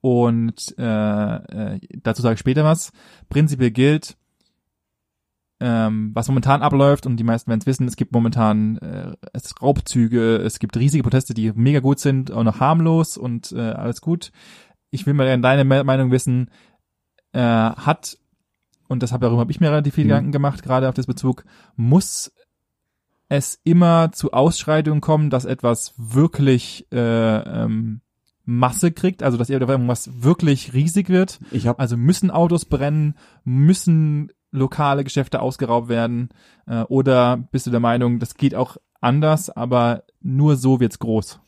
und 0.00 0.74
äh, 0.78 1.74
äh, 1.74 1.80
dazu 2.02 2.22
sage 2.22 2.34
ich 2.34 2.40
später 2.40 2.64
was. 2.64 2.92
Prinzipiell 3.28 3.70
gilt, 3.70 4.16
ähm, 5.60 6.10
was 6.12 6.28
momentan 6.28 6.60
abläuft, 6.62 7.06
und 7.06 7.16
die 7.16 7.24
meisten 7.24 7.48
werden 7.48 7.60
es 7.60 7.66
wissen, 7.66 7.88
es 7.88 7.96
gibt 7.96 8.12
momentan 8.12 8.76
äh, 8.78 9.16
es 9.32 9.54
Raubzüge, 9.62 10.36
es 10.36 10.58
gibt 10.58 10.76
riesige 10.76 11.02
Proteste, 11.02 11.34
die 11.34 11.52
mega 11.54 11.80
gut 11.80 11.98
sind, 11.98 12.30
auch 12.30 12.44
noch 12.44 12.60
harmlos 12.60 13.16
und 13.16 13.52
äh, 13.52 13.60
alles 13.60 14.00
gut. 14.00 14.32
Ich 14.90 15.06
will 15.06 15.14
mal 15.14 15.26
gerne 15.26 15.42
deine 15.42 15.64
Me- 15.64 15.84
Meinung 15.84 16.10
wissen, 16.10 16.50
äh, 17.32 17.40
hat, 17.40 18.18
und 18.88 19.02
das 19.02 19.12
hab, 19.12 19.20
darüber 19.20 19.40
habe 19.40 19.50
ich 19.52 19.60
mir 19.60 19.70
relativ 19.70 19.94
viel 19.94 20.04
Mhm. 20.04 20.08
Gedanken 20.08 20.32
gemacht, 20.32 20.62
gerade 20.62 20.88
auf 20.88 20.94
das 20.94 21.06
Bezug, 21.06 21.44
muss 21.76 22.32
es 23.28 23.60
immer 23.64 24.12
zu 24.12 24.32
Ausschreitungen 24.32 25.00
kommen, 25.00 25.30
dass 25.30 25.44
etwas 25.44 25.94
wirklich 25.96 26.86
äh, 26.92 27.38
ähm, 27.38 28.00
Masse 28.44 28.92
kriegt, 28.92 29.24
also 29.24 29.36
dass 29.36 29.50
irgendwas 29.50 30.22
wirklich 30.22 30.72
riesig 30.72 31.08
wird. 31.08 31.40
Ich 31.50 31.66
habe 31.66 31.80
Also 31.80 31.96
müssen 31.96 32.30
Autos 32.30 32.64
brennen, 32.64 33.14
müssen 33.44 34.30
lokale 34.52 35.02
Geschäfte 35.02 35.40
ausgeraubt 35.40 35.88
werden 35.88 36.28
äh, 36.66 36.82
oder 36.82 37.36
bist 37.50 37.66
du 37.66 37.72
der 37.72 37.80
Meinung, 37.80 38.20
das 38.20 38.36
geht 38.36 38.54
auch 38.54 38.76
anders, 39.00 39.50
aber 39.50 40.04
nur 40.20 40.56
so 40.56 40.78
wird's 40.78 41.00
groß? 41.00 41.40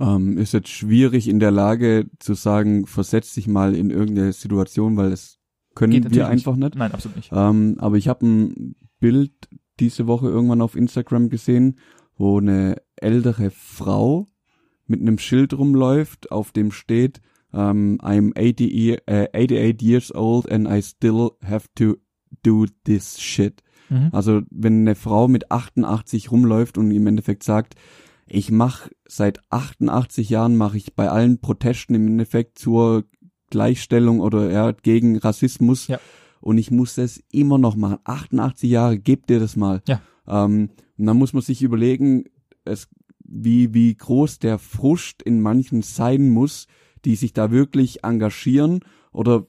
ähm, 0.00 0.38
ist 0.38 0.52
jetzt 0.52 0.68
schwierig 0.68 1.28
in 1.28 1.38
der 1.38 1.50
Lage 1.50 2.06
zu 2.18 2.34
sagen, 2.34 2.86
versetz 2.86 3.34
dich 3.34 3.46
mal 3.46 3.74
in 3.74 3.90
irgendeine 3.90 4.32
Situation, 4.32 4.96
weil 4.96 5.10
das 5.10 5.33
können 5.74 6.12
wir 6.12 6.28
einfach 6.28 6.56
nicht. 6.56 6.74
Nein, 6.76 6.92
absolut 6.92 7.16
nicht. 7.16 7.30
Ähm, 7.32 7.76
aber 7.78 7.96
ich 7.96 8.08
habe 8.08 8.26
ein 8.26 8.76
Bild 9.00 9.32
diese 9.80 10.06
Woche 10.06 10.28
irgendwann 10.28 10.60
auf 10.60 10.76
Instagram 10.76 11.28
gesehen, 11.28 11.78
wo 12.16 12.38
eine 12.38 12.76
ältere 12.96 13.50
Frau 13.50 14.28
mit 14.86 15.00
einem 15.00 15.18
Schild 15.18 15.54
rumläuft, 15.54 16.30
auf 16.30 16.52
dem 16.52 16.70
steht, 16.70 17.20
ähm, 17.52 17.98
I'm 18.02 18.32
80 18.36 18.72
year, 18.72 19.02
äh, 19.06 19.28
88 19.32 19.82
years 19.82 20.14
old 20.14 20.50
and 20.50 20.68
I 20.68 20.82
still 20.82 21.30
have 21.42 21.68
to 21.76 21.96
do 22.42 22.66
this 22.84 23.20
shit. 23.20 23.62
Mhm. 23.88 24.10
Also 24.12 24.42
wenn 24.50 24.80
eine 24.80 24.94
Frau 24.94 25.28
mit 25.28 25.50
88 25.50 26.30
rumläuft 26.30 26.78
und 26.78 26.90
im 26.90 27.06
Endeffekt 27.06 27.42
sagt, 27.42 27.74
ich 28.26 28.50
mache 28.50 28.90
seit 29.06 29.40
88 29.50 30.30
Jahren 30.30 30.56
mache 30.56 30.76
ich 30.76 30.94
bei 30.94 31.10
allen 31.10 31.40
Protesten 31.40 31.94
im 31.94 32.06
Endeffekt 32.06 32.58
zur 32.58 33.04
Gleichstellung 33.50 34.20
oder 34.20 34.50
ja, 34.50 34.72
gegen 34.72 35.18
Rassismus 35.18 35.88
Ja. 35.88 36.00
und 36.40 36.58
ich 36.58 36.70
muss 36.70 36.94
das 36.96 37.22
immer 37.30 37.58
noch 37.58 37.76
machen. 37.76 37.98
88 38.04 38.70
Jahre, 38.70 38.98
gebt 38.98 39.30
dir 39.30 39.40
das 39.40 39.56
mal. 39.56 39.82
Ja. 39.88 40.00
Ähm, 40.26 40.70
und 40.96 41.06
dann 41.06 41.16
muss 41.16 41.32
man 41.32 41.42
sich 41.42 41.62
überlegen, 41.62 42.24
es, 42.64 42.88
wie, 43.24 43.74
wie 43.74 43.94
groß 43.94 44.38
der 44.38 44.58
Frust 44.58 45.22
in 45.22 45.40
manchen 45.40 45.82
sein 45.82 46.30
muss, 46.30 46.66
die 47.04 47.16
sich 47.16 47.32
da 47.32 47.50
wirklich 47.50 48.04
engagieren 48.04 48.80
oder 49.12 49.46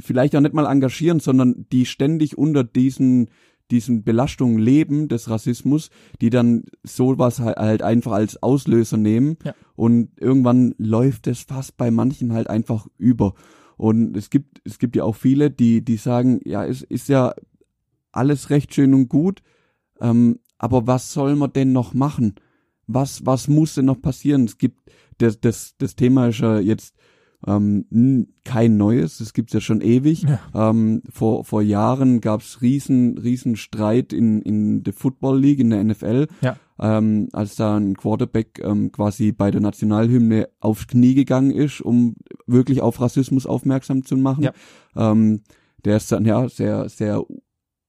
vielleicht 0.00 0.36
auch 0.36 0.40
nicht 0.40 0.54
mal 0.54 0.70
engagieren, 0.70 1.20
sondern 1.20 1.66
die 1.72 1.86
ständig 1.86 2.38
unter 2.38 2.64
diesen 2.64 3.28
diesen 3.70 4.04
Belastungen 4.04 4.58
leben 4.58 5.08
des 5.08 5.28
Rassismus, 5.30 5.90
die 6.20 6.30
dann 6.30 6.64
sowas 6.82 7.40
halt, 7.40 7.82
einfach 7.82 8.12
als 8.12 8.42
Auslöser 8.42 8.96
nehmen 8.96 9.36
Ja. 9.44 9.54
und 9.74 10.10
irgendwann 10.20 10.74
läuft 10.78 11.26
es 11.26 11.42
fast 11.42 11.76
bei 11.76 11.90
manchen 11.90 12.32
halt 12.32 12.48
einfach 12.48 12.86
über. 12.98 13.34
Und 13.76 14.16
es 14.16 14.30
gibt 14.30 14.60
es 14.64 14.78
gibt 14.78 14.96
ja 14.96 15.04
auch 15.04 15.16
viele, 15.16 15.50
die 15.50 15.84
die 15.84 15.96
sagen, 15.96 16.40
ja, 16.44 16.64
es 16.64 16.82
ist 16.82 17.08
ja 17.08 17.34
alles 18.12 18.50
recht 18.50 18.74
schön 18.74 18.94
und 18.94 19.08
gut, 19.08 19.42
ähm, 20.00 20.38
aber 20.58 20.86
was 20.86 21.12
soll 21.12 21.34
man 21.34 21.52
denn 21.52 21.72
noch 21.72 21.94
machen? 21.94 22.34
Was 22.86 23.24
was 23.26 23.48
muss 23.48 23.74
denn 23.74 23.86
noch 23.86 24.00
passieren? 24.00 24.44
Es 24.44 24.58
gibt 24.58 24.78
das 25.18 25.40
das 25.40 25.74
das 25.78 25.96
Thema 25.96 26.28
ist 26.28 26.38
ja 26.38 26.58
jetzt 26.60 26.94
ähm, 27.46 28.26
kein 28.44 28.76
neues, 28.76 29.18
das 29.18 29.32
gibt's 29.32 29.52
ja 29.52 29.60
schon 29.60 29.80
ewig. 29.80 30.22
Ja. 30.22 30.70
Ähm, 30.70 31.02
vor, 31.10 31.44
vor 31.44 31.62
Jahren 31.62 32.20
gab's 32.20 32.62
riesen, 32.62 33.18
riesen 33.18 33.56
Streit 33.56 34.12
in, 34.12 34.40
in 34.42 34.82
der 34.82 34.92
Football 34.92 35.40
League, 35.40 35.60
in 35.60 35.70
der 35.70 35.82
NFL, 35.84 36.26
Ja. 36.40 36.56
ähm, 36.80 37.28
als 37.32 37.56
da 37.56 37.76
ein 37.76 37.96
Quarterback 37.96 38.60
ähm, 38.62 38.92
quasi 38.92 39.32
bei 39.32 39.50
der 39.50 39.60
Nationalhymne 39.60 40.48
aufs 40.60 40.86
Knie 40.86 41.14
gegangen 41.14 41.50
ist, 41.50 41.80
um 41.80 42.16
wirklich 42.46 42.80
auf 42.80 43.00
Rassismus 43.00 43.46
aufmerksam 43.46 44.04
zu 44.04 44.16
machen. 44.16 44.44
Ja. 44.44 44.52
Ähm, 44.96 45.42
der 45.84 45.96
ist 45.98 46.10
dann 46.12 46.24
ja 46.24 46.48
sehr, 46.48 46.88
sehr 46.88 47.24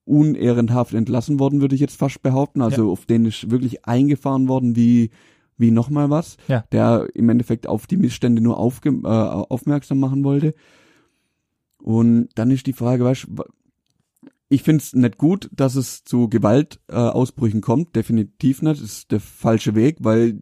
unehrenhaft 0.05 0.93
entlassen 0.93 1.39
worden, 1.39 1.61
würde 1.61 1.75
ich 1.75 1.81
jetzt 1.81 1.97
fast 1.97 2.21
behaupten. 2.21 2.61
Also 2.61 2.91
auf 2.91 3.05
den 3.05 3.25
ist 3.25 3.49
wirklich 3.49 3.85
eingefahren 3.85 4.47
worden 4.47 4.75
wie 4.75 5.09
wie 5.57 5.71
nochmal 5.71 6.09
was, 6.09 6.37
Ja. 6.47 6.65
der 6.71 7.07
im 7.13 7.29
Endeffekt 7.29 7.67
auf 7.67 7.87
die 7.87 7.97
Missstände 7.97 8.41
nur 8.41 8.57
aufge 8.57 8.89
äh, 8.89 9.07
aufmerksam 9.07 9.99
machen 9.99 10.23
wollte. 10.23 10.53
Und 11.81 12.29
dann 12.35 12.51
ist 12.51 12.65
die 12.67 12.73
Frage, 12.73 13.03
weißt 13.03 13.27
du, 13.29 13.43
ich 14.49 14.63
find's 14.63 14.93
nicht 14.93 15.17
gut, 15.17 15.49
dass 15.53 15.75
es 15.75 16.03
zu 16.03 16.29
Gewaltausbrüchen 16.29 17.59
äh, 17.59 17.61
kommt, 17.61 17.95
definitiv 17.95 18.61
nicht, 18.61 18.81
das 18.81 18.89
ist 18.91 19.11
der 19.11 19.19
falsche 19.19 19.75
Weg, 19.75 19.97
weil 20.01 20.41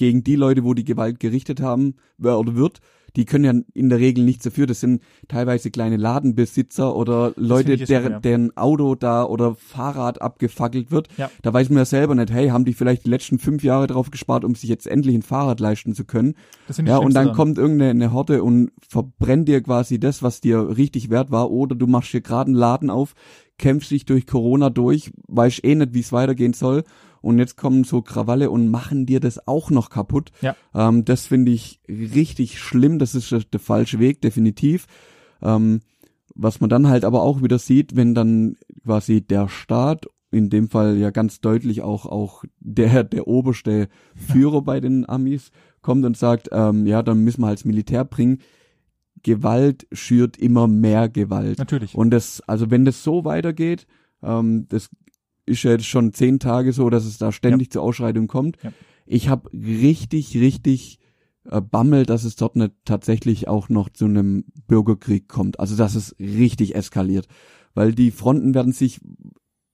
gegen 0.00 0.24
die 0.24 0.34
Leute, 0.34 0.64
wo 0.64 0.72
die 0.72 0.86
Gewalt 0.86 1.20
gerichtet 1.20 1.60
haben 1.60 1.96
oder 2.18 2.56
wird, 2.56 2.80
die 3.16 3.26
können 3.26 3.44
ja 3.44 3.52
in 3.74 3.90
der 3.90 3.98
Regel 3.98 4.24
nichts 4.24 4.44
dafür. 4.44 4.66
Das 4.66 4.80
sind 4.80 5.02
teilweise 5.28 5.70
kleine 5.70 5.98
Ladenbesitzer 5.98 6.96
oder 6.96 7.34
Leute, 7.36 7.74
jetzt 7.74 7.90
deren, 7.90 8.02
schlimm, 8.02 8.12
ja. 8.12 8.20
deren 8.20 8.56
Auto 8.56 8.94
da 8.94 9.24
oder 9.24 9.56
Fahrrad 9.56 10.22
abgefackelt 10.22 10.90
wird. 10.90 11.08
Ja. 11.18 11.30
Da 11.42 11.52
weiß 11.52 11.68
man 11.68 11.78
ja 11.78 11.84
selber 11.84 12.14
nicht, 12.14 12.32
hey, 12.32 12.48
haben 12.48 12.64
die 12.64 12.72
vielleicht 12.72 13.04
die 13.04 13.10
letzten 13.10 13.38
fünf 13.38 13.62
Jahre 13.62 13.88
drauf 13.88 14.10
gespart, 14.10 14.42
um 14.42 14.54
sich 14.54 14.70
jetzt 14.70 14.86
endlich 14.86 15.14
ein 15.14 15.22
Fahrrad 15.22 15.60
leisten 15.60 15.94
zu 15.94 16.04
können. 16.04 16.34
Ja, 16.84 16.96
und 16.96 17.12
dann 17.12 17.24
Schlimmste 17.24 17.36
kommt 17.36 17.58
irgendeine 17.58 17.90
eine 17.90 18.12
Horde 18.12 18.42
und 18.42 18.70
verbrennt 18.88 19.48
dir 19.48 19.60
quasi 19.60 20.00
das, 20.00 20.22
was 20.22 20.40
dir 20.40 20.78
richtig 20.78 21.10
wert 21.10 21.30
war. 21.30 21.50
Oder 21.50 21.74
du 21.74 21.86
machst 21.86 22.12
hier 22.12 22.22
gerade 22.22 22.48
einen 22.48 22.56
Laden 22.56 22.88
auf, 22.88 23.14
kämpfst 23.60 23.92
dich 23.92 24.06
durch 24.06 24.26
Corona 24.26 24.70
durch, 24.70 25.12
weißt 25.28 25.62
eh 25.64 25.76
nicht, 25.76 25.94
wie 25.94 26.00
es 26.00 26.12
weitergehen 26.12 26.54
soll. 26.54 26.82
Und 27.22 27.38
jetzt 27.38 27.56
kommen 27.56 27.84
so 27.84 28.00
Krawalle 28.00 28.50
und 28.50 28.68
machen 28.68 29.04
dir 29.04 29.20
das 29.20 29.46
auch 29.46 29.70
noch 29.70 29.90
kaputt. 29.90 30.32
Ja. 30.40 30.56
Ähm, 30.74 31.04
das 31.04 31.26
finde 31.26 31.52
ich 31.52 31.80
richtig 31.86 32.58
schlimm. 32.58 32.98
Das 32.98 33.14
ist 33.14 33.30
der, 33.30 33.40
der 33.40 33.60
falsche 33.60 33.98
Weg, 33.98 34.22
definitiv. 34.22 34.86
Ähm, 35.42 35.80
was 36.34 36.60
man 36.60 36.70
dann 36.70 36.88
halt 36.88 37.04
aber 37.04 37.22
auch 37.22 37.42
wieder 37.42 37.58
sieht, 37.58 37.94
wenn 37.94 38.14
dann 38.14 38.56
quasi 38.84 39.20
der 39.20 39.48
Staat, 39.48 40.06
in 40.30 40.48
dem 40.48 40.70
Fall 40.70 40.96
ja 40.96 41.10
ganz 41.10 41.40
deutlich 41.40 41.82
auch, 41.82 42.06
auch 42.06 42.44
der, 42.60 43.04
der 43.04 43.28
oberste 43.28 43.88
Führer 44.14 44.62
bei 44.62 44.80
den 44.80 45.06
Amis, 45.06 45.50
kommt 45.82 46.04
und 46.06 46.16
sagt, 46.16 46.48
ähm, 46.52 46.86
ja, 46.86 47.02
dann 47.02 47.22
müssen 47.22 47.42
wir 47.42 47.48
halt 47.48 47.58
das 47.58 47.64
Militär 47.64 48.04
bringen. 48.04 48.38
Gewalt 49.22 49.86
schürt 49.92 50.36
immer 50.36 50.66
mehr 50.66 51.08
Gewalt. 51.08 51.58
Natürlich. 51.58 51.94
Und 51.94 52.10
das, 52.10 52.40
also 52.46 52.70
wenn 52.70 52.84
das 52.84 53.02
so 53.02 53.24
weitergeht, 53.24 53.86
ähm, 54.22 54.66
das 54.68 54.90
ist 55.46 55.62
ja 55.62 55.72
jetzt 55.72 55.86
schon 55.86 56.12
zehn 56.12 56.38
Tage 56.38 56.72
so, 56.72 56.90
dass 56.90 57.04
es 57.04 57.18
da 57.18 57.32
ständig 57.32 57.70
zu 57.70 57.80
Ausschreitungen 57.80 58.28
kommt. 58.28 58.56
Ja. 58.62 58.72
Ich 59.06 59.28
habe 59.28 59.50
richtig, 59.52 60.36
richtig 60.36 60.98
äh, 61.44 61.60
Bammel, 61.60 62.06
dass 62.06 62.24
es 62.24 62.36
dort 62.36 62.56
nicht 62.56 62.72
tatsächlich 62.84 63.48
auch 63.48 63.68
noch 63.68 63.88
zu 63.88 64.04
einem 64.04 64.44
Bürgerkrieg 64.68 65.28
kommt. 65.28 65.58
Also 65.58 65.76
dass 65.76 65.94
es 65.94 66.14
richtig 66.18 66.74
eskaliert. 66.74 67.26
Weil 67.74 67.92
die 67.92 68.10
Fronten 68.10 68.54
werden 68.54 68.72
sich, 68.72 69.00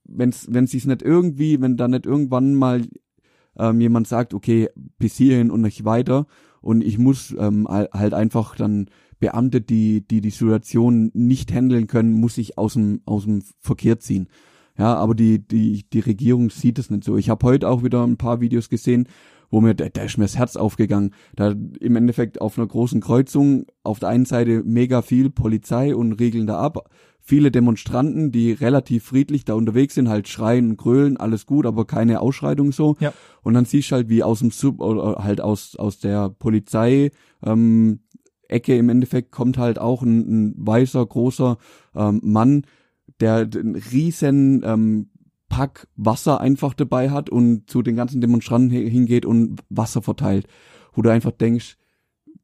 wenn's, 0.04 0.46
wenn 0.50 0.66
sich's 0.66 0.86
nicht 0.86 1.02
irgendwie, 1.02 1.60
wenn 1.60 1.76
da 1.76 1.88
nicht 1.88 2.06
irgendwann 2.06 2.54
mal 2.54 2.82
ähm, 3.58 3.80
jemand 3.80 4.06
sagt, 4.06 4.34
okay, 4.34 4.68
bis 4.98 5.16
hierhin 5.16 5.50
und 5.50 5.62
nicht 5.62 5.84
weiter 5.84 6.26
und 6.60 6.82
ich 6.82 6.98
muss 6.98 7.34
ähm, 7.38 7.66
al- 7.66 7.88
halt 7.92 8.12
einfach 8.12 8.54
dann 8.56 8.90
Beamte, 9.18 9.60
die, 9.60 10.06
die 10.06 10.20
die 10.20 10.30
Situation 10.30 11.10
nicht 11.14 11.52
handeln 11.52 11.86
können, 11.86 12.12
muss 12.12 12.38
ich 12.38 12.58
aus 12.58 12.74
dem, 12.74 13.00
aus 13.06 13.24
dem 13.24 13.42
Verkehr 13.60 13.98
ziehen. 13.98 14.28
Ja, 14.78 14.94
aber 14.94 15.14
die, 15.14 15.38
die, 15.38 15.88
die 15.90 16.00
Regierung 16.00 16.50
sieht 16.50 16.78
es 16.78 16.90
nicht 16.90 17.04
so. 17.04 17.16
Ich 17.16 17.30
habe 17.30 17.46
heute 17.46 17.68
auch 17.68 17.82
wieder 17.82 18.04
ein 18.04 18.18
paar 18.18 18.40
Videos 18.40 18.68
gesehen, 18.68 19.08
wo 19.50 19.60
mir, 19.60 19.74
da, 19.74 19.88
da 19.88 20.02
ist 20.02 20.18
mir 20.18 20.24
das 20.24 20.36
Herz 20.36 20.56
aufgegangen. 20.56 21.14
Da 21.34 21.54
im 21.80 21.96
Endeffekt 21.96 22.40
auf 22.40 22.58
einer 22.58 22.66
großen 22.66 23.00
Kreuzung 23.00 23.66
auf 23.82 23.98
der 24.00 24.10
einen 24.10 24.26
Seite 24.26 24.62
mega 24.64 25.02
viel 25.02 25.30
Polizei 25.30 25.94
und 25.94 26.14
regeln 26.14 26.46
da 26.46 26.60
ab. 26.60 26.90
Viele 27.20 27.50
Demonstranten, 27.50 28.30
die 28.30 28.52
relativ 28.52 29.04
friedlich 29.04 29.44
da 29.44 29.54
unterwegs 29.54 29.94
sind, 29.94 30.08
halt 30.08 30.28
schreien 30.28 30.70
und 30.70 30.76
grölen, 30.76 31.16
alles 31.16 31.44
gut, 31.44 31.66
aber 31.66 31.84
keine 31.84 32.20
Ausschreitung 32.20 32.70
so. 32.70 32.96
Ja. 33.00 33.12
Und 33.42 33.54
dann 33.54 33.64
siehst 33.64 33.90
du 33.90 33.96
halt, 33.96 34.08
wie 34.08 34.22
aus 34.22 34.38
dem 34.40 34.52
Sub 34.52 34.80
oder 34.80 35.24
halt 35.24 35.40
aus, 35.40 35.74
aus 35.74 35.98
der 35.98 36.28
Polizei 36.28 37.10
ähm, 37.44 38.00
Ecke 38.48 38.76
im 38.76 38.88
Endeffekt 38.88 39.32
kommt 39.32 39.58
halt 39.58 39.78
auch 39.78 40.02
ein, 40.02 40.18
ein 40.18 40.54
weißer, 40.56 41.04
großer 41.04 41.58
ähm, 41.94 42.20
Mann, 42.22 42.62
der 43.20 43.48
einen 43.54 43.76
riesen 43.76 44.62
ähm, 44.64 45.10
Pack 45.48 45.86
Wasser 45.96 46.40
einfach 46.40 46.74
dabei 46.74 47.10
hat 47.10 47.30
und 47.30 47.70
zu 47.70 47.82
den 47.82 47.96
ganzen 47.96 48.20
Demonstranten 48.20 48.70
hi- 48.70 48.90
hingeht 48.90 49.24
und 49.24 49.60
Wasser 49.68 50.02
verteilt. 50.02 50.46
Wo 50.92 51.02
du 51.02 51.10
einfach 51.10 51.30
denkst, 51.32 51.76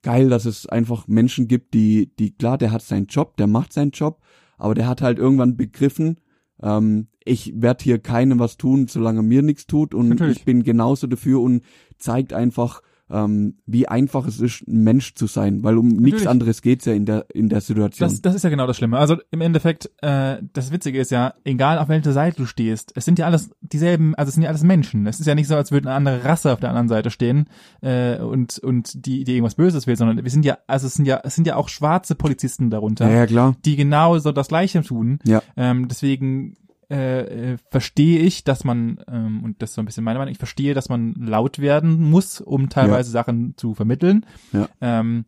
geil, 0.03 0.29
dass 0.29 0.45
es 0.45 0.67
einfach 0.67 1.09
Menschen 1.09 1.49
gibt, 1.49 1.75
die, 1.75 2.12
die, 2.19 2.33
klar, 2.33 2.59
der 2.59 2.71
hat 2.71 2.83
seinen 2.83 3.07
Job, 3.07 3.37
der 3.37 3.47
macht 3.47 3.73
seinen 3.73 3.91
Job, 3.91 4.21
aber 4.59 4.75
der 4.75 4.87
hat 4.87 5.03
halt 5.03 5.19
irgendwann 5.19 5.57
begriffen, 5.57 6.21
ähm, 6.62 7.09
ich 7.25 7.53
werde 7.57 7.85
hier 7.85 7.99
keinem 7.99 8.38
was 8.38 8.57
tun, 8.57 8.88
solange 8.88 9.23
mir 9.23 9.43
nichts 9.43 9.67
tut 9.67 9.95
und 9.95 10.09
Natürlich. 10.09 10.38
ich 10.38 10.45
bin 10.45 10.62
genauso 10.62 11.07
dafür 11.07 11.41
und 11.41 11.62
zeigt 11.99 12.33
einfach, 12.33 12.83
ähm, 13.12 13.59
wie 13.66 13.87
einfach 13.87 14.27
es 14.27 14.40
ist, 14.40 14.66
ein 14.66 14.83
Mensch 14.83 15.14
zu 15.14 15.27
sein, 15.27 15.62
weil 15.62 15.77
um 15.79 15.88
nichts 15.88 16.03
Natürlich. 16.03 16.29
anderes 16.29 16.62
geht's 16.62 16.85
ja 16.87 16.92
in 16.94 17.05
der 17.07 17.27
in 17.33 17.48
der 17.48 17.61
Situation. 17.61 18.09
Das, 18.09 18.22
das 18.22 18.35
ist 18.35 18.42
ja 18.42 18.51
genau 18.51 18.66
das 18.66 18.77
Schlimme. 18.77 18.98
Also 18.98 19.16
im 19.31 19.40
Endeffekt, 19.40 19.90
äh, 20.01 20.38
das 20.53 20.72
Witzige 20.72 20.98
ist 20.98 21.11
ja, 21.11 21.35
egal 21.44 21.79
auf 21.79 21.88
welcher 21.88 22.12
Seite 22.12 22.38
du 22.38 22.46
stehst, 22.46 22.92
es 22.96 23.05
sind 23.05 23.18
ja 23.18 23.27
alles 23.27 23.51
dieselben, 23.61 24.14
also 24.14 24.29
es 24.29 24.35
sind 24.35 24.42
ja 24.42 24.48
alles 24.48 24.62
Menschen. 24.62 25.07
Es 25.07 25.20
ist 25.20 25.27
ja 25.27 25.35
nicht 25.35 25.48
so, 25.48 25.57
als 25.57 25.70
würde 25.70 25.88
eine 25.88 25.96
andere 25.96 26.25
Rasse 26.25 26.53
auf 26.53 26.61
der 26.61 26.70
anderen 26.70 26.88
Seite 26.88 27.11
stehen 27.11 27.48
äh, 27.83 28.18
und 28.18 28.59
und 28.59 29.07
die 29.07 29.25
die 29.25 29.33
irgendwas 29.33 29.55
Böses 29.55 29.87
will, 29.87 29.96
sondern 29.96 30.22
wir 30.22 30.31
sind 30.31 30.44
ja, 30.44 30.59
also 30.66 30.87
es 30.87 30.94
sind 30.94 31.07
ja 31.07 31.20
es 31.22 31.35
sind 31.35 31.46
ja 31.46 31.57
auch 31.57 31.68
schwarze 31.68 32.14
Polizisten 32.14 32.70
darunter, 32.70 33.09
ja, 33.09 33.18
ja, 33.18 33.27
klar. 33.27 33.57
die 33.64 33.77
genau 33.77 34.18
so 34.18 34.33
das 34.33 34.48
Gleiche 34.48 34.83
tun. 34.83 35.18
Ja. 35.25 35.42
Ähm, 35.57 35.88
deswegen 35.88 36.57
äh, 36.93 37.53
äh, 37.53 37.57
verstehe 37.71 38.21
ich, 38.21 38.45
dass 38.45 38.65
man, 38.65 39.01
ähm, 39.09 39.43
und 39.43 39.63
das 39.63 39.71
ist 39.71 39.77
so 39.77 39.83
ein 39.83 39.87
bisschen 39.87 40.05
meine 40.05 40.19
Meinung, 40.19 40.33
ich 40.33 40.39
verstehe, 40.39 40.75
dass 40.75 40.91
man 40.91 41.15
laut 41.15 41.59
werden 41.59 42.03
muss, 42.11 42.41
um 42.43 42.69
teilweise 42.69 43.11
Sachen 43.11 43.55
zu 43.57 43.75
vermitteln. 43.75 44.27
Ja. 44.53 44.69
Ähm, 44.83 45.25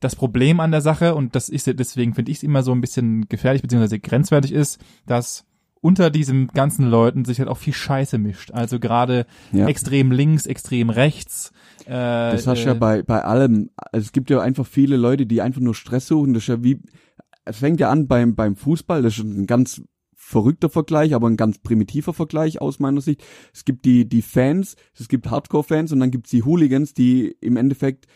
das 0.00 0.14
Problem 0.14 0.60
an 0.60 0.70
der 0.70 0.82
Sache, 0.82 1.14
und 1.14 1.34
das 1.34 1.48
ist 1.48 1.66
deswegen 1.66 2.14
finde 2.14 2.30
ich 2.30 2.38
es 2.38 2.42
immer 2.42 2.62
so 2.62 2.72
ein 2.72 2.80
bisschen 2.82 3.26
gefährlich 3.28 3.62
beziehungsweise 3.62 3.98
grenzwertig 3.98 4.52
ist, 4.52 4.78
dass 5.06 5.44
unter 5.80 6.10
diesen 6.10 6.48
ganzen 6.48 6.86
Leuten 6.90 7.24
sich 7.24 7.38
halt 7.38 7.48
auch 7.48 7.56
viel 7.56 7.72
Scheiße 7.72 8.18
mischt. 8.18 8.50
Also 8.52 8.78
gerade 8.78 9.26
Ja. 9.52 9.66
extrem 9.66 10.10
links, 10.12 10.46
extrem 10.46 10.90
rechts. 10.90 11.52
Äh, 11.86 11.90
Das 11.92 12.46
hast 12.46 12.62
du 12.62 12.66
ja 12.66 12.74
äh, 12.74 12.78
bei, 12.78 13.02
bei 13.02 13.22
allem. 13.22 13.70
Also 13.76 14.04
es 14.04 14.12
gibt 14.12 14.28
ja 14.30 14.40
einfach 14.40 14.66
viele 14.66 14.96
Leute, 14.96 15.24
die 15.26 15.40
einfach 15.40 15.60
nur 15.60 15.74
Stress 15.74 16.06
suchen. 16.08 16.34
Das 16.34 16.42
ist 16.44 16.48
ja 16.48 16.62
wie, 16.62 16.80
es 17.44 17.58
fängt 17.58 17.80
ja 17.80 17.90
an 17.90 18.08
beim, 18.08 18.34
beim 18.34 18.56
Fußball. 18.56 19.02
Das 19.02 19.18
ist 19.18 19.24
ein 19.24 19.46
ganz 19.46 19.82
verrückter 20.28 20.68
Vergleich, 20.68 21.14
aber 21.14 21.26
ein 21.28 21.38
ganz 21.38 21.58
primitiver 21.58 22.12
Vergleich 22.12 22.60
aus 22.60 22.80
meiner 22.80 23.00
Sicht. 23.00 23.24
Es 23.54 23.64
gibt 23.64 23.86
die, 23.86 24.06
die 24.06 24.20
Fans, 24.20 24.76
es 24.94 25.08
gibt 25.08 25.30
Hardcore-Fans 25.30 25.90
und 25.92 26.00
dann 26.00 26.10
gibt's 26.10 26.30
die 26.30 26.42
Hooligans, 26.42 26.92
die 26.92 27.34
im 27.40 27.56
Endeffekt 27.56 28.06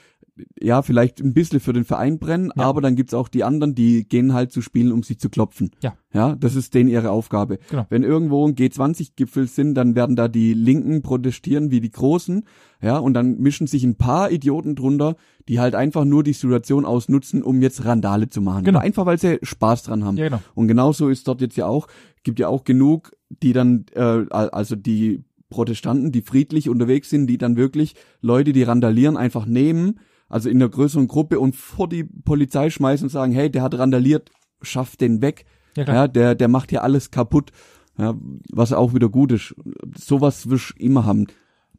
ja, 0.61 0.81
vielleicht 0.81 1.21
ein 1.21 1.35
bisschen 1.35 1.61
für 1.61 1.73
den 1.75 1.85
Verein 1.85 2.18
brennen, 2.18 2.51
Ja. 2.57 2.64
aber 2.64 2.81
dann 2.81 2.97
gibt's 2.97 3.12
auch 3.12 3.29
die 3.29 3.45
anderen, 3.45 3.75
die 3.75 4.09
gehen 4.09 4.33
halt 4.33 4.51
zu 4.51 4.62
spielen, 4.62 4.90
um 4.90 5.03
sich 5.03 5.18
zu 5.18 5.29
klopfen. 5.29 5.71
Ja. 5.83 5.95
Ja, 6.14 6.35
das 6.37 6.55
ist 6.57 6.75
denen 6.75 6.88
ihre 6.88 7.11
Aufgabe. 7.11 7.59
Genau. 7.71 7.87
Wenn 7.90 8.03
irgendwo 8.03 8.47
ein 8.47 8.55
G20-Gipfel 8.55 9.47
sind, 9.47 9.75
dann 9.75 9.95
werden 9.95 10.16
da 10.16 10.29
die 10.29 10.55
Linken 10.55 11.03
protestieren 11.03 11.71
wie 11.71 11.81
die 11.81 11.90
Großen, 11.90 12.45
ja, 12.81 12.97
und 12.99 13.14
dann 13.14 13.38
mischen 13.40 13.66
sich 13.66 13.85
ein 13.85 13.97
paar 13.97 14.31
Idioten 14.31 14.75
drunter, 14.75 15.16
die 15.49 15.61
halt 15.61 15.75
einfach 15.75 16.05
nur 16.07 16.23
die 16.23 16.33
Situation 16.33 16.85
ausnutzen, 16.87 17.42
um 17.42 17.61
jetzt 17.61 17.85
Randale 17.85 18.29
zu 18.29 18.40
machen. 18.40 18.64
Genau. 18.64 18.79
Einfach, 18.81 19.05
weil 19.07 19.18
sie 19.18 19.38
Spaß 19.42 19.83
dran 19.85 20.05
haben. 20.05 20.16
Ja, 20.16 20.25
genau. 20.29 20.40
Und 20.55 20.66
genauso 20.68 21.09
ist 21.11 21.29
dort 21.29 21.40
jetzt 21.42 21.57
ja 21.57 21.67
auch, 21.67 21.88
gibt 22.25 22.38
ja 22.38 22.48
auch 22.48 22.65
genug, 22.65 23.13
die 23.42 23.52
dann, 23.52 23.85
äh, 23.94 24.00
al- 24.00 24.50
also 24.50 24.77
die 24.77 25.25
Protestanten, 25.50 26.11
die 26.13 26.23
friedlich 26.23 26.71
unterwegs 26.71 27.11
sind, 27.11 27.27
die 27.27 27.37
dann 27.37 27.57
wirklich 27.57 27.94
Leute, 28.23 28.54
die 28.54 28.63
randalieren, 28.63 29.19
einfach 29.19 29.44
nehmen, 29.44 30.00
also 30.33 30.49
in 30.49 30.57
einer 30.57 30.71
größeren 30.71 31.09
Gruppe 31.09 31.39
und 31.39 31.55
vor 31.55 31.89
die 31.89 32.05
Polizei 32.05 32.71
schmeißen 32.71 33.05
und 33.05 33.11
sagen, 33.11 33.33
hey, 33.33 33.51
der 33.51 33.63
hat 33.63 33.79
randaliert, 33.79 34.31
schafft 34.63 35.03
den 35.03 35.21
weg. 35.21 35.45
Ja. 35.77 35.85
Ja, 35.85 36.09
der, 36.09 36.35
der 36.35 36.49
macht 36.49 36.71
hier 36.71 36.83
alles 36.83 37.11
kaputt. 37.11 37.53
Ja, 37.99 38.15
was 38.51 38.73
auch 38.73 38.95
wieder 38.95 39.11
gut 39.11 39.33
ist. 39.33 39.55
Sowas 39.95 40.49
wirst 40.49 40.71
du 40.71 40.83
immer 40.83 41.05
haben. 41.05 41.27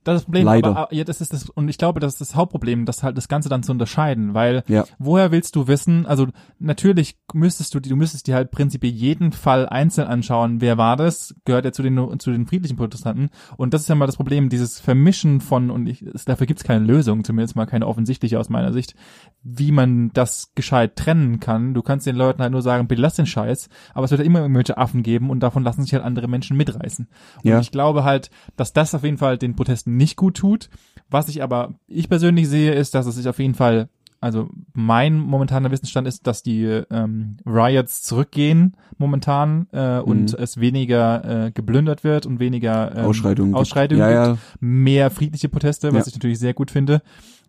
Das 0.04 0.16
ist 0.16 0.20
das 0.22 0.26
Problem, 0.26 0.46
Leider. 0.46 0.70
aber 0.70 0.80
aber, 0.84 0.94
ja, 0.94 1.04
das 1.04 1.22
ist 1.22 1.32
das, 1.34 1.50
und 1.50 1.70
ich 1.70 1.78
glaube, 1.78 2.00
das 2.00 2.14
ist 2.14 2.22
das 2.22 2.36
Hauptproblem, 2.36 2.86
das 2.86 3.04
halt 3.04 3.18
das 3.18 3.28
Ganze 3.28 3.50
dann 3.50 3.64
zu 3.64 3.72
unterscheiden, 3.72 4.34
weil 4.34 4.64
Ja. 4.68 4.86
woher 5.00 5.32
willst 5.32 5.56
du 5.56 5.68
wissen, 5.68 6.06
also 6.06 6.28
natürlich 6.60 7.18
müsstest 7.34 7.74
du, 7.74 7.80
du 7.80 7.96
müsstest 7.96 8.28
dir 8.28 8.36
halt 8.36 8.52
prinzipiell 8.52 8.92
jeden 8.92 9.32
Fall 9.32 9.68
einzeln 9.68 10.08
anschauen, 10.08 10.62
wer 10.62 10.78
war 10.78 10.98
das, 10.98 11.36
gehört 11.46 11.66
er 11.66 11.74
zu 11.74 11.84
den, 11.84 12.20
zu 12.20 12.32
den 12.32 12.46
friedlichen 12.48 12.76
Protestanten 12.78 13.30
und 13.58 13.74
das 13.74 13.82
ist 13.82 13.88
ja 13.88 13.96
mal 13.96 14.06
das 14.06 14.18
Problem, 14.18 14.50
dieses 14.50 14.80
Vermischen 14.80 15.42
von, 15.42 15.70
und 15.70 15.88
ich, 15.88 16.06
dafür 16.26 16.48
gibt 16.48 16.60
es 16.60 16.64
keine 16.66 16.86
Lösung, 16.86 17.24
zumindest 17.24 17.56
mal 17.56 17.66
keine 17.66 17.88
offensichtliche 17.88 18.40
aus 18.40 18.50
meiner 18.50 18.74
Sicht, 18.74 18.96
wie 19.42 19.72
man 19.72 20.12
das 20.14 20.52
gescheit 20.56 20.96
trennen 20.96 21.40
kann. 21.40 21.74
Du 21.74 21.82
kannst 21.82 22.08
den 22.08 22.16
Leuten 22.16 22.42
halt 22.42 22.52
nur 22.52 22.62
sagen, 22.62 22.88
bitte 22.88 23.02
lass 23.02 23.16
den 23.16 23.26
Scheiß, 23.26 23.70
aber 23.94 24.06
es 24.06 24.12
wird 24.12 24.20
ja 24.20 24.26
immer 24.26 24.40
irgendwelche 24.40 24.78
Affen 24.78 25.04
geben 25.04 25.30
und 25.30 25.42
davon 25.42 25.64
lassen 25.64 25.84
sich 25.84 25.94
halt 25.94 26.04
andere 26.04 26.28
Menschen 26.28 26.56
mitreißen. 26.58 27.08
Und 27.38 27.50
Ja. 27.50 27.60
ich 27.60 27.72
glaube 27.72 28.04
halt, 28.04 28.30
dass 28.56 28.74
das 28.74 28.96
auf 28.96 29.04
jeden 29.04 29.18
Fall 29.18 29.38
den 29.38 29.56
Protesten 29.56 29.93
nicht 29.98 30.16
gut 30.18 30.36
tut. 30.38 30.70
Was 31.10 31.30
ich 31.30 31.44
aber, 31.44 31.74
ich 31.88 32.10
persönlich 32.10 32.48
sehe, 32.50 32.74
ist, 32.74 32.96
dass 32.96 33.06
es 33.06 33.16
sich 33.16 33.28
auf 33.28 33.38
jeden 33.40 33.54
Fall, 33.54 33.90
also 34.20 34.50
mein 34.74 35.18
momentaner 35.20 35.70
Wissensstand 35.70 36.08
ist, 36.08 36.26
dass 36.28 36.42
die 36.44 36.64
ähm, 36.64 37.38
Riots 37.46 38.02
zurückgehen 38.04 38.76
momentan 38.98 39.68
äh, 39.72 40.00
und 40.00 40.32
Mhm. 40.32 40.38
es 40.40 40.60
weniger 40.60 41.46
äh, 41.48 41.52
geplündert 41.52 42.04
wird 42.04 42.26
und 42.26 42.40
weniger 42.40 42.96
ähm, 42.96 43.06
Ausschreitungen. 43.06 43.52
gibt. 43.52 43.60
Ausschreitungen 43.62 44.02
Ja, 44.02 44.26
gibt 44.34 44.38
ja. 44.42 44.58
mehr 44.60 45.12
friedliche 45.12 45.50
Proteste, 45.50 45.94
was 45.94 46.06
Ja. 46.06 46.10
ich 46.10 46.14
natürlich 46.16 46.40
sehr 46.40 46.54
gut 46.54 46.72
finde. 46.72 47.02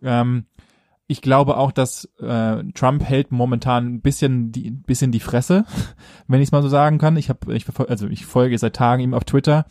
Ähm, 0.03 0.45
ich 1.07 1.21
glaube 1.21 1.57
auch, 1.57 1.71
dass 1.71 2.05
äh, 2.19 2.63
Trump 2.73 3.03
hält 3.03 3.31
momentan 3.31 3.85
ein 3.85 4.01
bisschen 4.01 4.51
die, 4.51 4.71
bisschen 4.71 5.11
die 5.11 5.19
Fresse, 5.19 5.63
wenn 6.27 6.41
ich 6.41 6.49
es 6.49 6.51
mal 6.51 6.61
so 6.63 6.67
sagen 6.69 6.97
kann. 6.97 7.15
Ich 7.15 7.29
habe, 7.29 7.55
ich 7.55 7.65
also 7.87 8.07
ich 8.07 8.25
folge 8.25 8.57
seit 8.57 8.75
Tagen 8.75 9.01
ihm 9.01 9.13
auf 9.13 9.23
Twitter 9.23 9.65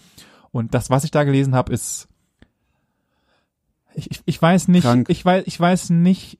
und 0.52 0.74
das, 0.74 0.90
was 0.90 1.04
ich 1.04 1.10
da 1.10 1.24
gelesen 1.24 1.54
habe, 1.54 1.72
ist, 1.72 2.08
ich, 3.95 4.20
ich, 4.24 4.40
weiß 4.40 4.68
nicht, 4.68 4.84
Krank. 4.84 5.09
ich 5.09 5.24
weiß, 5.24 5.45
ich 5.47 5.59
weiß 5.59 5.90
nicht. 5.90 6.38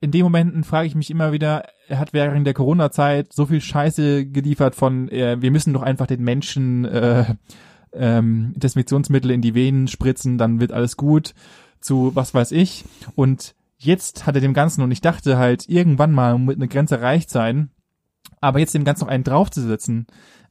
In 0.00 0.10
den 0.10 0.22
Momenten 0.22 0.62
frage 0.62 0.86
ich 0.86 0.94
mich 0.94 1.10
immer 1.10 1.32
wieder, 1.32 1.64
er 1.88 1.98
hat 1.98 2.12
während 2.12 2.46
der 2.46 2.52
Corona-Zeit 2.52 3.32
so 3.32 3.46
viel 3.46 3.62
Scheiße 3.62 4.26
geliefert 4.26 4.74
von, 4.74 5.08
äh, 5.08 5.40
wir 5.40 5.50
müssen 5.50 5.72
doch 5.72 5.82
einfach 5.82 6.06
den 6.06 6.22
Menschen 6.22 6.84
äh, 6.84 7.34
ähm, 7.94 8.52
Desinfektionsmittel 8.56 9.30
in 9.30 9.40
die 9.40 9.54
Venen 9.54 9.88
spritzen, 9.88 10.36
dann 10.36 10.60
wird 10.60 10.72
alles 10.72 10.98
gut, 10.98 11.34
zu 11.80 12.12
was 12.14 12.34
weiß 12.34 12.52
ich. 12.52 12.84
Und 13.14 13.54
jetzt 13.78 14.26
hat 14.26 14.34
er 14.34 14.42
dem 14.42 14.54
Ganzen, 14.54 14.82
und 14.82 14.90
ich 14.90 15.00
dachte 15.00 15.38
halt, 15.38 15.68
irgendwann 15.68 16.12
mal 16.12 16.38
mit 16.38 16.56
eine 16.56 16.68
Grenze 16.68 16.96
erreicht 16.96 17.30
sein, 17.30 17.70
aber 18.40 18.58
jetzt 18.58 18.74
dem 18.74 18.84
Ganzen 18.84 19.04
noch 19.04 19.10
einen 19.10 19.24
draufzusetzen, 19.24 20.06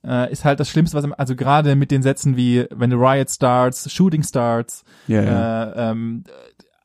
äh, 0.06 0.32
ist 0.32 0.46
halt 0.46 0.60
das 0.60 0.70
Schlimmste, 0.70 0.96
was 0.98 1.06
er, 1.06 1.20
also 1.20 1.36
gerade 1.36 1.76
mit 1.76 1.92
den 1.92 2.02
Sätzen 2.02 2.38
wie, 2.38 2.66
when 2.74 2.90
the 2.92 2.98
riot 2.98 3.30
starts, 3.30 3.92
shooting 3.92 4.24
starts, 4.24 4.84
Ja, 5.08 5.22
ja. 5.22 5.64
äh, 5.64 5.92
ähm, 5.92 6.24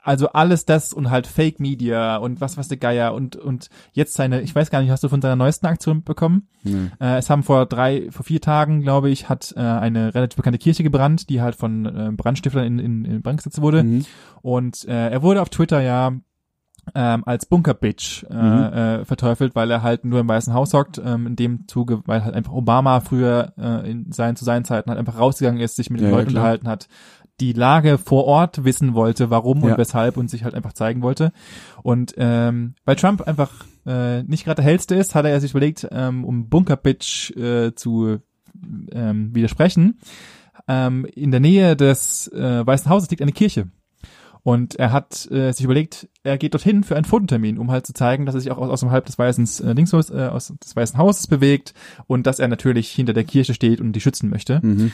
also 0.02 0.28
alles 0.30 0.64
das 0.64 0.94
und 0.94 1.10
halt 1.10 1.26
Fake 1.26 1.60
Media 1.60 2.16
und 2.16 2.40
was 2.40 2.56
was 2.56 2.68
der 2.68 2.78
Geier 2.78 3.12
und 3.12 3.36
und 3.36 3.68
jetzt 3.92 4.14
seine, 4.14 4.40
ich 4.40 4.54
weiß 4.54 4.70
gar 4.70 4.80
nicht, 4.80 4.90
hast 4.90 5.04
du 5.04 5.08
von 5.10 5.20
seiner 5.20 5.36
neuesten 5.36 5.66
Aktion 5.66 5.98
mitbekommen? 5.98 6.48
Nee. 6.62 6.88
Äh, 7.00 7.18
es 7.18 7.28
haben 7.28 7.42
vor 7.42 7.66
drei, 7.66 8.08
vor 8.10 8.24
vier 8.24 8.40
Tagen, 8.40 8.80
glaube 8.80 9.10
ich, 9.10 9.28
hat 9.28 9.52
äh, 9.56 9.60
eine 9.60 10.14
relativ 10.14 10.36
bekannte 10.36 10.58
Kirche 10.58 10.82
gebrannt, 10.82 11.28
die 11.28 11.42
halt 11.42 11.54
von 11.54 11.84
äh, 11.84 12.10
Brandstiftern 12.12 12.64
in, 12.64 12.78
in, 12.78 13.04
in 13.04 13.22
Brand 13.22 13.38
gesetzt 13.40 13.60
wurde. 13.60 13.84
Mhm. 13.84 14.06
Und 14.40 14.88
äh, 14.88 15.10
er 15.10 15.22
wurde 15.22 15.42
auf 15.42 15.50
Twitter 15.50 15.82
ja 15.82 16.12
ähm, 16.94 17.22
als 17.26 17.46
Bunker-Bitch 17.46 18.24
äh, 18.30 18.34
Mhm. 18.34 18.72
äh, 18.72 19.04
verteufelt, 19.04 19.54
weil 19.54 19.70
er 19.70 19.82
halt 19.82 20.04
nur 20.04 20.20
im 20.20 20.28
Weißen 20.28 20.52
Haus 20.54 20.72
hockt, 20.74 21.00
ähm, 21.04 21.26
in 21.26 21.36
dem 21.36 21.68
Zuge, 21.68 22.02
weil 22.06 22.24
halt 22.24 22.34
einfach 22.34 22.52
Obama 22.52 23.00
früher 23.00 23.52
äh, 23.58 23.90
in 23.90 24.12
seinen, 24.12 24.36
zu 24.36 24.44
seinen 24.44 24.64
Zeiten 24.64 24.90
halt 24.90 24.98
einfach 24.98 25.18
rausgegangen 25.18 25.60
ist, 25.60 25.76
sich 25.76 25.90
mit 25.90 26.00
den 26.00 26.06
Ja, 26.06 26.10
ja, 26.10 26.16
Leuten 26.16 26.30
klar. 26.30 26.42
unterhalten 26.42 26.68
hat, 26.68 26.88
die 27.40 27.52
Lage 27.54 27.96
vor 27.96 28.24
Ort 28.26 28.64
wissen 28.64 28.94
wollte, 28.94 29.30
warum 29.30 29.62
und 29.62 29.70
Ja. 29.70 29.78
weshalb 29.78 30.16
und 30.16 30.28
sich 30.28 30.44
halt 30.44 30.54
einfach 30.54 30.72
zeigen 30.74 31.00
wollte. 31.02 31.32
Und 31.82 32.14
ähm, 32.18 32.74
weil 32.84 32.96
Trump 32.96 33.22
einfach 33.22 33.50
äh, 33.86 34.22
nicht 34.24 34.44
gerade 34.44 34.56
der 34.56 34.64
hellste 34.70 34.94
ist, 34.94 35.14
hat 35.14 35.24
er 35.24 35.40
sich 35.40 35.52
überlegt, 35.52 35.88
ähm, 35.90 36.24
um 36.24 36.48
Bunker-Bitch 36.50 37.30
äh, 37.36 37.74
zu 37.74 38.18
ähm, 38.92 39.34
widersprechen. 39.34 39.98
Ähm, 40.68 41.06
in 41.14 41.30
der 41.30 41.40
Nähe 41.40 41.76
des 41.76 42.28
äh, 42.28 42.66
Weißen 42.66 42.90
Hauses 42.90 43.10
liegt 43.10 43.22
eine 43.22 43.32
Kirche. 43.32 43.68
Und 44.42 44.76
er 44.76 44.92
hat 44.92 45.30
äh, 45.30 45.52
sich 45.52 45.64
überlegt, 45.64 46.08
er 46.22 46.38
geht 46.38 46.54
dorthin 46.54 46.82
für 46.82 46.96
einen 46.96 47.04
Fototermin, 47.04 47.58
um 47.58 47.70
halt 47.70 47.86
zu 47.86 47.92
zeigen, 47.92 48.26
dass 48.26 48.34
er 48.34 48.40
sich 48.40 48.50
auch 48.50 48.58
aus, 48.58 48.70
aus 48.70 48.80
dem 48.80 48.90
Halb 48.90 49.06
des 49.06 49.18
Weißen 49.18 49.68
äh, 49.68 49.74
Dingshaus, 49.74 50.10
äh, 50.10 50.28
aus 50.32 50.52
des 50.62 50.74
Weißen 50.74 50.98
Hauses 50.98 51.26
bewegt 51.26 51.74
und 52.06 52.26
dass 52.26 52.38
er 52.38 52.48
natürlich 52.48 52.90
hinter 52.90 53.12
der 53.12 53.24
Kirche 53.24 53.54
steht 53.54 53.80
und 53.80 53.92
die 53.92 54.00
schützen 54.00 54.30
möchte. 54.30 54.60
Mhm. 54.62 54.92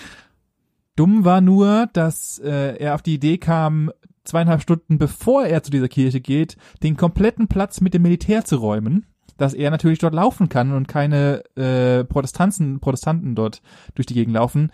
Dumm 0.97 1.25
war 1.25 1.41
nur, 1.41 1.89
dass 1.93 2.39
äh, 2.39 2.77
er 2.79 2.95
auf 2.95 3.03
die 3.03 3.15
Idee 3.15 3.39
kam, 3.39 3.93
zweieinhalb 4.25 4.63
Stunden 4.63 4.99
bevor 4.99 5.45
er 5.45 5.63
zu 5.63 5.71
dieser 5.71 5.89
Kirche 5.89 6.21
geht, 6.21 6.57
den 6.83 6.97
kompletten 6.97 7.49
Platz 7.49 7.81
mit 7.81 7.95
dem 7.95 8.03
Militär 8.03 8.45
zu 8.45 8.57
räumen, 8.57 9.07
dass 9.37 9.55
er 9.55 9.71
natürlich 9.71 9.99
dort 9.99 10.15
laufen 10.15 10.49
kann 10.49 10.73
und 10.73 10.89
keine 10.89 11.45
äh, 11.57 12.05
Protestanten, 12.05 12.81
Protestanten 12.81 13.35
dort 13.35 13.63
durch 13.95 14.07
die 14.07 14.15
Gegend 14.15 14.35
laufen. 14.35 14.71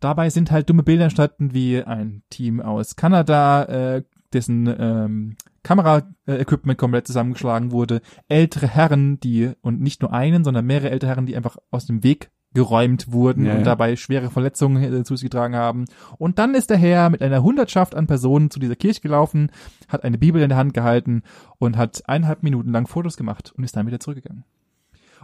Dabei 0.00 0.30
sind 0.30 0.50
halt 0.50 0.68
dumme 0.68 0.82
Bilder 0.82 1.04
entstanden, 1.04 1.54
wie 1.54 1.82
ein 1.82 2.22
Team 2.30 2.60
aus 2.60 2.96
Kanada, 2.96 3.64
äh, 3.64 4.02
dessen 4.32 4.72
ähm, 4.78 5.36
Kamera-Equipment 5.62 6.78
komplett 6.78 7.06
zusammengeschlagen 7.06 7.72
wurde, 7.72 8.00
ältere 8.28 8.68
Herren, 8.68 9.18
die, 9.20 9.52
und 9.62 9.80
nicht 9.80 10.02
nur 10.02 10.12
einen, 10.12 10.44
sondern 10.44 10.66
mehrere 10.66 10.90
ältere 10.90 11.10
Herren, 11.10 11.26
die 11.26 11.36
einfach 11.36 11.56
aus 11.70 11.86
dem 11.86 12.02
Weg 12.04 12.30
geräumt 12.54 13.12
wurden 13.12 13.44
Ja, 13.44 13.52
und 13.52 13.58
ja. 13.58 13.64
dabei 13.64 13.96
schwere 13.96 14.30
Verletzungen 14.30 14.82
äh, 14.82 15.04
zu 15.04 15.14
sich 15.14 15.24
getragen 15.24 15.54
haben. 15.54 15.84
Und 16.18 16.38
dann 16.38 16.54
ist 16.54 16.70
der 16.70 16.78
Herr 16.78 17.10
mit 17.10 17.20
einer 17.20 17.42
Hundertschaft 17.42 17.94
an 17.94 18.06
Personen 18.06 18.50
zu 18.50 18.58
dieser 18.58 18.76
Kirche 18.76 19.02
gelaufen, 19.02 19.50
hat 19.88 20.04
eine 20.04 20.18
Bibel 20.18 20.40
in 20.40 20.48
der 20.48 20.58
Hand 20.58 20.72
gehalten 20.72 21.22
und 21.58 21.76
hat 21.76 22.08
eineinhalb 22.08 22.42
Minuten 22.42 22.72
lang 22.72 22.86
Fotos 22.86 23.16
gemacht 23.16 23.52
und 23.56 23.64
ist 23.64 23.76
dann 23.76 23.86
wieder 23.86 24.00
zurückgegangen. 24.00 24.44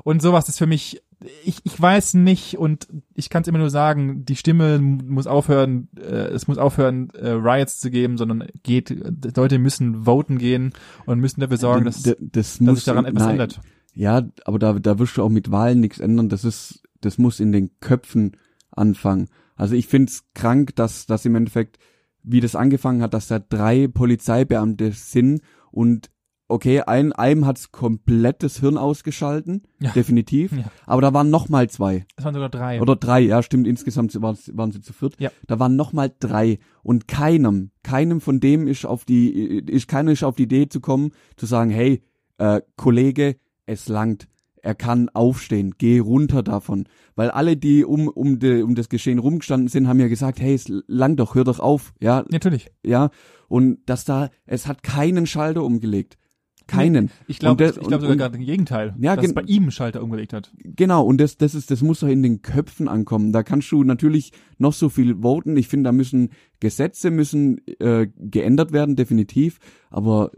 Und 0.04 0.22
sowas 0.22 0.48
ist 0.48 0.58
für 0.58 0.66
mich, 0.66 1.02
ich, 1.44 1.60
ich 1.64 1.80
weiß 1.80 2.14
nicht 2.14 2.58
und 2.58 2.88
ich 3.14 3.30
kann 3.30 3.42
es 3.42 3.48
immer 3.48 3.58
nur 3.58 3.70
sagen, 3.70 4.24
die 4.24 4.36
Stimme 4.36 4.78
muss 4.80 5.26
aufhören, 5.26 5.88
äh, 5.96 6.28
es 6.30 6.48
muss 6.48 6.58
aufhören, 6.58 7.10
äh, 7.10 7.30
Riots 7.30 7.78
zu 7.78 7.90
geben, 7.90 8.18
sondern 8.18 8.44
geht, 8.62 8.90
Leute 9.36 9.58
müssen 9.58 10.04
voten 10.04 10.38
gehen 10.38 10.72
und 11.06 11.20
müssen 11.20 11.40
dafür 11.40 11.58
sorgen, 11.58 11.84
dass, 11.84 12.02
D- 12.02 12.16
das 12.18 12.58
dass 12.58 12.76
sich 12.76 12.84
daran 12.84 13.04
etwas 13.04 13.22
nein, 13.22 13.30
ändert. 13.32 13.60
Ja, 13.94 14.22
aber 14.44 14.58
da, 14.58 14.72
da 14.72 14.98
wirst 14.98 15.16
du 15.16 15.22
auch 15.22 15.28
mit 15.28 15.50
Wahlen 15.50 15.80
nichts 15.80 16.00
ändern. 16.00 16.28
Das 16.28 16.44
ist, 16.44 16.82
das 17.00 17.18
muss 17.18 17.38
in 17.38 17.52
den 17.52 17.70
Köpfen 17.80 18.36
anfangen. 18.70 19.28
Also 19.54 19.74
ich 19.74 19.86
find's 19.86 20.24
krank, 20.34 20.74
dass, 20.76 21.06
dass 21.06 21.24
im 21.24 21.34
Endeffekt, 21.36 21.78
wie 22.22 22.40
das 22.40 22.56
angefangen 22.56 23.02
hat, 23.02 23.14
dass 23.14 23.28
da 23.28 23.38
drei 23.38 23.86
Polizeibeamte 23.86 24.92
sind 24.92 25.42
und 25.70 26.10
okay, 26.52 26.80
ein, 26.82 27.12
einem 27.12 27.46
hat's 27.46 27.72
komplett 27.72 28.42
das 28.42 28.60
Hirn 28.60 28.76
ausgeschalten, 28.78 29.62
Ja. 29.80 29.90
definitiv. 29.92 30.52
Ja. 30.52 30.64
Aber 30.86 31.00
da 31.02 31.12
waren 31.14 31.30
noch 31.30 31.48
mal 31.48 31.68
zwei. 31.70 32.04
Es 32.16 32.24
waren 32.24 32.34
sogar 32.34 32.48
drei. 32.50 32.80
Oder 32.80 32.96
drei, 32.96 33.20
ja, 33.20 33.42
stimmt, 33.42 33.66
insgesamt 33.66 34.14
waren, 34.20 34.70
sie 34.72 34.80
zu 34.80 34.92
viert. 34.92 35.16
Ja. 35.18 35.30
Da 35.46 35.58
waren 35.58 35.76
noch 35.76 35.92
mal 35.92 36.12
drei. 36.18 36.58
Und 36.82 37.08
keinem, 37.08 37.70
keinem 37.82 38.20
von 38.20 38.38
dem 38.40 38.66
ist 38.68 38.84
auf 38.86 39.04
die, 39.04 39.30
ist 39.32 39.88
keiner 39.88 40.12
ist 40.12 40.22
auf 40.24 40.36
die 40.36 40.44
Idee 40.44 40.68
zu 40.68 40.80
kommen, 40.80 41.10
zu 41.36 41.46
sagen, 41.46 41.70
hey, 41.70 42.02
äh, 42.38 42.60
Kollege, 42.76 43.36
es 43.66 43.88
langt. 43.88 44.28
Er 44.64 44.76
kann 44.76 45.08
aufstehen, 45.08 45.74
geh 45.76 45.98
runter 45.98 46.44
davon. 46.44 46.84
Weil 47.16 47.30
alle, 47.30 47.56
die 47.56 47.84
um, 47.84 48.06
um, 48.06 48.38
de, 48.38 48.62
um 48.62 48.76
das 48.76 48.88
Geschehen 48.88 49.18
rumgestanden 49.18 49.66
sind, 49.66 49.88
haben 49.88 49.98
ja 49.98 50.06
gesagt, 50.06 50.40
hey, 50.40 50.54
es 50.54 50.66
langt 50.86 51.18
doch, 51.18 51.34
hör 51.34 51.42
doch 51.42 51.58
auf. 51.58 51.92
Ja, 52.00 52.24
Natürlich. 52.28 52.70
ja. 52.84 53.10
Und 53.48 53.78
dass 53.86 54.04
da, 54.04 54.30
es 54.46 54.68
hat 54.68 54.84
keinen 54.84 55.26
Schalter 55.26 55.64
umgelegt. 55.64 56.16
Keinen. 56.66 57.10
Ich 57.26 57.38
glaube 57.38 57.64
ich 57.64 57.72
glaub 57.74 58.00
sogar 58.00 58.16
gerade 58.16 58.36
im 58.38 58.44
Gegenteil, 58.44 58.94
Ja, 58.98 59.16
dass 59.16 59.26
es 59.26 59.34
bei 59.34 59.42
ihm 59.42 59.62
einen 59.64 59.70
Schalter 59.72 60.02
umgelegt 60.02 60.32
hat. 60.32 60.52
Genau, 60.58 61.04
und 61.04 61.18
das, 61.20 61.36
das 61.36 61.54
ist, 61.54 61.70
das 61.70 61.82
muss 61.82 62.00
doch 62.00 62.08
in 62.08 62.22
den 62.22 62.42
Köpfen 62.42 62.88
ankommen. 62.88 63.32
Da 63.32 63.42
kannst 63.42 63.70
du 63.72 63.84
natürlich 63.84 64.32
noch 64.58 64.72
so 64.72 64.88
viel 64.88 65.22
voten. 65.22 65.56
Ich 65.56 65.68
finde, 65.68 65.88
da 65.88 65.92
müssen 65.92 66.30
Gesetze 66.60 67.10
müssen 67.10 67.60
äh, 67.80 68.06
geändert 68.16 68.72
werden, 68.72 68.96
definitiv. 68.96 69.58
Aber 69.90 70.30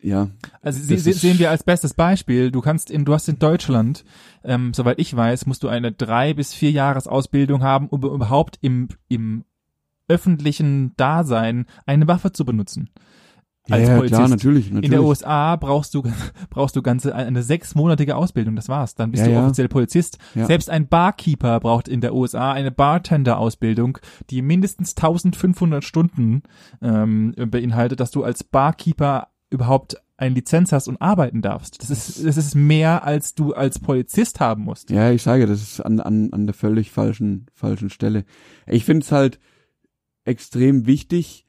ja, 0.00 0.30
Also 0.62 0.80
se- 0.82 1.12
sehen 1.12 1.38
wir 1.38 1.50
als 1.50 1.62
bestes 1.62 1.94
Beispiel. 1.94 2.50
Du 2.50 2.60
kannst 2.60 2.90
in, 2.90 3.04
du 3.04 3.12
hast 3.14 3.28
in 3.28 3.38
Deutschland, 3.38 4.04
ähm, 4.42 4.74
soweit 4.74 4.98
ich 4.98 5.14
weiß, 5.14 5.46
musst 5.46 5.62
du 5.62 5.68
eine 5.68 5.92
drei 5.92 6.34
bis 6.34 6.52
vier 6.54 6.72
Jahres 6.72 7.06
Ausbildung 7.06 7.62
haben, 7.62 7.88
um 7.88 8.02
überhaupt 8.02 8.58
im, 8.62 8.88
im 9.08 9.44
öffentlichen 10.08 10.92
Dasein 10.96 11.66
eine 11.86 12.08
Waffe 12.08 12.32
zu 12.32 12.44
benutzen. 12.44 12.90
Als 13.70 13.88
ja, 13.88 13.94
Polizist. 13.96 14.18
klar, 14.18 14.28
natürlich, 14.28 14.66
natürlich. 14.66 14.84
In 14.86 14.90
der 14.90 15.04
USA 15.04 15.54
brauchst 15.56 15.94
du 15.94 16.02
brauchst 16.50 16.74
du 16.74 16.82
ganze 16.82 17.14
eine 17.14 17.42
sechsmonatige 17.44 18.16
Ausbildung. 18.16 18.56
Das 18.56 18.68
war's. 18.68 18.94
Dann 18.96 19.12
bist 19.12 19.22
Ja, 19.22 19.28
du 19.28 19.34
ja. 19.34 19.44
offiziell 19.44 19.68
Polizist. 19.68 20.18
Ja. 20.34 20.46
Selbst 20.46 20.68
ein 20.68 20.88
Barkeeper 20.88 21.60
braucht 21.60 21.86
in 21.86 22.00
der 22.00 22.14
USA 22.14 22.52
eine 22.52 22.72
Bartender-Ausbildung, 22.72 23.98
die 24.30 24.42
mindestens 24.42 24.96
1500 24.96 25.84
Stunden 25.84 26.42
ähm, 26.80 27.34
beinhaltet, 27.36 28.00
dass 28.00 28.10
du 28.10 28.24
als 28.24 28.42
Barkeeper 28.42 29.28
überhaupt 29.50 29.96
eine 30.16 30.34
Lizenz 30.34 30.72
hast 30.72 30.88
und 30.88 31.00
arbeiten 31.00 31.40
darfst. 31.42 31.82
Das 31.82 31.90
ist 31.90 32.24
das 32.24 32.36
ist 32.36 32.54
mehr 32.54 33.04
als 33.04 33.34
du 33.34 33.54
als 33.54 33.78
Polizist 33.78 34.40
haben 34.40 34.64
musst. 34.64 34.90
Ja, 34.90 35.10
ich 35.10 35.22
sage, 35.22 35.46
das 35.46 35.62
ist 35.62 35.80
an, 35.80 36.00
an, 36.00 36.32
an 36.32 36.46
der 36.46 36.54
völlig 36.54 36.90
falschen, 36.90 37.46
falschen 37.54 37.90
Stelle. 37.90 38.24
Ich 38.66 38.84
finde 38.84 39.04
es 39.04 39.12
halt 39.12 39.38
extrem 40.24 40.86
wichtig, 40.86 41.46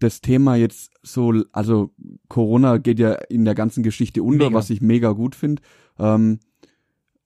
das 0.00 0.20
Thema 0.20 0.54
jetzt 0.56 0.92
so, 1.02 1.32
also 1.52 1.90
Corona 2.28 2.78
geht 2.78 2.98
ja 2.98 3.12
in 3.12 3.44
der 3.44 3.54
ganzen 3.54 3.82
Geschichte 3.82 4.22
unter, 4.22 4.46
Mega. 4.46 4.56
was 4.56 4.70
ich 4.70 4.80
mega 4.80 5.12
gut 5.12 5.34
finde. 5.34 5.62
Ähm, 5.98 6.38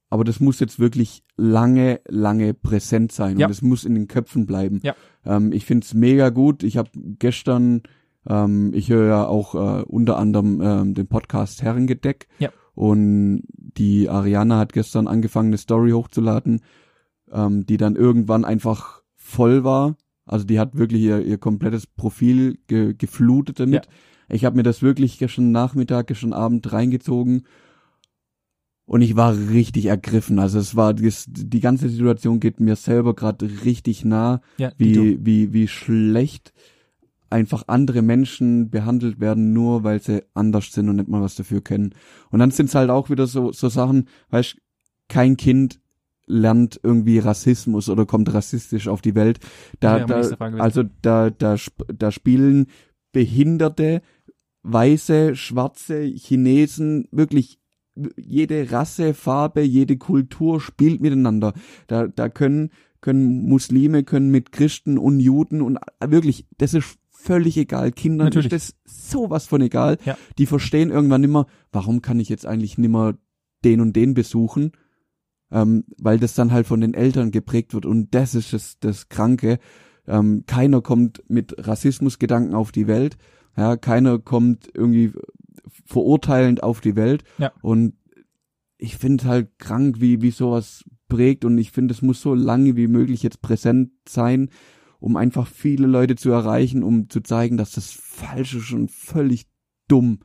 aber 0.09 0.25
das 0.25 0.41
muss 0.41 0.61
jetzt 0.61 0.79
wirklich 0.79 1.25
lange, 1.37 2.01
lange 2.07 2.53
präsent 2.55 3.13
sein 3.13 3.39
Ja. 3.39 3.47
und 3.47 3.51
es 3.53 3.63
muss 3.63 3.85
in 3.85 3.95
den 3.95 4.09
Köpfen 4.09 4.47
bleiben. 4.47 4.81
Ja. 4.83 4.95
Ähm, 5.25 5.53
ich 5.53 5.65
find's 5.65 5.95
mega 5.95 6.29
gut. 6.29 6.63
Ich 6.63 6.77
habe 6.77 6.91
gestern, 7.19 7.83
ähm, 8.29 8.73
ich 8.75 8.91
höre 8.91 9.07
ja 9.09 9.27
auch 9.27 9.55
äh, 9.55 9.83
unter 9.85 10.19
anderem 10.19 10.61
ähm, 10.63 10.95
den 10.95 11.07
Podcast 11.09 11.63
Herrengedeck. 11.63 12.29
Ja. 12.39 12.51
Und 12.75 13.43
die 13.49 14.09
Ariana 14.09 14.59
hat 14.59 14.73
gestern 14.73 15.07
angefangen, 15.09 15.49
eine 15.49 15.59
Story 15.59 15.91
hochzuladen, 15.93 16.61
ähm, 17.31 17.65
die 17.67 17.77
dann 17.77 17.97
irgendwann 17.97 18.45
einfach 18.45 19.03
voll 19.15 19.65
war. 19.65 19.97
Also 20.25 20.45
die 20.45 20.59
hat 20.59 20.77
wirklich 20.77 21.03
ihr, 21.03 21.21
ihr 21.21 21.39
komplettes 21.39 21.87
Profil 21.87 22.59
ge 22.67 22.95
geflutet 22.97 23.61
damit. 23.61 23.89
Ich 24.29 24.45
habe 24.45 24.57
mir 24.57 24.63
das 24.63 24.83
wirklich 24.83 25.19
gestern 25.19 25.53
Nachmittag, 25.53 26.07
gestern 26.07 26.33
Abend 26.33 26.73
reingezogen 26.73 27.45
und 28.85 29.03
ich 29.03 29.17
war 29.17 29.37
richtig 29.37 29.87
ergriffen. 29.87 30.39
Also 30.39 30.59
es 30.59 30.77
war 30.77 30.95
das, 30.95 31.25
die 31.29 31.61
ganze 31.61 31.89
Situation 31.89 32.41
geht 32.41 32.61
mir 32.61 32.77
selber 32.77 33.15
gerade 33.15 33.49
richtig 33.65 34.05
nah, 34.05 34.41
Ja, 34.59 34.73
wie 34.77 35.19
wie 35.25 35.53
wie 35.53 35.69
schlecht 35.69 36.53
einfach 37.31 37.65
andere 37.69 38.03
Menschen 38.03 38.71
behandelt 38.71 39.19
werden, 39.19 39.53
nur 39.53 39.85
weil 39.85 40.03
sie 40.03 40.23
anders 40.35 40.73
sind 40.73 40.89
und 40.89 40.97
nicht 40.97 41.09
mal 41.09 41.23
was 41.23 41.35
dafür 41.35 41.63
können. 41.63 41.95
Und 42.31 42.41
dann 42.41 42.51
sind's 42.51 42.75
halt 42.75 42.91
auch 42.91 43.09
wieder 43.09 43.27
so 43.27 43.53
so 43.53 43.69
Sachen, 43.69 44.09
weißt, 44.31 44.57
kein 45.09 45.37
Kind 45.37 45.81
lernt 46.27 46.81
irgendwie 46.83 47.19
Rassismus 47.19 47.89
oder 47.89 48.07
kommt 48.07 48.33
rassistisch 48.33 48.89
auf 48.89 49.01
die 49.03 49.15
Welt. 49.15 49.41
Da, 49.81 50.07
meine 50.07 50.57
da 50.57 50.63
also 50.63 50.85
da 51.03 51.31
da 51.31 51.57
da 51.89 52.13
spielen 52.13 52.67
Behinderte, 53.13 54.03
Weiße, 54.63 55.37
Schwarze, 55.37 56.03
Chinesen, 56.03 57.09
wirklich 57.11 57.59
jede 58.17 58.71
Rasse, 58.71 59.15
Farbe, 59.15 59.61
jede 59.61 59.97
Kultur 59.97 60.61
spielt 60.61 61.01
miteinander. 61.01 61.53
Da, 61.87 62.07
da 62.07 62.29
können, 62.29 62.71
können 63.01 63.43
Muslime, 63.43 64.03
können 64.03 64.31
mit 64.31 64.53
Christen 64.53 64.99
und 64.99 65.21
Juden 65.21 65.61
und 65.61 65.79
wirklich, 66.03 66.47
das 66.59 66.75
ist 66.75 66.99
völlig 67.11 67.57
egal. 67.57 67.93
Kindern 67.93 68.27
Natürlich. 68.27 68.53
ist 68.53 68.77
das 68.87 69.11
sowas 69.11 69.47
von 69.47 69.61
egal. 69.61 69.99
Ja. 70.05 70.17
Die 70.39 70.47
verstehen 70.47 70.91
irgendwann 70.91 71.25
immer, 71.25 71.47
warum 71.71 72.03
kann 72.03 72.19
ich 72.19 72.29
jetzt 72.29 72.47
eigentlich 72.47 72.79
nimmer 72.79 73.15
den 73.65 73.81
und 73.81 73.95
den 73.95 74.15
besuchen? 74.15 74.73
Ähm, 75.53 75.85
weil 75.99 76.19
das 76.19 76.35
dann 76.35 76.51
halt 76.51 76.67
von 76.67 76.81
den 76.81 76.95
Eltern 76.95 77.31
geprägt 77.31 77.75
wird 77.75 77.85
und 77.85 78.15
das 78.15 78.35
ist 78.35 78.53
das, 78.55 78.79
das 78.81 79.11
Kranke. 79.11 79.59
Ähm, 80.09 80.45
keiner 80.47 80.81
kommt 80.81 81.23
mit 81.29 81.55
Rassismusgedanken 81.59 82.55
auf 82.55 82.73
die 82.73 82.87
Welt. 82.87 83.19
Ja, 83.57 83.77
keiner 83.77 84.19
kommt 84.19 84.71
irgendwie 84.73 85.13
verurteilend 85.85 86.63
auf 86.63 86.81
die 86.81 86.97
Welt. 86.97 87.23
Ja. 87.39 87.53
Und 87.61 87.95
ich 88.79 88.97
finde 88.97 89.25
halt 89.27 89.59
krank, 89.59 89.97
wie, 90.01 90.23
wie 90.23 90.31
sowas 90.31 90.85
prägt 91.09 91.45
und 91.45 91.59
ich 91.59 91.71
finde, 91.71 91.93
es 91.93 92.03
muss 92.03 92.23
so 92.23 92.35
lange 92.35 92.75
wie 92.77 92.89
möglich 92.89 93.23
jetzt 93.23 93.43
präsent 93.43 93.91
sein, 94.09 94.49
um 94.99 95.17
einfach 95.17 95.47
viele 95.47 95.87
Leute 95.87 96.17
zu 96.17 96.31
erreichen, 96.31 96.83
um 96.83 97.11
zu 97.11 97.21
zeigen, 97.21 97.59
dass 97.59 97.73
das 97.73 97.91
falsch 97.93 98.55
ist 98.55 98.73
und 98.73 98.91
völlig 98.91 99.47
dumm. 99.89 100.21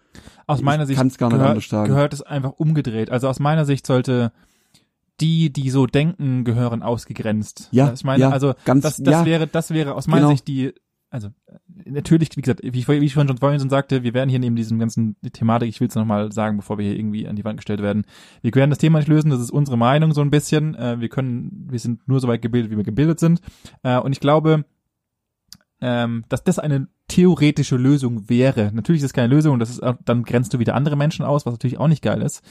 Aus 0.45 0.59
Ich 0.59 0.65
meiner 0.65 0.85
Sicht 0.85 0.97
kann's 0.97 1.17
gar 1.17 1.27
nicht 1.27 1.35
gehört, 1.37 1.49
anders 1.51 1.69
sagen. 1.69 1.89
gehört 1.89 2.13
es 2.13 2.21
einfach 2.21 2.51
umgedreht. 2.53 3.09
Also 3.09 3.27
aus 3.27 3.39
meiner 3.39 3.65
Sicht 3.65 3.85
sollte 3.85 4.31
die, 5.19 5.51
die 5.51 5.69
so 5.69 5.87
denken, 5.87 6.43
gehören 6.43 6.83
ausgegrenzt. 6.83 7.69
Ja, 7.71 7.91
Ich 7.93 8.03
meine, 8.03 8.21
ja, 8.21 8.29
also 8.29 8.53
ganz, 8.65 8.83
das, 8.83 8.97
das 8.97 9.11
ja, 9.11 9.25
wäre, 9.25 9.47
das 9.47 9.71
wäre 9.71 9.95
aus 9.95 10.07
meiner 10.07 10.21
Genau. 10.21 10.31
Sicht 10.31 10.47
die, 10.47 10.73
also 11.09 11.29
natürlich, 11.85 12.29
wie 12.35 12.41
gesagt, 12.41 12.61
wie 12.63 12.79
ich, 12.79 12.87
wie 12.87 12.97
ich 12.97 13.13
schon 13.13 13.37
vorhin 13.37 13.59
schon 13.59 13.69
sagte, 13.69 14.03
wir 14.03 14.13
werden 14.13 14.29
hier 14.29 14.39
neben 14.39 14.55
diesem 14.55 14.77
ganzen 14.77 15.15
Thematik, 15.33 15.69
ich 15.69 15.79
will 15.79 15.87
es 15.87 15.95
nochmal 15.95 16.31
sagen, 16.31 16.57
bevor 16.57 16.77
wir 16.77 16.85
hier 16.85 16.97
irgendwie 16.97 17.27
an 17.27 17.35
die 17.35 17.45
Wand 17.45 17.57
gestellt 17.57 17.81
werden, 17.81 18.05
wir 18.41 18.53
werden 18.53 18.69
das 18.69 18.79
Thema 18.79 18.99
nicht 18.99 19.07
lösen, 19.07 19.29
das 19.29 19.39
ist 19.39 19.51
unsere 19.51 19.77
Meinung 19.77 20.13
so 20.13 20.21
ein 20.21 20.29
bisschen. 20.29 20.75
Äh, 20.75 20.99
wir 20.99 21.09
können, 21.09 21.67
wir 21.69 21.79
sind 21.79 22.07
nur 22.07 22.19
so 22.19 22.27
weit 22.27 22.41
gebildet, 22.41 22.71
wie 22.71 22.77
wir 22.77 22.83
gebildet 22.83 23.19
sind. 23.19 23.41
Äh, 23.83 23.97
und 23.99 24.11
ich 24.11 24.19
glaube, 24.19 24.65
ähm, 25.81 26.23
dass 26.29 26.43
das 26.43 26.59
eine 26.59 26.87
theoretische 27.07 27.77
Lösung 27.77 28.29
wäre. 28.29 28.71
Natürlich 28.73 29.01
ist 29.01 29.07
es 29.07 29.13
keine 29.13 29.33
Lösung 29.33 29.53
und 29.53 29.59
das 29.59 29.69
ist 29.69 29.83
auch, 29.83 29.95
dann 30.03 30.23
grenzt 30.23 30.53
du 30.53 30.59
wieder 30.59 30.75
andere 30.75 30.95
Menschen 30.95 31.25
aus, 31.25 31.45
was 31.45 31.53
natürlich 31.53 31.77
auch 31.77 31.87
nicht 31.87 32.01
geil 32.01 32.21
ist. 32.21 32.41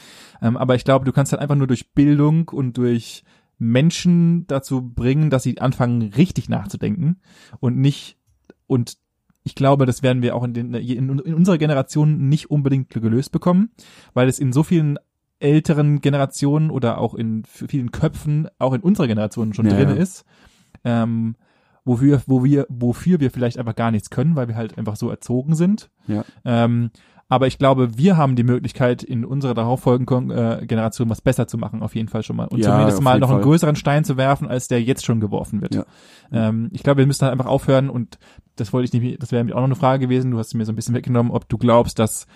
Ähm, 0.40 0.56
aber 0.56 0.74
ich 0.74 0.84
glaube, 0.84 1.04
du 1.04 1.12
kannst 1.12 1.32
halt 1.32 1.42
einfach 1.42 1.56
nur 1.56 1.66
durch 1.66 1.92
Bildung 1.92 2.48
und 2.48 2.76
durch 2.78 3.24
Menschen 3.58 4.46
dazu 4.46 4.82
bringen, 4.82 5.30
dass 5.30 5.42
sie 5.42 5.60
anfangen, 5.60 6.02
richtig 6.16 6.48
nachzudenken 6.48 7.20
und 7.60 7.78
nicht 7.78 8.18
und 8.66 8.98
ich 9.44 9.54
glaube, 9.54 9.86
das 9.86 10.02
werden 10.02 10.22
wir 10.22 10.34
auch 10.34 10.42
in, 10.42 10.54
den, 10.54 10.74
in, 10.74 11.18
in 11.20 11.34
unserer 11.34 11.56
Generation 11.56 12.28
nicht 12.28 12.50
unbedingt 12.50 12.90
gelöst 12.90 13.30
bekommen, 13.30 13.70
weil 14.12 14.28
es 14.28 14.40
in 14.40 14.52
so 14.52 14.64
vielen 14.64 14.98
älteren 15.38 16.00
Generationen 16.00 16.70
oder 16.70 16.98
auch 16.98 17.14
in 17.14 17.44
vielen 17.44 17.92
Köpfen, 17.92 18.48
auch 18.58 18.72
in 18.72 18.80
unserer 18.80 19.06
Generation 19.06 19.54
schon 19.54 19.66
Ja, 19.66 19.76
drin 19.76 19.90
ja. 19.90 19.94
ist, 19.94 20.24
ähm, 20.84 21.36
wofür, 21.86 22.20
wo 22.26 22.44
wir, 22.44 22.66
wofür 22.68 23.20
wir 23.20 23.30
vielleicht 23.30 23.58
einfach 23.58 23.74
gar 23.74 23.90
nichts 23.90 24.10
können, 24.10 24.36
weil 24.36 24.48
wir 24.48 24.56
halt 24.56 24.76
einfach 24.76 24.96
so 24.96 25.08
erzogen 25.08 25.54
sind. 25.54 25.88
Ja. 26.06 26.24
Ähm, 26.44 26.90
aber 27.28 27.46
ich 27.48 27.58
glaube, 27.58 27.96
wir 27.98 28.16
haben 28.16 28.36
die 28.36 28.44
Möglichkeit, 28.44 29.02
in 29.02 29.24
unserer 29.24 29.54
darauffolgenden 29.54 30.30
äh, 30.30 30.64
Generation 30.66 31.10
was 31.10 31.20
besser 31.20 31.48
zu 31.48 31.58
machen, 31.58 31.82
auf 31.82 31.96
jeden 31.96 32.08
Fall 32.08 32.22
schon 32.22 32.36
mal. 32.36 32.46
Und 32.46 32.58
Ja, 32.60 32.70
zumindest 32.72 33.02
mal 33.02 33.18
noch 33.18 33.30
einen 33.30 33.38
Fall. 33.38 33.44
größeren 33.44 33.74
Stein 33.74 34.04
zu 34.04 34.16
werfen, 34.16 34.46
als 34.46 34.68
der 34.68 34.80
jetzt 34.82 35.04
schon 35.04 35.18
geworfen 35.18 35.60
wird. 35.60 35.74
Ja. 35.74 35.86
Ähm, 36.30 36.68
ich 36.72 36.82
glaube, 36.84 36.98
wir 36.98 37.06
müssen 37.06 37.22
halt 37.22 37.32
einfach 37.32 37.46
aufhören 37.50 37.88
und 37.90 38.18
das 38.54 38.72
wollte 38.72 38.84
ich 38.96 39.02
nicht, 39.02 39.22
das 39.22 39.32
wäre 39.32 39.42
mir 39.42 39.54
auch 39.54 39.60
noch 39.60 39.64
eine 39.64 39.74
Frage 39.74 40.06
gewesen, 40.06 40.30
du 40.30 40.38
hast 40.38 40.54
mir 40.54 40.64
so 40.64 40.72
ein 40.72 40.76
bisschen 40.76 40.94
weggenommen, 40.94 41.32
ob 41.32 41.48
du 41.48 41.58
glaubst, 41.58 41.98
dass 41.98 42.26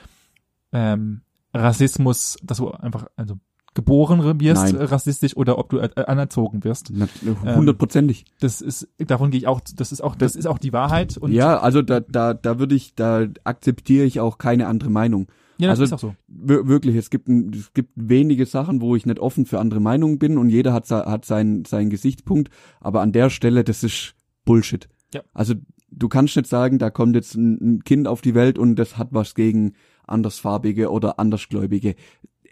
ähm, 0.72 1.22
Rassismus, 1.54 2.36
dass 2.42 2.58
du 2.58 2.70
einfach, 2.72 3.06
also 3.16 3.36
geboren 3.74 4.40
wirst, 4.40 4.64
Nein. 4.64 4.76
äh, 4.76 4.84
rassistisch, 4.84 5.36
oder 5.36 5.58
ob 5.58 5.70
du 5.70 5.78
äh, 5.78 5.88
anerzogen 5.94 6.64
wirst. 6.64 6.90
na- 6.92 7.08
hundertprozentig. 7.54 8.24
Das 8.40 8.60
ist, 8.60 8.88
davon 8.98 9.30
gehe 9.30 9.38
ich 9.38 9.46
auch, 9.46 9.60
das 9.60 9.92
ist 9.92 10.02
auch, 10.02 10.16
das 10.16 10.34
ist 10.36 10.46
auch 10.46 10.58
die 10.58 10.72
Wahrheit 10.72 11.16
und 11.16 11.32
ja, 11.32 11.58
also 11.60 11.80
da, 11.82 12.00
da, 12.00 12.34
da 12.34 12.58
würde 12.58 12.74
ich, 12.74 12.94
da 12.94 13.26
akzeptiere 13.44 14.04
ich 14.04 14.18
auch 14.20 14.38
keine 14.38 14.66
andere 14.66 14.90
Meinung. 14.90 15.28
ja 15.58 15.68
das 15.68 15.78
also- 15.78 15.84
ist 15.84 15.92
auch 15.92 15.98
so. 16.00 16.14
Wir, 16.26 16.66
wirklich, 16.66 16.96
es 16.96 17.10
gibt, 17.10 17.28
ein, 17.28 17.52
es 17.54 17.72
gibt 17.72 17.90
wenige 17.94 18.44
Sachen, 18.46 18.80
wo 18.80 18.96
ich 18.96 19.06
nicht 19.06 19.20
offen 19.20 19.46
für 19.46 19.60
andere 19.60 19.80
Meinungen 19.80 20.18
bin 20.18 20.36
und 20.36 20.48
jeder 20.50 20.72
hat, 20.72 20.90
hat 20.90 21.24
seinen, 21.24 21.64
seinen 21.64 21.90
Gesichtspunkt, 21.90 22.50
aber 22.80 23.00
an 23.02 23.12
der 23.12 23.30
Stelle, 23.30 23.62
das 23.62 23.84
ist 23.84 24.14
Bullshit. 24.44 24.88
Ja. 25.14 25.22
Also 25.32 25.54
du 25.92 26.08
kannst 26.08 26.36
nicht 26.36 26.48
sagen, 26.48 26.78
da 26.78 26.90
kommt 26.90 27.14
jetzt 27.14 27.36
ein, 27.36 27.58
ein 27.76 27.84
Kind 27.84 28.08
auf 28.08 28.20
die 28.20 28.34
Welt 28.34 28.58
und 28.58 28.76
das 28.76 28.98
hat 28.98 29.08
was 29.12 29.34
gegen 29.34 29.74
andersfarbige 30.06 30.90
oder 30.90 31.20
andersgläubige. 31.20 31.94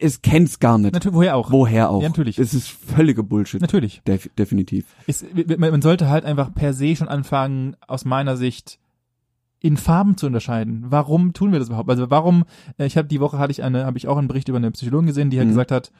Es 0.01 0.23
kennt's 0.23 0.61
gar 0.61 0.79
nicht. 0.79 0.93
Natürlich, 0.95 1.15
woher 1.17 1.37
auch? 1.37 1.51
Woher 1.51 1.91
auch? 1.91 2.01
Ja, 2.03 2.09
natürlich. 2.09 2.37
Das 2.37 2.55
ist 2.55 2.69
völliger 2.69 3.23
Bullshit. 3.25 3.61
Natürlich. 3.61 4.01
Def 4.07 4.31
definitiv. 4.39 4.87
Es, 5.09 5.25
man 5.35 5.59
man 5.73 5.83
sollte 5.83 6.09
halt 6.09 6.25
einfach 6.25 6.55
per 6.55 6.73
se 6.73 6.95
schon 6.95 7.09
anfangen, 7.09 7.75
aus 7.89 8.05
meiner 8.05 8.37
Sicht 8.37 8.79
in 9.61 9.77
Farben 9.77 10.17
zu 10.17 10.27
unterscheiden. 10.27 10.85
Warum 10.89 11.33
tun 11.33 11.51
wir 11.51 11.59
das 11.59 11.67
überhaupt? 11.69 11.91
Also 11.91 12.11
warum? 12.11 12.45
äh, 12.79 12.87
Ich 12.87 12.97
habe 12.97 13.09
die 13.09 13.19
Woche 13.19 13.39
hatte 13.41 13.51
ich 13.51 13.65
eine, 13.65 13.87
habe 13.87 13.99
ich 13.99 14.07
auch 14.07 14.17
einen 14.17 14.29
Bericht 14.29 14.49
über 14.49 14.59
eine 14.59 14.71
Psychologin 14.71 15.09
gesehen, 15.09 15.31
die 15.31 15.39
halt 15.39 15.49
Mhm. 15.49 15.53
gesagt 15.53 15.73
hat, 15.73 15.91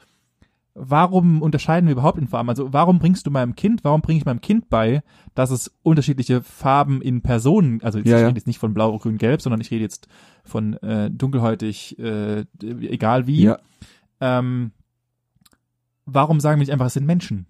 warum 0.73 1.41
unterscheiden 1.41 1.87
wir 1.87 1.93
überhaupt 1.93 2.17
in 2.17 2.27
Farben? 2.27 2.49
Also 2.49 2.71
warum 2.73 2.99
bringst 2.99 3.25
du 3.25 3.31
meinem 3.31 3.55
Kind, 3.55 3.83
warum 3.83 4.01
bringe 4.01 4.19
ich 4.19 4.25
meinem 4.25 4.41
Kind 4.41 4.69
bei, 4.69 5.01
dass 5.35 5.51
es 5.51 5.75
unterschiedliche 5.83 6.41
Farben 6.41 7.01
in 7.01 7.21
Personen, 7.21 7.81
also 7.83 7.97
jetzt, 7.97 8.07
Ja, 8.07 8.17
ich 8.17 8.25
rede 8.25 8.37
jetzt 8.37 8.47
nicht 8.47 8.59
von 8.59 8.73
blau, 8.73 8.97
grün, 8.97 9.17
gelb, 9.17 9.41
sondern 9.41 9.61
ich 9.61 9.71
rede 9.71 9.83
jetzt 9.83 10.07
von 10.43 10.73
äh, 10.77 11.11
dunkelhäutig, 11.11 11.99
äh, 11.99 12.45
egal 12.61 13.27
wie. 13.27 13.43
Ja. 13.43 13.59
Ähm, 14.21 14.71
warum 16.05 16.39
sagen 16.39 16.59
wir 16.59 16.63
nicht 16.63 16.71
einfach, 16.73 16.87
es 16.87 16.93
sind 16.93 17.05
Menschen? 17.05 17.47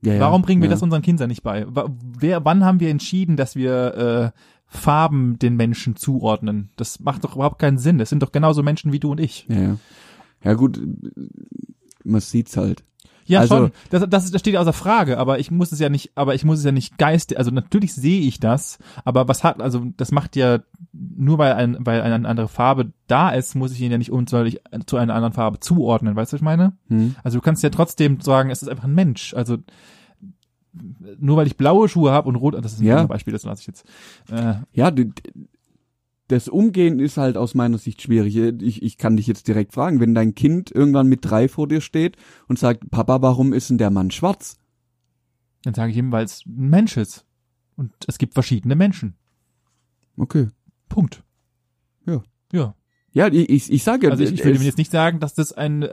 ja, 0.00 0.14
ja. 0.14 0.20
Warum 0.20 0.42
bringen 0.42 0.62
wir 0.62 0.68
das 0.68 0.82
unseren 0.82 1.02
Kindern 1.02 1.28
nicht 1.28 1.42
bei? 1.42 1.66
Wer, 2.18 2.44
wann 2.44 2.64
haben 2.64 2.80
wir 2.80 2.90
entschieden, 2.90 3.36
dass 3.36 3.56
wir 3.56 4.32
äh, 4.34 4.38
Farben 4.66 5.38
den 5.38 5.56
Menschen 5.56 5.96
zuordnen? 5.96 6.70
Das 6.76 7.00
macht 7.00 7.24
doch 7.24 7.34
überhaupt 7.34 7.58
keinen 7.58 7.78
Sinn. 7.78 7.98
Das 7.98 8.08
sind 8.08 8.22
doch 8.22 8.32
genauso 8.32 8.62
Menschen 8.62 8.92
wie 8.92 9.00
du 9.00 9.10
und 9.10 9.20
ich. 9.20 9.46
Ja, 9.48 9.60
ja. 9.60 9.76
Ja 10.44 10.54
gut, 10.54 10.80
man 12.08 12.20
sieht's 12.20 12.56
halt. 12.56 12.82
Ja, 13.26 13.40
Also- 13.40 13.56
schon. 13.56 13.72
Das, 13.90 14.08
das, 14.08 14.30
das 14.30 14.40
steht 14.40 14.54
ja 14.54 14.60
außer 14.60 14.72
Frage, 14.72 15.18
aber 15.18 15.38
ich 15.38 15.50
muss 15.50 15.70
es 15.70 15.78
ja 15.80 15.90
nicht, 15.90 16.12
aber 16.14 16.34
ich 16.34 16.44
muss 16.46 16.60
es 16.60 16.64
ja 16.64 16.72
nicht 16.72 16.96
geist, 16.96 17.36
also 17.36 17.50
natürlich 17.50 17.92
sehe 17.92 18.22
ich 18.22 18.40
das, 18.40 18.78
aber 19.04 19.28
was 19.28 19.44
hat, 19.44 19.60
also 19.60 19.84
das 19.98 20.12
macht 20.12 20.34
ja, 20.34 20.60
nur 20.92 21.36
weil 21.36 21.52
ein, 21.52 21.76
weil 21.80 22.00
eine 22.00 22.26
andere 22.26 22.48
Farbe 22.48 22.90
da 23.06 23.28
ist, 23.28 23.54
muss 23.54 23.72
ich 23.72 23.82
ihn 23.82 23.92
ja 23.92 23.98
nicht 23.98 24.10
unzweilig 24.12 24.60
zu 24.86 24.96
einer 24.96 25.14
anderen 25.14 25.34
Farbe 25.34 25.60
zuordnen, 25.60 26.16
weißt 26.16 26.32
du, 26.32 26.36
was 26.36 26.40
ich 26.40 26.44
meine? 26.44 26.72
Hm? 26.88 27.16
Also 27.22 27.36
du 27.36 27.42
kannst 27.42 27.62
ja 27.62 27.68
trotzdem 27.68 28.18
sagen, 28.22 28.48
es 28.50 28.62
ist 28.62 28.68
einfach 28.68 28.84
ein 28.84 28.94
Mensch. 28.94 29.34
Also 29.34 29.58
nur 31.18 31.36
weil 31.36 31.46
ich 31.46 31.56
blaue 31.56 31.88
Schuhe 31.88 32.12
habe 32.12 32.28
und 32.28 32.36
rot, 32.36 32.54
das 32.54 32.72
ist 32.74 32.80
ein 32.80 32.86
Ja. 32.86 33.04
Beispiel, 33.06 33.32
das 33.32 33.42
lasse 33.44 33.60
ich 33.62 33.66
jetzt. 33.66 33.84
Äh, 34.30 34.54
Ja, 34.72 34.90
d- 34.90 35.06
d- 35.06 35.12
das 36.28 36.48
Umgehen 36.48 37.00
ist 37.00 37.16
halt 37.16 37.36
aus 37.36 37.54
meiner 37.54 37.78
Sicht 37.78 38.02
schwierig. 38.02 38.36
Ich, 38.36 38.82
ich 38.82 38.98
kann 38.98 39.16
dich 39.16 39.26
jetzt 39.26 39.48
direkt 39.48 39.72
fragen, 39.72 40.00
wenn 40.00 40.14
dein 40.14 40.34
Kind 40.34 40.70
irgendwann 40.70 41.08
mit 41.08 41.20
drei 41.22 41.48
vor 41.48 41.66
dir 41.66 41.80
steht 41.80 42.16
und 42.46 42.58
sagt, 42.58 42.90
Papa, 42.90 43.22
warum 43.22 43.52
ist 43.52 43.70
denn 43.70 43.78
der 43.78 43.90
Mann 43.90 44.10
schwarz? 44.10 44.58
dann 45.62 45.74
sage 45.74 45.90
ich 45.90 45.98
ihm, 45.98 46.12
weil 46.12 46.24
es 46.24 46.44
ein 46.46 46.70
Mensch 46.70 46.96
ist. 46.96 47.26
Und 47.76 47.92
es 48.06 48.18
gibt 48.18 48.34
verschiedene 48.34 48.74
Menschen. 48.74 49.14
Okay. 50.16 50.48
Punkt. 50.88 51.22
Ja. 52.06 52.22
Ja. 52.52 52.74
Ja, 53.12 53.26
ich, 53.28 53.48
ich, 53.48 53.72
ich 53.72 53.82
sage 53.84 54.06
ja, 54.06 54.10
Also 54.12 54.22
ich, 54.22 54.32
ich 54.32 54.44
will 54.44 54.52
es- 54.54 54.60
ihm 54.60 54.66
jetzt 54.66 54.78
nicht 54.78 54.90
sagen, 54.92 55.18
dass 55.18 55.34
das 55.34 55.52
ein, 55.52 55.82
äh, 55.82 55.86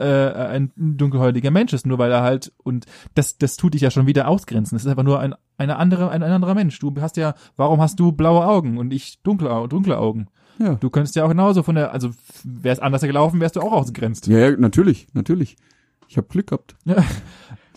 ein 0.50 0.70
dunkelhäutiger 0.76 1.50
Mensch 1.50 1.72
ist, 1.72 1.86
nur 1.86 1.98
weil 1.98 2.12
er 2.12 2.22
halt, 2.22 2.52
und 2.62 2.84
das, 3.14 3.38
das 3.38 3.56
tut 3.56 3.74
dich 3.74 3.80
ja 3.82 3.90
schon 3.90 4.06
wieder 4.06 4.28
ausgrenzen. 4.28 4.76
Das 4.76 4.84
ist 4.84 4.90
einfach 4.90 5.02
nur 5.02 5.18
ein, 5.20 5.34
eine 5.56 5.76
andere, 5.76 6.10
ein, 6.10 6.22
ein 6.22 6.30
anderer 6.32 6.54
Mensch. 6.54 6.78
Du 6.78 6.94
hast 7.00 7.16
ja, 7.16 7.34
warum 7.56 7.80
hast 7.80 7.98
du 7.98 8.12
blaue 8.12 8.46
Augen 8.46 8.76
und 8.78 8.92
ich 8.92 9.20
dunkle, 9.22 9.66
dunkle 9.68 9.98
Augen? 9.98 10.26
ja. 10.58 10.74
Du 10.74 10.88
könntest 10.90 11.16
ja 11.16 11.24
auch 11.24 11.28
genauso 11.28 11.62
von 11.62 11.74
der, 11.74 11.92
also 11.92 12.10
wäre 12.44 12.74
es 12.74 12.80
anders 12.80 13.02
gelaufen, 13.02 13.40
wärst 13.40 13.56
du 13.56 13.60
auch 13.60 13.72
ausgegrenzt. 13.72 14.26
ja, 14.26 14.38
ja, 14.38 14.56
natürlich, 14.56 15.06
natürlich. 15.14 15.56
Ich 16.08 16.16
habe 16.18 16.28
Glück 16.28 16.48
gehabt. 16.48 16.76
Ja. 16.84 16.96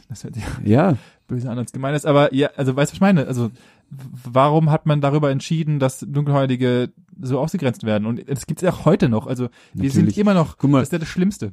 Das 0.10 0.24
hört 0.24 0.34
sich 0.34 0.44
Ja, 0.66 0.98
böse 1.28 1.52
an 1.52 1.60
als 1.60 1.72
gemein 1.72 1.94
ist, 1.94 2.08
aber 2.08 2.34
ja, 2.34 2.50
also 2.58 2.76
weißt 2.76 2.90
du, 2.90 2.94
was 2.94 2.94
ich 2.94 3.00
meine? 3.02 3.28
Also 3.28 3.52
warum 3.90 4.72
hat 4.72 4.86
man 4.86 5.02
darüber 5.02 5.32
entschieden, 5.32 5.80
dass 5.80 6.00
Dunkelhäutige 6.00 6.92
so 7.22 7.40
ausgegrenzt 7.40 7.84
werden? 7.84 8.06
Und 8.06 8.28
es 8.28 8.46
gibt 8.46 8.62
es 8.62 8.66
ja 8.66 8.72
auch 8.72 8.86
heute 8.86 9.10
noch. 9.10 9.28
Also 9.28 9.50
wir 9.74 9.90
sind 9.92 10.06
Natürlich. 10.06 10.18
immer 10.20 10.34
noch, 10.34 10.58
Guck 10.58 10.72
mal. 10.72 10.80
das 10.80 10.90
ist 10.90 10.94
ja 10.94 11.00
das 11.00 11.08
Schlimmste. 11.08 11.52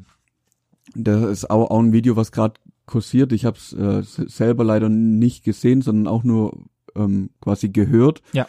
Das 0.94 1.22
ist 1.24 1.50
auch, 1.50 1.70
auch 1.70 1.80
ein 1.80 1.92
Video, 1.92 2.16
was 2.16 2.32
gerade 2.32 2.54
kursiert. 2.86 3.32
Ich 3.32 3.44
habe 3.44 3.56
es 3.56 3.72
äh, 3.72 4.02
selber 4.28 4.64
leider 4.64 4.88
nicht 4.88 5.44
gesehen, 5.44 5.82
sondern 5.82 6.06
auch 6.12 6.22
nur 6.22 6.66
ähm, 6.94 7.30
quasi 7.40 7.68
gehört. 7.68 8.22
Ja. 8.32 8.46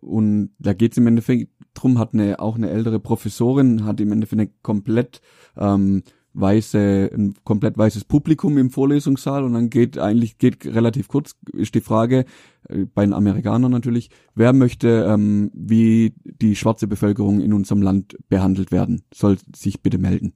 Und 0.00 0.50
da 0.58 0.74
geht 0.74 0.92
es 0.92 0.98
im 0.98 1.06
Endeffekt 1.06 1.50
drum, 1.74 1.98
hat 1.98 2.12
eine 2.12 2.40
auch 2.40 2.56
eine 2.56 2.68
ältere 2.70 3.00
Professorin, 3.00 3.84
hat 3.84 4.00
im 4.00 4.12
Endeffekt 4.12 4.40
eine 4.40 4.50
komplett 4.62 5.20
ähm, 5.56 6.02
weiße, 6.40 7.10
ein 7.12 7.34
komplett 7.44 7.76
weißes 7.76 8.04
Publikum 8.04 8.58
im 8.58 8.70
Vorlesungssaal 8.70 9.44
und 9.44 9.54
dann 9.54 9.70
geht 9.70 9.98
eigentlich, 9.98 10.38
geht 10.38 10.66
relativ 10.66 11.08
kurz, 11.08 11.34
ist 11.52 11.74
die 11.74 11.80
Frage, 11.80 12.24
äh, 12.68 12.86
bei 12.86 13.04
den 13.04 13.12
Amerikanern 13.12 13.70
natürlich, 13.70 14.10
wer 14.34 14.52
möchte, 14.52 15.06
ähm, 15.08 15.50
wie 15.54 16.14
die 16.24 16.56
schwarze 16.56 16.86
Bevölkerung 16.86 17.40
in 17.40 17.52
unserem 17.52 17.82
Land 17.82 18.16
behandelt 18.28 18.72
werden, 18.72 19.02
soll 19.12 19.38
sich 19.54 19.82
bitte 19.82 19.98
melden. 19.98 20.34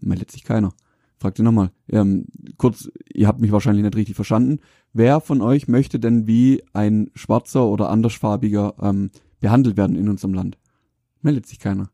Meldet 0.00 0.30
sich 0.30 0.44
keiner. 0.44 0.72
Fragt 1.18 1.38
ihr 1.38 1.44
nochmal. 1.44 1.70
Ähm, 1.88 2.26
kurz, 2.56 2.90
ihr 3.12 3.28
habt 3.28 3.40
mich 3.40 3.52
wahrscheinlich 3.52 3.84
nicht 3.84 3.96
richtig 3.96 4.14
verstanden. 4.14 4.60
Wer 4.94 5.20
von 5.20 5.42
euch 5.42 5.68
möchte 5.68 6.00
denn 6.00 6.26
wie 6.26 6.62
ein 6.72 7.10
schwarzer 7.14 7.66
oder 7.66 7.90
andersfarbiger 7.90 8.74
ähm, 8.80 9.10
behandelt 9.38 9.76
werden 9.76 9.96
in 9.96 10.08
unserem 10.08 10.32
Land? 10.32 10.56
Meldet 11.20 11.46
sich 11.46 11.58
keiner. 11.58 11.90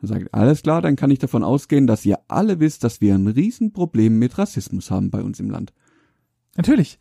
Dann 0.00 0.08
sagt, 0.08 0.32
alles 0.34 0.62
klar, 0.62 0.80
dann 0.82 0.96
kann 0.96 1.10
ich 1.10 1.18
davon 1.18 1.42
ausgehen, 1.44 1.86
dass 1.86 2.04
ihr 2.06 2.18
alle 2.28 2.58
wisst, 2.60 2.84
dass 2.84 3.00
wir 3.00 3.14
ein 3.14 3.26
Riesenproblem 3.26 4.18
mit 4.18 4.38
Rassismus 4.38 4.90
haben 4.90 5.10
bei 5.10 5.22
uns 5.22 5.40
im 5.40 5.50
Land. 5.50 5.72
Natürlich. 6.56 6.98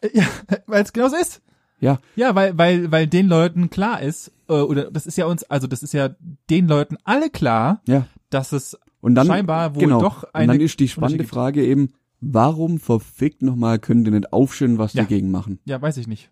Äh, 0.00 0.10
Ja, 0.14 0.24
weil 0.66 0.82
es 0.82 0.92
genauso 0.92 1.16
ist. 1.16 1.42
Ja. 1.80 1.98
Ja, 2.14 2.34
weil, 2.34 2.56
weil, 2.56 2.90
weil 2.90 3.06
den 3.06 3.26
Leuten 3.28 3.68
klar 3.68 4.00
ist, 4.00 4.32
äh, 4.48 4.54
oder 4.54 4.90
das 4.90 5.06
ist 5.06 5.18
ja 5.18 5.26
uns, 5.26 5.44
also 5.44 5.66
das 5.66 5.82
ist 5.82 5.92
ja 5.92 6.10
den 6.48 6.68
Leuten 6.68 6.96
alle 7.04 7.28
klar, 7.30 7.82
Ja. 7.86 8.06
dass 8.30 8.52
es 8.52 8.78
Und 9.00 9.14
dann, 9.14 9.26
scheinbar 9.26 9.74
wohl 9.74 9.82
genau. 9.82 10.00
doch 10.00 10.22
Und 10.22 10.34
eine 10.34 10.52
dann 10.54 10.60
ist 10.60 10.80
die 10.80 10.88
spannende. 10.88 11.24
Frage 11.24 11.62
eben, 11.64 11.92
warum 12.20 12.78
verfickt 12.78 13.42
nochmal 13.42 13.78
könnt 13.78 14.06
ihr 14.06 14.12
nicht 14.12 14.32
aufstehen, 14.32 14.78
was 14.78 14.94
Ja. 14.94 15.02
dagegen 15.02 15.30
machen? 15.30 15.58
Ja, 15.66 15.80
weiß 15.82 15.98
ich 15.98 16.06
nicht. 16.06 16.30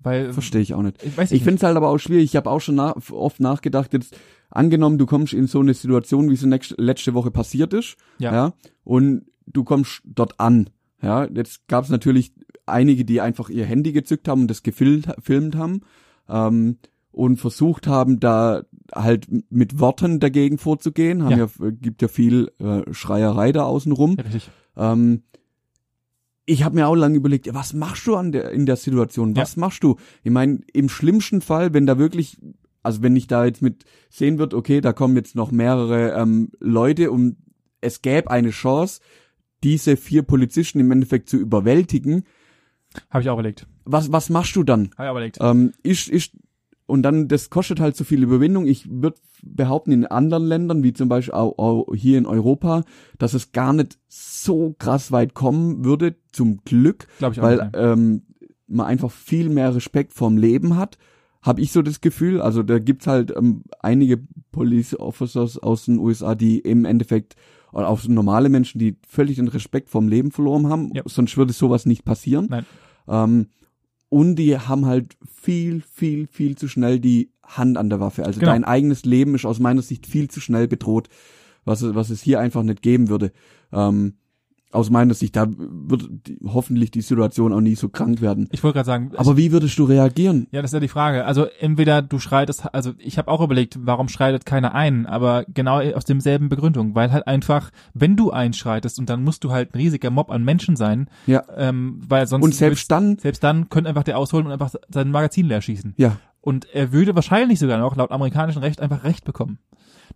Weil, 0.00 0.32
Verstehe 0.32 0.60
ich 0.60 0.74
auch 0.74 0.82
nicht. 0.82 1.02
ich 1.02 1.16
weiß 1.18 1.32
Ich 1.32 1.40
nicht. 1.40 1.42
finde 1.42 1.56
es 1.56 1.62
halt 1.64 1.76
aber 1.76 1.88
auch 1.88 1.98
schwierig. 1.98 2.22
Ich 2.26 2.36
habe 2.36 2.48
auch 2.48 2.60
schon 2.60 2.76
nach, 2.76 2.94
oft 3.10 3.40
nachgedacht, 3.40 3.92
jetzt 3.92 4.16
angenommen, 4.50 4.98
du 4.98 5.06
kommst 5.06 5.32
in 5.32 5.46
so 5.46 5.60
eine 5.60 5.74
Situation, 5.74 6.28
wie 6.30 6.34
es 6.34 6.42
nächste, 6.42 6.74
letzte 6.78 7.14
Woche 7.14 7.30
passiert 7.30 7.72
ist, 7.72 7.96
Ja. 8.18 8.32
ja, 8.32 8.52
und 8.84 9.26
du 9.46 9.64
kommst 9.64 10.02
dort 10.04 10.38
an. 10.40 10.70
Ja, 11.02 11.24
jetzt 11.26 11.68
gab 11.68 11.84
es 11.84 11.90
natürlich 11.90 12.32
einige, 12.66 13.04
die 13.04 13.20
einfach 13.20 13.48
ihr 13.50 13.64
Handy 13.64 13.92
gezückt 13.92 14.28
haben 14.28 14.42
und 14.42 14.48
das 14.48 14.62
gefilmt 14.62 15.08
filmt 15.22 15.54
haben 15.56 15.82
ähm, 16.28 16.78
und 17.12 17.36
versucht 17.38 17.86
haben, 17.86 18.20
da 18.20 18.62
halt 18.94 19.26
mit 19.50 19.78
Worten 19.80 20.20
dagegen 20.20 20.58
vorzugehen. 20.58 21.22
Haben 21.22 21.38
Ja. 21.38 21.48
ja, 21.60 21.70
gibt 21.70 22.02
ja 22.02 22.08
viel 22.08 22.50
äh, 22.58 22.82
Schreierei 22.92 23.52
da 23.52 23.64
außenrum. 23.64 24.16
Ja, 24.18 24.24
richtig. 24.24 24.50
Ähm, 24.76 25.22
ich 26.46 26.62
habe 26.64 26.74
mir 26.76 26.88
auch 26.88 26.94
lange 26.94 27.16
überlegt, 27.16 27.46
ja, 27.46 27.54
was 27.54 27.74
machst 27.74 28.06
du 28.06 28.16
an 28.16 28.32
der 28.32 28.50
in 28.52 28.64
der 28.64 28.76
Situation? 28.76 29.36
Was 29.36 29.56
machst 29.56 29.84
du? 29.84 29.96
Ich 30.24 30.30
meine, 30.30 30.60
im 30.72 30.88
schlimmsten 30.88 31.42
Fall, 31.42 31.74
wenn 31.74 31.86
da 31.86 31.98
wirklich, 31.98 32.38
also 32.88 33.02
wenn 33.02 33.16
ich 33.16 33.26
da 33.26 33.44
jetzt 33.44 33.60
mit 33.60 33.84
sehen 34.08 34.38
wird, 34.38 34.54
okay, 34.54 34.80
da 34.80 34.94
kommen 34.94 35.14
jetzt 35.14 35.34
noch 35.34 35.50
mehrere 35.50 36.12
ähm, 36.14 36.48
Leute 36.58 37.10
und 37.10 37.36
es 37.82 38.00
gäbe 38.00 38.30
eine 38.30 38.48
Chance, 38.48 39.02
diese 39.62 39.98
vier 39.98 40.22
Polizisten 40.22 40.80
im 40.80 40.90
Endeffekt 40.90 41.28
zu 41.28 41.36
überwältigen. 41.36 42.24
Habe 43.10 43.22
ich 43.22 43.28
auch 43.28 43.34
überlegt. 43.34 43.66
Was 43.84 44.10
was 44.10 44.30
machst 44.30 44.56
du 44.56 44.62
dann? 44.62 44.90
Habe 44.96 45.04
ich 45.04 45.08
auch 45.08 45.10
überlegt. 45.10 45.38
Ähm, 45.42 45.72
ist, 45.82 46.08
ist, 46.08 46.32
und 46.86 47.02
dann, 47.02 47.28
das 47.28 47.50
kostet 47.50 47.78
halt 47.78 47.94
so 47.94 48.04
viel 48.04 48.22
Überwindung. 48.22 48.66
Ich 48.66 48.88
würde 48.90 49.20
behaupten, 49.42 49.92
in 49.92 50.06
anderen 50.06 50.46
Ländern, 50.46 50.82
wie 50.82 50.94
zum 50.94 51.10
Beispiel 51.10 51.34
auch, 51.34 51.58
auch 51.58 51.94
hier 51.94 52.16
in 52.16 52.24
Europa, 52.24 52.84
dass 53.18 53.34
es 53.34 53.52
gar 53.52 53.74
nicht 53.74 53.98
so 54.08 54.74
krass 54.78 55.12
weit 55.12 55.34
kommen 55.34 55.84
würde, 55.84 56.16
zum 56.32 56.64
Glück, 56.64 57.06
Glaube 57.18 57.34
ich 57.34 57.40
auch. 57.40 57.44
weil 57.44 57.56
nicht, 57.58 57.72
ne? 57.74 57.78
ähm, 57.78 58.22
man 58.66 58.86
einfach 58.86 59.10
viel 59.10 59.50
mehr 59.50 59.74
Respekt 59.74 60.14
vorm 60.14 60.38
Leben 60.38 60.76
hat. 60.76 60.96
Habe 61.42 61.60
ich 61.60 61.70
so 61.72 61.82
das 61.82 62.00
Gefühl. 62.00 62.40
Also 62.40 62.62
da 62.62 62.78
gibt's 62.78 63.06
halt 63.06 63.32
ähm, 63.36 63.62
einige 63.80 64.20
Police 64.50 64.98
Officers 64.98 65.56
aus 65.58 65.84
den 65.84 65.98
USA, 65.98 66.34
die 66.34 66.58
im 66.58 66.84
Endeffekt 66.84 67.36
oder 67.72 67.88
auch 67.88 68.00
so 68.00 68.10
normale 68.10 68.48
Menschen, 68.48 68.78
die 68.78 68.96
völlig 69.06 69.36
den 69.36 69.48
Respekt 69.48 69.90
vorm 69.90 70.08
Leben 70.08 70.30
verloren 70.30 70.68
haben. 70.68 70.90
Ja. 70.94 71.02
Sonst 71.06 71.36
würde 71.36 71.52
sowas 71.52 71.86
nicht 71.86 72.04
passieren. 72.04 72.46
Nein. 72.50 72.66
Ähm, 73.06 73.46
und 74.08 74.36
die 74.36 74.58
haben 74.58 74.86
halt 74.86 75.16
viel, 75.30 75.82
viel, 75.82 76.26
viel 76.28 76.56
zu 76.56 76.66
schnell 76.66 76.98
die 76.98 77.30
Hand 77.44 77.76
an 77.76 77.90
der 77.90 78.00
Waffe. 78.00 78.24
Also 78.24 78.40
Genau. 78.40 78.52
dein 78.52 78.64
eigenes 78.64 79.04
Leben 79.04 79.34
ist 79.34 79.44
aus 79.44 79.58
meiner 79.58 79.82
Sicht 79.82 80.06
viel 80.06 80.28
zu 80.28 80.40
schnell 80.40 80.66
bedroht, 80.66 81.08
was, 81.64 81.82
es- 81.82 81.94
was 81.94 82.08
es 82.10 82.22
hier 82.22 82.40
einfach 82.40 82.62
nicht 82.62 82.80
geben 82.82 83.08
würde. 83.10 83.32
Ähm, 83.70 84.14
aus 84.70 84.90
meiner 84.90 85.14
Sicht, 85.14 85.34
da 85.34 85.46
wird 85.48 86.10
hoffentlich 86.44 86.90
die 86.90 87.00
Situation 87.00 87.52
auch 87.54 87.60
nie 87.62 87.74
so 87.74 87.88
krank 87.88 88.20
werden. 88.20 88.48
ich 88.52 88.62
wollte 88.62 88.74
gerade 88.76 88.86
sagen, 88.86 89.12
Aber 89.16 89.36
wie 89.38 89.50
würdest 89.50 89.78
du 89.78 89.84
reagieren? 89.84 90.46
Ja, 90.50 90.60
das 90.60 90.70
ist 90.70 90.74
ja 90.74 90.80
die 90.80 90.88
Frage. 90.88 91.24
Also 91.24 91.46
entweder 91.60 92.02
du 92.02 92.18
schreitest, 92.18 92.74
also 92.74 92.92
ich 92.98 93.16
habe 93.16 93.28
auch 93.30 93.40
überlegt, 93.40 93.78
warum 93.80 94.08
schreitet 94.08 94.44
keiner 94.44 94.74
ein, 94.74 95.06
aber 95.06 95.44
genau 95.52 95.80
aus 95.80 96.04
demselben 96.04 96.48
Begründung, 96.50 96.94
weil 96.94 97.10
halt 97.12 97.26
einfach, 97.26 97.70
wenn 97.94 98.14
du 98.16 98.30
einschreitest 98.30 98.98
und 98.98 99.08
dann 99.08 99.24
musst 99.24 99.42
du 99.44 99.50
halt 99.52 99.74
ein 99.74 99.78
riesiger 99.78 100.10
Mob 100.10 100.30
an 100.30 100.44
Menschen 100.44 100.76
sein, 100.76 101.08
Ja. 101.26 101.44
ähm, 101.56 102.00
weil 102.06 102.26
sonst 102.26 102.44
Und 102.44 102.54
selbst 102.54 102.90
dann, 102.90 103.04
würdest- 103.12 103.22
selbst 103.22 103.42
dann 103.44 103.70
könnte 103.70 103.88
einfach 103.88 104.04
der 104.04 104.18
ausholen 104.18 104.46
und 104.46 104.52
einfach 104.52 104.74
sein 104.90 105.10
Magazin 105.10 105.46
leer 105.46 105.62
schießen. 105.62 105.94
ja, 105.96 106.18
Und 106.42 106.66
er 106.74 106.92
würde 106.92 107.14
wahrscheinlich 107.14 107.58
sogar 107.58 107.78
noch 107.78 107.96
laut 107.96 108.10
amerikanischem 108.10 108.60
Recht 108.62 108.80
einfach 108.82 109.02
Recht 109.04 109.24
bekommen. 109.24 109.58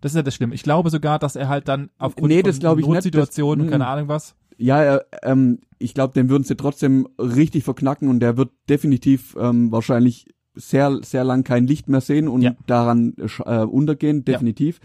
Das 0.03 0.13
ist 0.13 0.17
ja 0.17 0.23
das 0.23 0.35
Schlimme. 0.35 0.55
Ich 0.55 0.63
glaube 0.65 0.91
sogar, 0.91 1.19
dass 1.19 1.37
er 1.37 1.49
halt 1.49 1.69
dann 1.69 1.89
aufgrund 1.99 2.29
Nee, 2.29 2.43
das 2.43 2.59
von 2.59 2.77
nicht. 2.77 2.89
Notsituationen 2.89 3.67
und 3.67 3.71
keine 3.71 3.87
Ahnung 3.87 4.09
was. 4.09 4.35
Ja, 4.63 4.83
er, 4.83 5.07
ähm, 5.23 5.61
ich 5.79 5.95
glaube, 5.95 6.15
den 6.15 6.29
würden 6.29 6.45
sie 6.45 6.57
trotzdem 6.57 7.09
richtig 7.19 7.65
verknacken 7.65 8.09
und 8.09 8.21
der 8.21 8.37
wird 8.37 8.51
definitiv 8.69 9.37
ähm, 9.39 9.73
wahrscheinlich 9.73 10.27
sehr, 10.55 10.99
sehr 11.03 11.25
lang 11.25 11.45
kein 11.45 11.67
Licht 11.67 11.89
mehr 11.89 12.01
sehen 12.01 12.29
und 12.29 12.43
Ja. 12.43 12.55
daran 12.67 13.15
äh, 13.45 13.59
untergehen, 13.65 14.25
definitiv, 14.25 14.81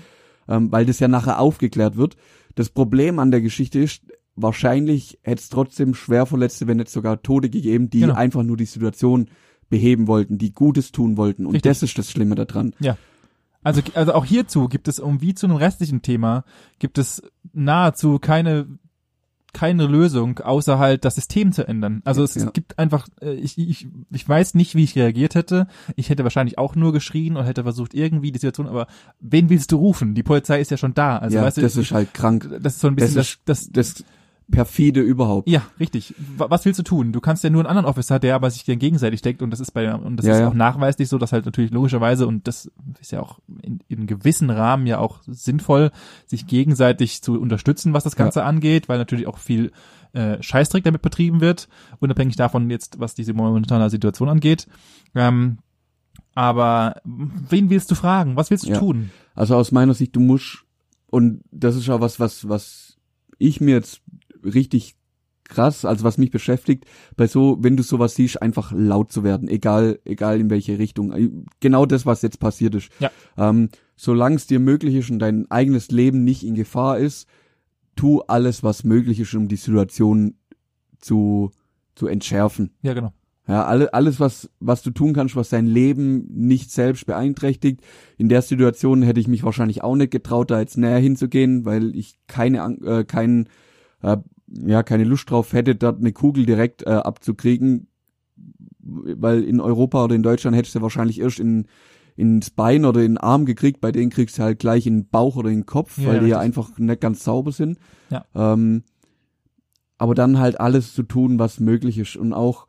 ähm, 0.47 0.71
weil 0.71 0.86
das 0.86 0.99
ja 0.99 1.07
nachher 1.07 1.39
aufgeklärt 1.39 1.97
wird. 1.97 2.15
Das 2.55 2.69
Problem 2.69 3.19
an 3.19 3.32
der 3.32 3.41
Geschichte 3.41 3.80
ist, 3.80 4.01
wahrscheinlich 4.36 5.19
hätte 5.23 5.41
es 5.41 5.49
trotzdem 5.49 5.93
Schwerverletzte, 5.93 6.67
wenn 6.67 6.78
nicht 6.78 6.89
sogar 6.89 7.21
Tote 7.21 7.49
gegeben, 7.49 7.89
die 7.89 8.01
Genau. 8.01 8.13
einfach 8.15 8.43
nur 8.43 8.55
die 8.57 8.65
Situation 8.65 9.28
beheben 9.69 10.07
wollten, 10.07 10.38
die 10.38 10.53
Gutes 10.53 10.91
tun 10.91 11.17
wollten. 11.17 11.45
Und 11.45 11.55
Richtig. 11.55 11.69
das 11.69 11.84
ist 11.84 11.97
das 11.97 12.09
Schlimme 12.09 12.36
daran. 12.36 12.73
Also, 13.63 13.82
also 13.95 14.13
auch 14.13 14.23
hierzu 14.25 14.69
gibt 14.69 14.88
es, 14.88 14.99
um 14.99 15.19
wie 15.21 15.34
zu 15.34 15.45
einem 15.47 15.57
restlichen 15.57 16.01
Thema, 16.01 16.45
gibt 16.80 16.97
es 16.97 17.21
nahezu 17.51 18.17
keine 18.19 18.67
keine 19.54 19.88
Lösung, 19.88 20.39
außer 20.39 20.78
halt 20.78 21.06
das 21.06 21.16
System 21.16 21.52
zu 21.52 21.68
ändern. 21.68 22.02
Also 22.06 22.24
es, 22.24 22.36
Ja. 22.36 22.45
es 22.45 22.54
gibt 22.54 22.78
einfach, 22.78 23.08
äh, 23.22 23.34
ich, 23.34 23.58
ich, 23.58 23.88
ich 24.12 24.28
weiß 24.28 24.54
nicht, 24.56 24.76
wie 24.76 24.84
ich 24.84 24.95
reagiert 24.95 25.36
hätte. 25.36 25.68
Ich 25.95 26.10
hätte 26.10 26.24
wahrscheinlich 26.24 26.58
auch 26.58 26.76
nur 26.76 26.93
geschrien 26.93 27.38
und 27.38 27.45
hätte 27.45 27.64
versucht, 27.64 27.93
irgendwie 27.93 28.32
die 28.32 28.39
Situation, 28.39 28.68
aber 28.68 28.88
wen 29.20 29.50
willst 29.50 29.72
du 29.72 29.78
rufen? 29.78 30.14
Die 30.16 30.24
Polizei 30.24 30.60
ist 30.62 30.72
ja 30.72 30.78
schon 30.78 30.93
da. 30.93 31.18
Also 31.18 31.38
ja, 31.38 31.43
weißt 31.43 31.58
du, 31.58 31.62
das 31.62 31.76
ist 31.76 31.91
halt 31.91 32.14
krank. 32.14 32.50
das 32.62 32.76
ist 32.76 32.80
so 32.82 32.88
ein 32.88 32.95
bisschen 32.95 33.16
das 33.16 33.38
das, 33.45 33.62
ist- 33.64 33.70
das, 33.78 33.93
Das 33.93 34.04
perfide 34.50 35.02
überhaupt. 35.02 35.50
ja, 35.50 35.62
richtig. 35.80 36.16
Wa- 36.38 36.50
Was 36.50 36.64
willst 36.66 36.80
du 36.80 36.84
tun? 36.84 37.12
Du 37.12 37.20
kannst 37.20 37.43
ja 37.43 37.50
nur 37.50 37.62
einen 37.62 37.68
anderen 37.70 37.86
Officer, 37.86 38.18
der 38.18 38.34
aber 38.36 38.50
sich 38.50 38.64
dir 38.64 38.78
gegenseitig 38.78 39.22
deckt 39.22 39.41
und 39.41 39.52
das 39.52 39.60
ist 39.60 39.72
bei 39.72 39.93
und 39.93 40.16
das 40.18 40.26
Ja, 40.26 40.34
ist 40.34 40.39
ja. 40.39 40.48
auch 40.48 40.54
nachweislich 40.54 41.10
so, 41.10 41.18
dass 41.18 41.34
halt 41.34 41.45
natürlich 41.45 41.72
logischerweise 41.72 42.28
und 42.28 42.48
das 42.48 42.72
ist 43.02 43.12
ja 43.12 43.20
auch 43.22 43.39
in, 43.62 43.80
in 43.89 44.08
gewissen 44.08 44.50
Rahmen 44.50 44.88
ja 44.88 45.00
auch 45.00 45.20
sinnvoll, 45.28 45.91
sich 46.26 46.48
gegenseitig 46.48 47.22
zu 47.22 47.39
unterstützen, 47.39 47.91
was 47.93 48.06
das 48.06 48.14
Ja. 48.14 48.20
Ganze 48.20 48.43
angeht, 48.45 48.88
weil 48.88 48.98
natürlich 49.00 49.28
auch 49.28 49.38
viel 49.38 49.72
äh, 50.14 50.41
Scheißdreck 50.41 50.84
damit 50.86 51.02
betrieben 51.02 51.41
wird, 51.41 51.68
unabhängig 52.00 52.38
davon 52.38 52.70
jetzt, 52.70 53.00
was 53.00 53.16
diese 53.16 53.34
momentane 53.34 53.89
Situation 53.89 54.30
angeht. 54.30 54.68
Ähm, 55.14 55.58
aber 56.36 57.02
wen 57.04 57.70
willst 57.70 57.91
du 57.91 57.95
fragen? 57.95 58.36
Was 58.36 58.50
willst 58.50 58.66
du 58.66 58.70
Ja. 58.72 58.80
tun? 58.80 59.10
Also 59.36 59.56
aus 59.56 59.72
meiner 59.72 59.93
Sicht, 59.93 60.16
du 60.16 60.20
musst, 60.20 60.64
und 61.08 61.41
das 61.52 61.76
ist 61.76 61.89
auch 61.89 62.00
was, 62.02 62.20
was, 62.20 62.48
was 62.48 62.98
ich 63.39 63.62
mir 63.62 63.76
jetzt 63.76 64.02
richtig 64.44 64.96
krass, 65.48 65.86
also 65.86 66.04
was 66.04 66.18
mich 66.18 66.32
beschäftigt, 66.32 66.86
bei 67.16 67.28
so, 67.28 67.58
wenn 67.62 67.78
du 67.78 67.84
sowas 67.84 68.16
siehst, 68.16 68.42
einfach 68.42 68.72
laut 68.76 69.12
zu 69.12 69.24
werden, 69.24 69.48
egal, 69.48 70.00
egal 70.06 70.40
in 70.40 70.50
welche 70.50 70.78
Richtung. 70.78 71.46
Genau 71.60 71.86
das, 71.86 72.06
was 72.06 72.22
jetzt 72.22 72.40
passiert 72.40 72.76
ist. 72.76 72.90
Ja. 73.00 73.12
Ähm, 73.38 73.70
solange 73.96 74.36
es 74.36 74.48
dir 74.48 74.60
möglich 74.60 74.96
ist 74.96 75.10
und 75.10 75.20
dein 75.20 75.50
eigenes 75.50 75.90
Leben 75.90 76.24
nicht 76.24 76.44
in 76.44 76.56
Gefahr 76.56 76.98
ist, 77.00 77.28
tu 77.96 78.22
alles, 78.22 78.64
was 78.64 78.84
möglich 78.84 79.20
ist, 79.20 79.34
um 79.34 79.48
die 79.48 79.56
Situation 79.56 80.36
zu, 81.00 81.52
zu 81.96 82.08
entschärfen. 82.08 82.72
Ja, 82.82 82.94
genau. 82.94 83.14
Ja, 83.48 83.64
alle, 83.66 83.94
alles, 83.94 84.20
was, 84.20 84.50
was 84.60 84.82
du 84.82 84.92
tun 84.92 85.14
kannst, 85.14 85.38
was 85.38 85.48
dein 85.48 85.68
Leben 85.68 86.28
nicht 86.30 86.70
selbst 86.70 87.06
beeinträchtigt. 87.06 87.80
In 88.18 88.28
der 88.28 88.42
Situation 88.42 89.04
hätte 89.04 89.22
ich 89.22 89.30
mich 89.30 89.44
wahrscheinlich 89.44 89.84
auch 89.84 89.96
nicht 89.96 90.12
getraut, 90.12 90.52
da 90.52 90.60
jetzt 90.60 90.78
näher 90.78 91.00
hinzugehen, 91.00 91.64
weil 91.64 91.96
ich 91.96 92.20
keine, 92.28 92.58
äh, 92.84 93.06
keinen, 93.06 93.48
äh, 94.02 94.18
ja, 94.66 94.84
keine 94.84 95.04
Lust 95.04 95.30
drauf 95.30 95.54
hätte, 95.54 95.76
dort 95.76 96.00
eine 96.00 96.14
Kugel 96.14 96.45
direkt 96.45 96.84
äh, 96.84 96.89
abzukriegen, 96.89 97.88
weil 98.80 99.43
in 99.43 99.60
Europa 99.60 100.04
oder 100.06 100.16
in 100.16 100.24
Deutschland 100.24 100.56
hättest 100.56 100.76
du 100.76 100.82
wahrscheinlich 100.82 101.20
erst 101.20 101.39
in, 101.39 101.66
ins 102.16 102.50
Bein 102.50 102.86
oder 102.86 103.02
in 103.02 103.14
den 103.14 103.18
Arm 103.18 103.45
gekriegt, 103.45 103.82
bei 103.82 103.91
denen 103.91 104.10
kriegst 104.10 104.38
du 104.38 104.43
halt 104.43 104.60
gleich 104.60 104.88
in 104.88 105.00
den 105.02 105.08
Bauch 105.10 105.36
oder 105.36 105.50
in 105.50 105.60
den 105.62 105.66
Kopf, 105.66 105.98
Ja, 105.98 106.08
weil 106.08 106.20
die 106.22 106.28
ja 106.28 106.39
einfach 106.39 106.78
nicht 106.78 107.02
ganz 107.02 107.24
sauber 107.24 107.52
sind. 107.52 107.78
Ja. 108.10 108.26
Ähm, 108.34 108.84
aber 109.98 110.14
dann 110.16 110.39
halt 110.39 110.60
alles 110.60 110.93
zu 110.93 111.04
tun, 111.04 111.39
was 111.39 111.60
möglich 111.60 111.98
ist 111.98 112.16
und 112.16 112.34
auch, 112.34 112.68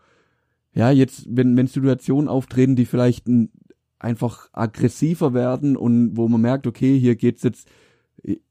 ja, 0.75 0.91
jetzt, 0.91 1.27
wenn, 1.29 1.57
wenn 1.57 1.67
Situationen 1.67 2.29
auftreten, 2.29 2.75
die 2.77 2.87
vielleicht 2.87 3.27
n- 3.29 3.51
einfach 3.99 4.49
aggressiver 4.53 5.35
werden 5.35 5.77
und 5.77 6.17
wo 6.17 6.29
man 6.29 6.41
merkt, 6.41 6.67
okay, 6.67 6.99
hier 6.99 7.17
geht's 7.17 7.43
jetzt 7.43 7.69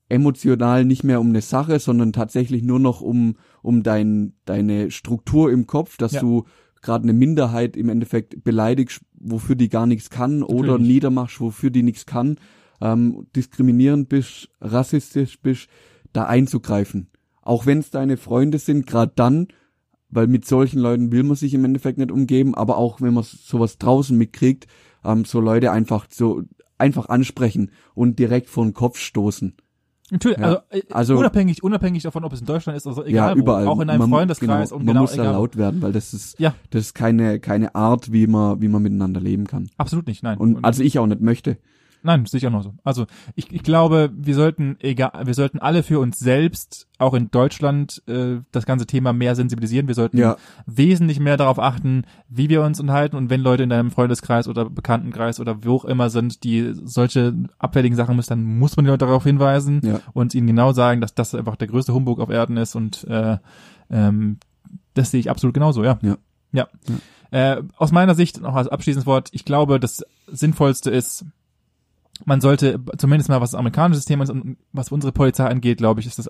emotional 0.09 0.85
nicht 0.85 1.03
mehr 1.03 1.19
um 1.19 1.29
eine 1.29 1.41
Sache, 1.41 1.79
sondern 1.79 2.13
tatsächlich 2.13 2.63
nur 2.63 2.79
noch 2.79 3.01
um, 3.01 3.35
um 3.61 3.83
dein, 3.83 4.33
deine 4.45 4.91
Struktur 4.91 5.51
im 5.51 5.67
Kopf, 5.67 5.97
dass 5.97 6.13
Ja. 6.13 6.21
du 6.21 6.45
gerade 6.81 7.03
eine 7.03 7.13
Minderheit 7.13 7.75
im 7.75 7.89
Endeffekt 7.89 8.43
beleidigst, 8.43 9.01
wofür 9.19 9.55
die 9.55 9.69
gar 9.69 9.85
nichts 9.87 10.09
kann 10.09 10.43
oder 10.43 10.77
nicht. 10.77 10.87
niedermachst, 10.87 11.41
wofür 11.41 11.69
die 11.69 11.83
nichts 11.83 12.05
kann, 12.05 12.37
ähm, 12.81 13.27
diskriminierend 13.35 14.07
bist, 14.09 14.49
rassistisch 14.61 15.41
bist, 15.41 15.67
da 16.13 16.25
einzugreifen. 16.25 17.09
Auch 17.41 17.65
wenn 17.65 17.79
es 17.79 17.89
deine 17.89 18.17
Freunde 18.17 18.59
sind, 18.59 18.87
gerade 18.87 19.11
dann, 19.15 19.47
weil 20.09 20.27
mit 20.27 20.45
solchen 20.45 20.79
Leuten 20.79 21.11
will 21.11 21.23
man 21.23 21.35
sich 21.35 21.53
im 21.53 21.65
Endeffekt 21.65 21.97
nicht 21.97 22.11
umgeben, 22.11 22.55
aber 22.55 22.77
auch 22.77 23.01
wenn 23.01 23.13
man 23.13 23.23
sowas 23.23 23.77
draußen 23.77 24.17
mitkriegt, 24.17 24.67
ähm, 25.03 25.25
so 25.25 25.41
Leute 25.41 25.71
einfach 25.71 26.07
so 26.09 26.43
einfach 26.77 27.09
ansprechen 27.09 27.71
und 27.95 28.19
direkt 28.19 28.49
vor 28.49 28.63
den 28.63 28.73
Kopf 28.73 28.99
stoßen. 28.99 29.55
Natürlich, 30.09 30.37
Ja. 30.37 30.43
also, 30.45 30.61
äh, 30.69 30.81
Also- 30.91 31.17
unabhängig, 31.17 31.63
unabhängig 31.63 32.03
davon, 32.03 32.23
ob 32.23 32.31
es 32.31 32.39
in 32.39 32.45
Deutschland 32.45 32.77
ist, 32.77 32.87
also 32.87 33.03
egal, 33.03 33.31
ja, 33.31 33.35
überall. 33.35 33.65
Wo, 33.65 33.71
auch 33.71 33.79
in 33.81 33.89
einem 33.89 33.99
man, 33.99 34.09
Freundeskreis 34.09 34.69
genau, 34.69 34.77
und 34.79 34.85
man 34.85 34.93
genau, 34.93 35.01
muss 35.01 35.11
da 35.13 35.23
egal. 35.23 35.33
laut 35.33 35.57
werden, 35.57 35.81
weil 35.81 35.91
das 35.91 36.13
ist 36.13 36.39
Ja. 36.39 36.53
das 36.69 36.81
ist 36.85 36.93
keine 36.93 37.39
keine 37.39 37.75
Art, 37.75 38.11
wie 38.13 38.25
man 38.27 38.61
wie 38.61 38.69
man 38.69 38.81
miteinander 38.83 39.19
leben 39.19 39.47
kann. 39.47 39.69
Absolut 39.77 40.07
nicht, 40.07 40.23
nein. 40.23 40.37
Und 40.37 40.63
also 40.63 40.81
ich 40.83 40.97
auch 40.99 41.07
nicht 41.07 41.19
möchte. 41.21 41.57
Nein, 42.07 42.25
sehe 42.25 42.37
ich 42.37 42.47
auch 42.47 42.51
noch 42.51 42.63
so. 42.63 42.73
Also 42.85 43.05
ich, 43.35 43.51
ich 43.51 43.63
glaube, 43.63 44.09
wir 44.15 44.33
sollten 44.33 44.77
egal, 44.79 45.11
wir 45.25 45.33
sollten 45.33 45.59
alle 45.59 45.83
für 45.83 45.99
uns 45.99 46.17
selbst, 46.17 46.87
auch 46.99 47.13
in 47.13 47.29
Deutschland, 47.29 48.01
äh, 48.07 48.37
das 48.53 48.65
ganze 48.65 48.85
Thema 48.87 49.11
mehr 49.13 49.35
sensibilisieren. 49.35 49.87
Wir 49.87 49.93
sollten 49.93 50.17
Ja. 50.17 50.37
wesentlich 50.65 51.19
mehr 51.19 51.35
darauf 51.35 51.59
achten, 51.59 52.03
wie 52.29 52.47
wir 52.49 52.63
uns 52.63 52.79
unterhalten 52.79 53.17
und 53.17 53.29
wenn 53.29 53.41
Leute 53.41 53.63
in 53.63 53.69
deinem 53.69 53.91
Freundeskreis 53.91 54.47
oder 54.47 54.69
Bekanntenkreis 54.69 55.39
oder 55.41 55.63
wo 55.65 55.75
auch 55.75 55.85
immer 55.85 56.09
sind, 56.09 56.45
die 56.45 56.71
solche 56.73 57.35
abfälligen 57.59 57.97
Sachen 57.97 58.15
müssen, 58.15 58.29
dann 58.29 58.43
muss 58.57 58.77
man 58.77 58.85
die 58.85 58.91
Leute 58.91 59.05
darauf 59.05 59.25
hinweisen 59.25 59.81
Ja. 59.83 59.99
und 60.13 60.33
ihnen 60.33 60.47
genau 60.47 60.71
sagen, 60.71 61.01
dass 61.01 61.13
das 61.13 61.35
einfach 61.35 61.57
der 61.57 61.67
größte 61.67 61.93
Humbug 61.93 62.19
auf 62.21 62.29
Erden 62.29 62.55
ist 62.57 62.73
und 62.75 63.03
äh, 63.09 63.37
ähm, 63.91 64.37
das 64.93 65.11
sehe 65.11 65.19
ich 65.19 65.29
absolut 65.29 65.53
genauso, 65.53 65.83
ja. 65.83 65.99
Ja. 66.01 66.17
Ja. 66.53 66.67
Äh, 67.29 67.61
aus 67.75 67.91
meiner 67.91 68.15
Sicht 68.15 68.39
noch 68.41 68.55
als 68.55 68.69
abschließendes 68.69 69.05
Wort, 69.05 69.27
ich 69.33 69.43
glaube, 69.43 69.81
das 69.81 70.05
Sinnvollste 70.27 70.89
ist, 70.91 71.25
man 72.25 72.41
sollte 72.41 72.79
zumindest 72.97 73.29
mal 73.29 73.41
was 73.41 73.51
das 73.51 73.59
amerikanische 73.59 73.99
System 73.99 74.21
ist 74.21 74.29
und 74.29 74.57
was 74.71 74.91
unsere 74.91 75.11
Polizei 75.11 75.45
angeht, 75.45 75.77
glaube 75.77 75.99
ich, 75.99 76.07
ist 76.07 76.19
das 76.19 76.29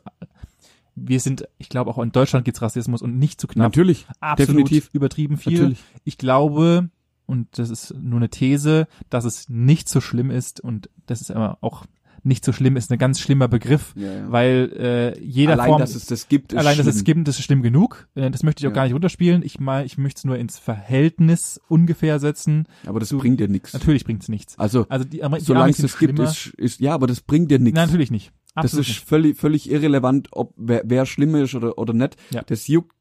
wir 0.97 1.19
sind, 1.19 1.47
ich 1.59 1.69
glaube 1.69 1.91
auch 1.91 1.99
in 1.99 2.11
Deutschland 2.11 2.43
gibt's 2.43 2.61
Rassismus 2.61 3.01
und 3.01 3.19
nicht 3.19 3.39
zu 3.39 3.47
knapp. 3.47 3.67
Natürlich, 3.67 4.07
Absolut 4.19 4.65
definitiv. 4.65 4.89
übertrieben 4.93 5.37
viel. 5.37 5.53
natürlich. 5.53 5.83
Ich 6.03 6.17
glaube, 6.17 6.89
und 7.27 7.59
das 7.59 7.69
ist 7.69 7.93
nur 7.93 8.17
eine 8.17 8.29
These, 8.29 8.87
dass 9.09 9.23
es 9.23 9.47
nicht 9.47 9.89
so 9.89 10.01
schlimm 10.01 10.31
ist 10.31 10.59
und 10.59 10.89
das 11.05 11.21
ist 11.21 11.29
aber 11.29 11.59
auch 11.61 11.85
nicht 12.27 12.45
so 12.45 12.51
schlimm, 12.51 12.77
ist 12.77 12.91
ein 12.91 12.97
ganz 12.99 13.19
schlimmer 13.19 13.47
Begriff, 13.47 13.93
Ja, 13.95 14.13
ja. 14.13 14.31
weil 14.31 14.71
äh, 15.17 15.19
jeder 15.23 15.53
Allein, 15.53 15.67
Form, 15.69 15.79
dass 15.79 15.95
es 15.95 16.05
das 16.05 16.27
gibt, 16.27 16.53
ist 16.53 16.59
allein, 16.59 16.77
dass 16.77 16.85
es 16.87 16.95
schlimm. 16.95 17.05
gibt, 17.05 17.27
das 17.27 17.39
ist 17.39 17.45
schlimm 17.45 17.61
genug. 17.61 18.07
Äh, 18.15 18.29
Das 18.29 18.43
möchte 18.43 18.61
ich 18.61 18.67
auch 18.67 18.71
Ja. 18.71 18.75
gar 18.75 18.83
nicht 18.83 18.93
runterspielen. 18.93 19.41
Ich 19.43 19.59
mal, 19.59 19.85
ich 19.85 19.97
möchte 19.97 20.19
es 20.19 20.25
nur 20.25 20.37
ins 20.37 20.59
Verhältnis 20.59 21.59
ungefähr 21.67 22.19
setzen. 22.19 22.65
Aber 22.85 22.99
das 22.99 23.09
zu- 23.09 23.17
bringt 23.17 23.39
dir 23.39 23.47
nichts. 23.47 23.73
Natürlich 23.73 24.03
bringt's 24.05 24.29
nichts. 24.29 24.57
Also 24.59 24.85
Also 24.89 25.05
die, 25.05 25.21
die 25.21 25.39
solange 25.41 25.71
es 25.71 25.77
das 25.77 25.97
gibt, 25.97 26.19
ist, 26.19 26.47
ist 26.57 26.79
ja, 26.79 26.93
aber 26.93 27.07
das 27.07 27.21
bringt 27.21 27.49
dir 27.51 27.59
nichts. 27.59 27.77
Natürlich 27.79 28.11
nicht. 28.11 28.31
Das 28.55 28.65
Absolut 28.65 28.85
ist 28.87 28.89
nicht. 28.95 29.05
völlig, 29.07 29.37
völlig 29.37 29.69
irrelevant, 29.71 30.29
ob 30.31 30.53
wer, 30.57 30.81
wer 30.85 31.05
schlimm 31.05 31.35
ist 31.35 31.53
oder, 31.55 31.77
oder 31.77 31.93
nicht. 31.93 32.15
Ja. 32.31 32.41
Das 32.45 32.67
juckt 32.67 32.91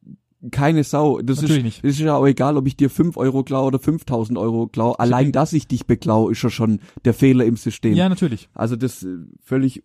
keine 0.51 0.85
Sau. 0.85 1.21
Das 1.21 1.39
Natürlich 1.41 1.59
ist, 1.59 1.65
nicht. 1.65 1.85
das 1.85 1.93
ist 1.93 2.01
ja 2.01 2.15
auch 2.17 2.27
egal, 2.27 2.57
ob 2.57 2.67
ich 2.67 2.77
dir 2.77 2.91
5 2.91 3.17
Euro 3.17 3.43
klau 3.43 3.67
oder 3.67 3.79
5000 3.79 4.39
Euro 4.39 4.67
klau. 4.69 4.93
Allein, 4.93 5.33
dass 5.33 5.53
ich 5.53 5.67
dich 5.67 5.87
beklau, 5.87 6.29
ist 6.29 6.43
ja 6.43 6.51
schon 6.51 6.81
der 7.05 7.15
Fehler 7.15 7.45
im 7.45 7.57
System. 7.57 7.95
Ja, 7.95 8.09
natürlich. 8.09 8.49
Also 8.55 8.77
das 8.77 9.03
äh, 9.03 9.17
völlig, 9.41 9.83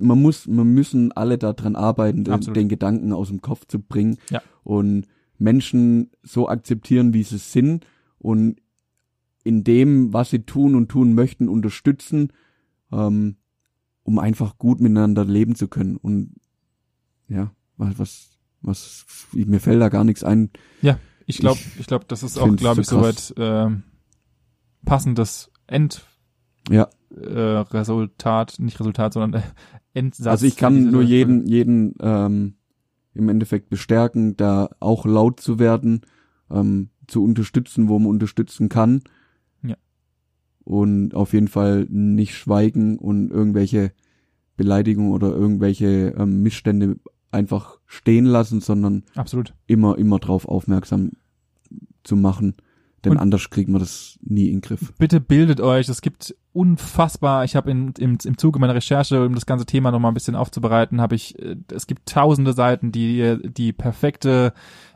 man 0.00 0.20
muss, 0.20 0.46
man 0.46 0.68
müssen 0.68 1.12
alle 1.12 1.38
daran 1.38 1.76
arbeiten, 1.76 2.24
den, 2.24 2.40
den 2.40 2.68
Gedanken 2.68 3.12
aus 3.12 3.28
dem 3.28 3.40
Kopf 3.40 3.66
zu 3.66 3.80
bringen 3.80 4.18
Ja. 4.30 4.42
und 4.64 5.06
Menschen 5.38 6.10
so 6.22 6.48
akzeptieren, 6.48 7.14
wie 7.14 7.22
sie 7.22 7.38
sind 7.38 7.86
und 8.18 8.60
in 9.44 9.62
dem, 9.62 10.12
was 10.12 10.30
sie 10.30 10.40
tun 10.40 10.74
und 10.74 10.88
tun 10.88 11.14
möchten, 11.14 11.48
unterstützen, 11.48 12.32
ähm, 12.90 13.36
um 14.02 14.18
einfach 14.18 14.58
gut 14.58 14.80
miteinander 14.80 15.24
leben 15.24 15.54
zu 15.54 15.68
können. 15.68 15.96
Und 15.96 16.34
ja, 17.28 17.52
was, 17.76 17.98
was, 17.98 18.35
was 18.66 19.06
mir 19.32 19.60
fällt 19.60 19.80
da 19.80 19.88
gar 19.88 20.04
nichts 20.04 20.22
ein. 20.24 20.50
Ich 21.28 21.38
glaube, 21.38 21.58
Ich 21.74 21.80
ich 21.80 21.86
glaube, 21.86 22.04
das 22.06 22.22
ist 22.22 22.38
auch, 22.38 22.54
glaube 22.54 22.82
ich, 22.82 22.86
so 22.86 23.00
soweit 23.00 23.34
äh, 23.36 23.74
passendes 24.84 25.50
End 25.66 26.04
Ja, 26.70 26.88
äh, 27.10 27.38
Resultat, 27.40 28.56
nicht 28.58 28.78
Resultat, 28.78 29.12
sondern 29.14 29.42
äh, 29.42 29.46
Endsatz. 29.92 30.26
also 30.26 30.46
ich 30.46 30.56
kann 30.56 30.84
nur 30.84 31.02
Folge. 31.02 31.08
jeden, 31.08 31.46
jeden 31.46 31.94
ähm, 32.00 32.54
im 33.14 33.28
Endeffekt 33.28 33.70
bestärken, 33.70 34.36
da 34.36 34.68
auch 34.78 35.04
laut 35.06 35.40
zu 35.40 35.58
werden, 35.58 36.02
ähm, 36.50 36.90
zu 37.08 37.24
unterstützen, 37.24 37.88
wo 37.88 37.98
man 37.98 38.10
unterstützen 38.10 38.68
kann. 38.68 39.02
Ja. 39.62 39.76
Und 40.64 41.14
auf 41.14 41.32
jeden 41.32 41.48
Fall 41.48 41.86
nicht 41.88 42.34
schweigen 42.36 42.98
und 42.98 43.30
irgendwelche 43.30 43.92
Beleidigungen 44.56 45.12
oder 45.12 45.28
irgendwelche 45.34 46.14
ähm, 46.16 46.42
Missstände 46.42 46.96
einfach 47.36 47.78
stehen 47.86 48.24
lassen, 48.24 48.60
sondern 48.60 49.04
Absolut. 49.14 49.54
immer, 49.66 49.96
immer 49.98 50.18
drauf 50.18 50.48
aufmerksam 50.48 51.12
zu 52.02 52.16
machen. 52.16 52.56
Denn 53.06 53.12
Und- 53.12 53.18
anders 53.22 53.48
kriegt 53.50 53.68
man 53.68 53.80
das 53.80 54.18
nie 54.22 54.48
in 54.48 54.56
den 54.56 54.60
Griff. 54.60 54.92
Bitte 54.98 55.20
bildet 55.20 55.60
euch. 55.60 55.88
Es 55.88 56.00
gibt 56.00 56.34
unfassbar. 56.52 57.44
Ich 57.44 57.54
habe 57.54 57.70
im, 57.70 57.92
im 57.98 58.18
Zuge 58.38 58.58
meiner 58.58 58.74
Recherche, 58.74 59.24
um 59.24 59.34
das 59.34 59.46
ganze 59.46 59.66
Thema 59.66 59.90
noch 59.90 59.98
mal 60.00 60.08
ein 60.08 60.14
bisschen 60.14 60.34
aufzubereiten, 60.34 61.00
habe 61.00 61.14
ich. 61.14 61.38
äh, 61.38 61.56
Es 61.72 61.86
gibt 61.86 62.08
tausende 62.08 62.52
Seiten, 62.52 62.92
die 62.92 63.38
die 63.44 63.72
perfekte, 63.72 64.52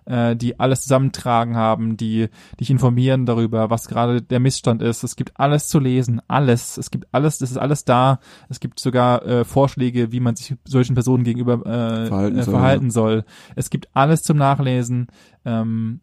äh, 0.07 0.35
die 0.35 0.59
alles 0.59 0.81
zusammentragen 0.83 1.57
haben, 1.57 1.97
die 1.97 2.29
dich 2.59 2.71
informieren 2.71 3.27
darüber, 3.27 3.71
was 3.71 3.87
gerade 3.89 4.23
der 4.23 4.41
Missstand 4.41 4.83
ist. 4.83 5.05
Es 5.05 5.15
gibt 5.17 5.39
alles 5.39 5.69
zu 5.69 5.79
lesen, 5.79 6.21
alles. 6.29 6.79
Es 6.79 6.91
gibt 6.91 7.07
alles. 7.13 7.39
Das 7.39 7.51
ist 7.51 7.59
alles 7.59 7.85
da. 7.85 8.19
Es 8.49 8.59
gibt 8.59 8.81
sogar 8.81 9.25
äh, 9.27 9.45
Vorschläge, 9.45 10.11
wie 10.13 10.21
man 10.21 10.35
sich 10.37 10.57
solchen 10.65 10.95
Personen 10.95 11.25
gegenüber 11.25 11.55
äh, 11.67 12.07
Verhalten 12.07 12.39
äh, 12.39 12.43
soll, 12.43 12.55
verhalten 12.55 12.91
soll. 12.91 13.25
Es 13.55 13.71
gibt 13.71 13.89
alles 13.95 14.23
zum 14.23 14.39
Nachlesen. 14.39 15.07
Ähm, 15.45 16.01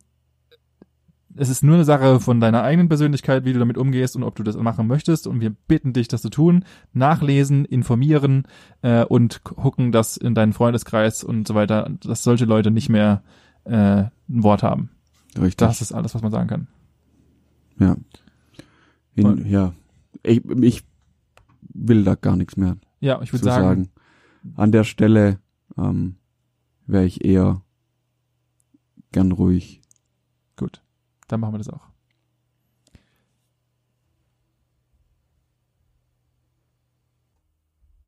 es 1.38 1.50
ist 1.50 1.64
nur 1.64 1.76
eine 1.76 1.86
Sache 1.86 2.20
von 2.20 2.40
deiner 2.40 2.64
eigenen 2.64 2.90
Persönlichkeit, 2.90 3.46
wie 3.46 3.54
du 3.54 3.60
damit 3.60 3.78
umgehst 3.78 4.16
und 4.16 4.24
ob 4.24 4.36
du 4.36 4.44
das 4.44 4.58
machen 4.58 4.88
möchtest. 4.88 5.28
Und 5.28 5.40
wir 5.42 5.52
bitten 5.52 5.94
dich, 5.94 6.08
das 6.08 6.22
zu 6.22 6.30
tun. 6.30 6.66
Nachlesen, 6.94 7.66
informieren 7.66 8.44
äh, 8.82 9.04
und 9.06 9.44
gucken, 9.44 9.92
dass 9.92 10.18
in 10.18 10.36
deinem 10.36 10.54
Freundeskreis 10.54 11.24
und 11.24 11.48
so 11.48 11.56
weiter, 11.56 11.90
dass 12.02 12.24
solche 12.24 12.46
Leute 12.46 12.72
nicht 12.72 12.90
mehr 12.90 13.24
äh, 13.66 14.06
ein 14.30 14.44
Wort 14.44 14.64
haben. 14.64 14.90
Richtig. 15.38 15.58
Das 15.58 15.82
ist 15.82 15.92
alles, 15.94 16.16
was 16.16 16.22
man 16.22 16.32
sagen 16.32 16.48
kann. 16.48 16.68
Ja. 17.80 17.96
In, 19.16 19.46
ja. 19.48 19.74
Ich, 20.24 20.44
ich 20.46 20.84
will 21.74 22.04
da 22.04 22.16
gar 22.16 22.36
nichts 22.36 22.58
mehr 22.58 22.78
Ja, 23.00 23.22
ich 23.22 23.32
würde 23.34 23.46
sagen. 23.46 23.64
sagen, 23.64 23.90
An 24.56 24.72
der 24.72 24.84
Stelle 24.84 25.40
ähm, 25.78 26.16
wäre 26.88 27.06
ich 27.06 27.24
eher 27.24 27.62
gern 29.12 29.32
ruhig. 29.32 29.82
gut, 30.56 30.82
dann 31.28 31.40
machen 31.40 31.54
wir 31.54 31.58
das 31.60 31.70
auch. 31.70 31.97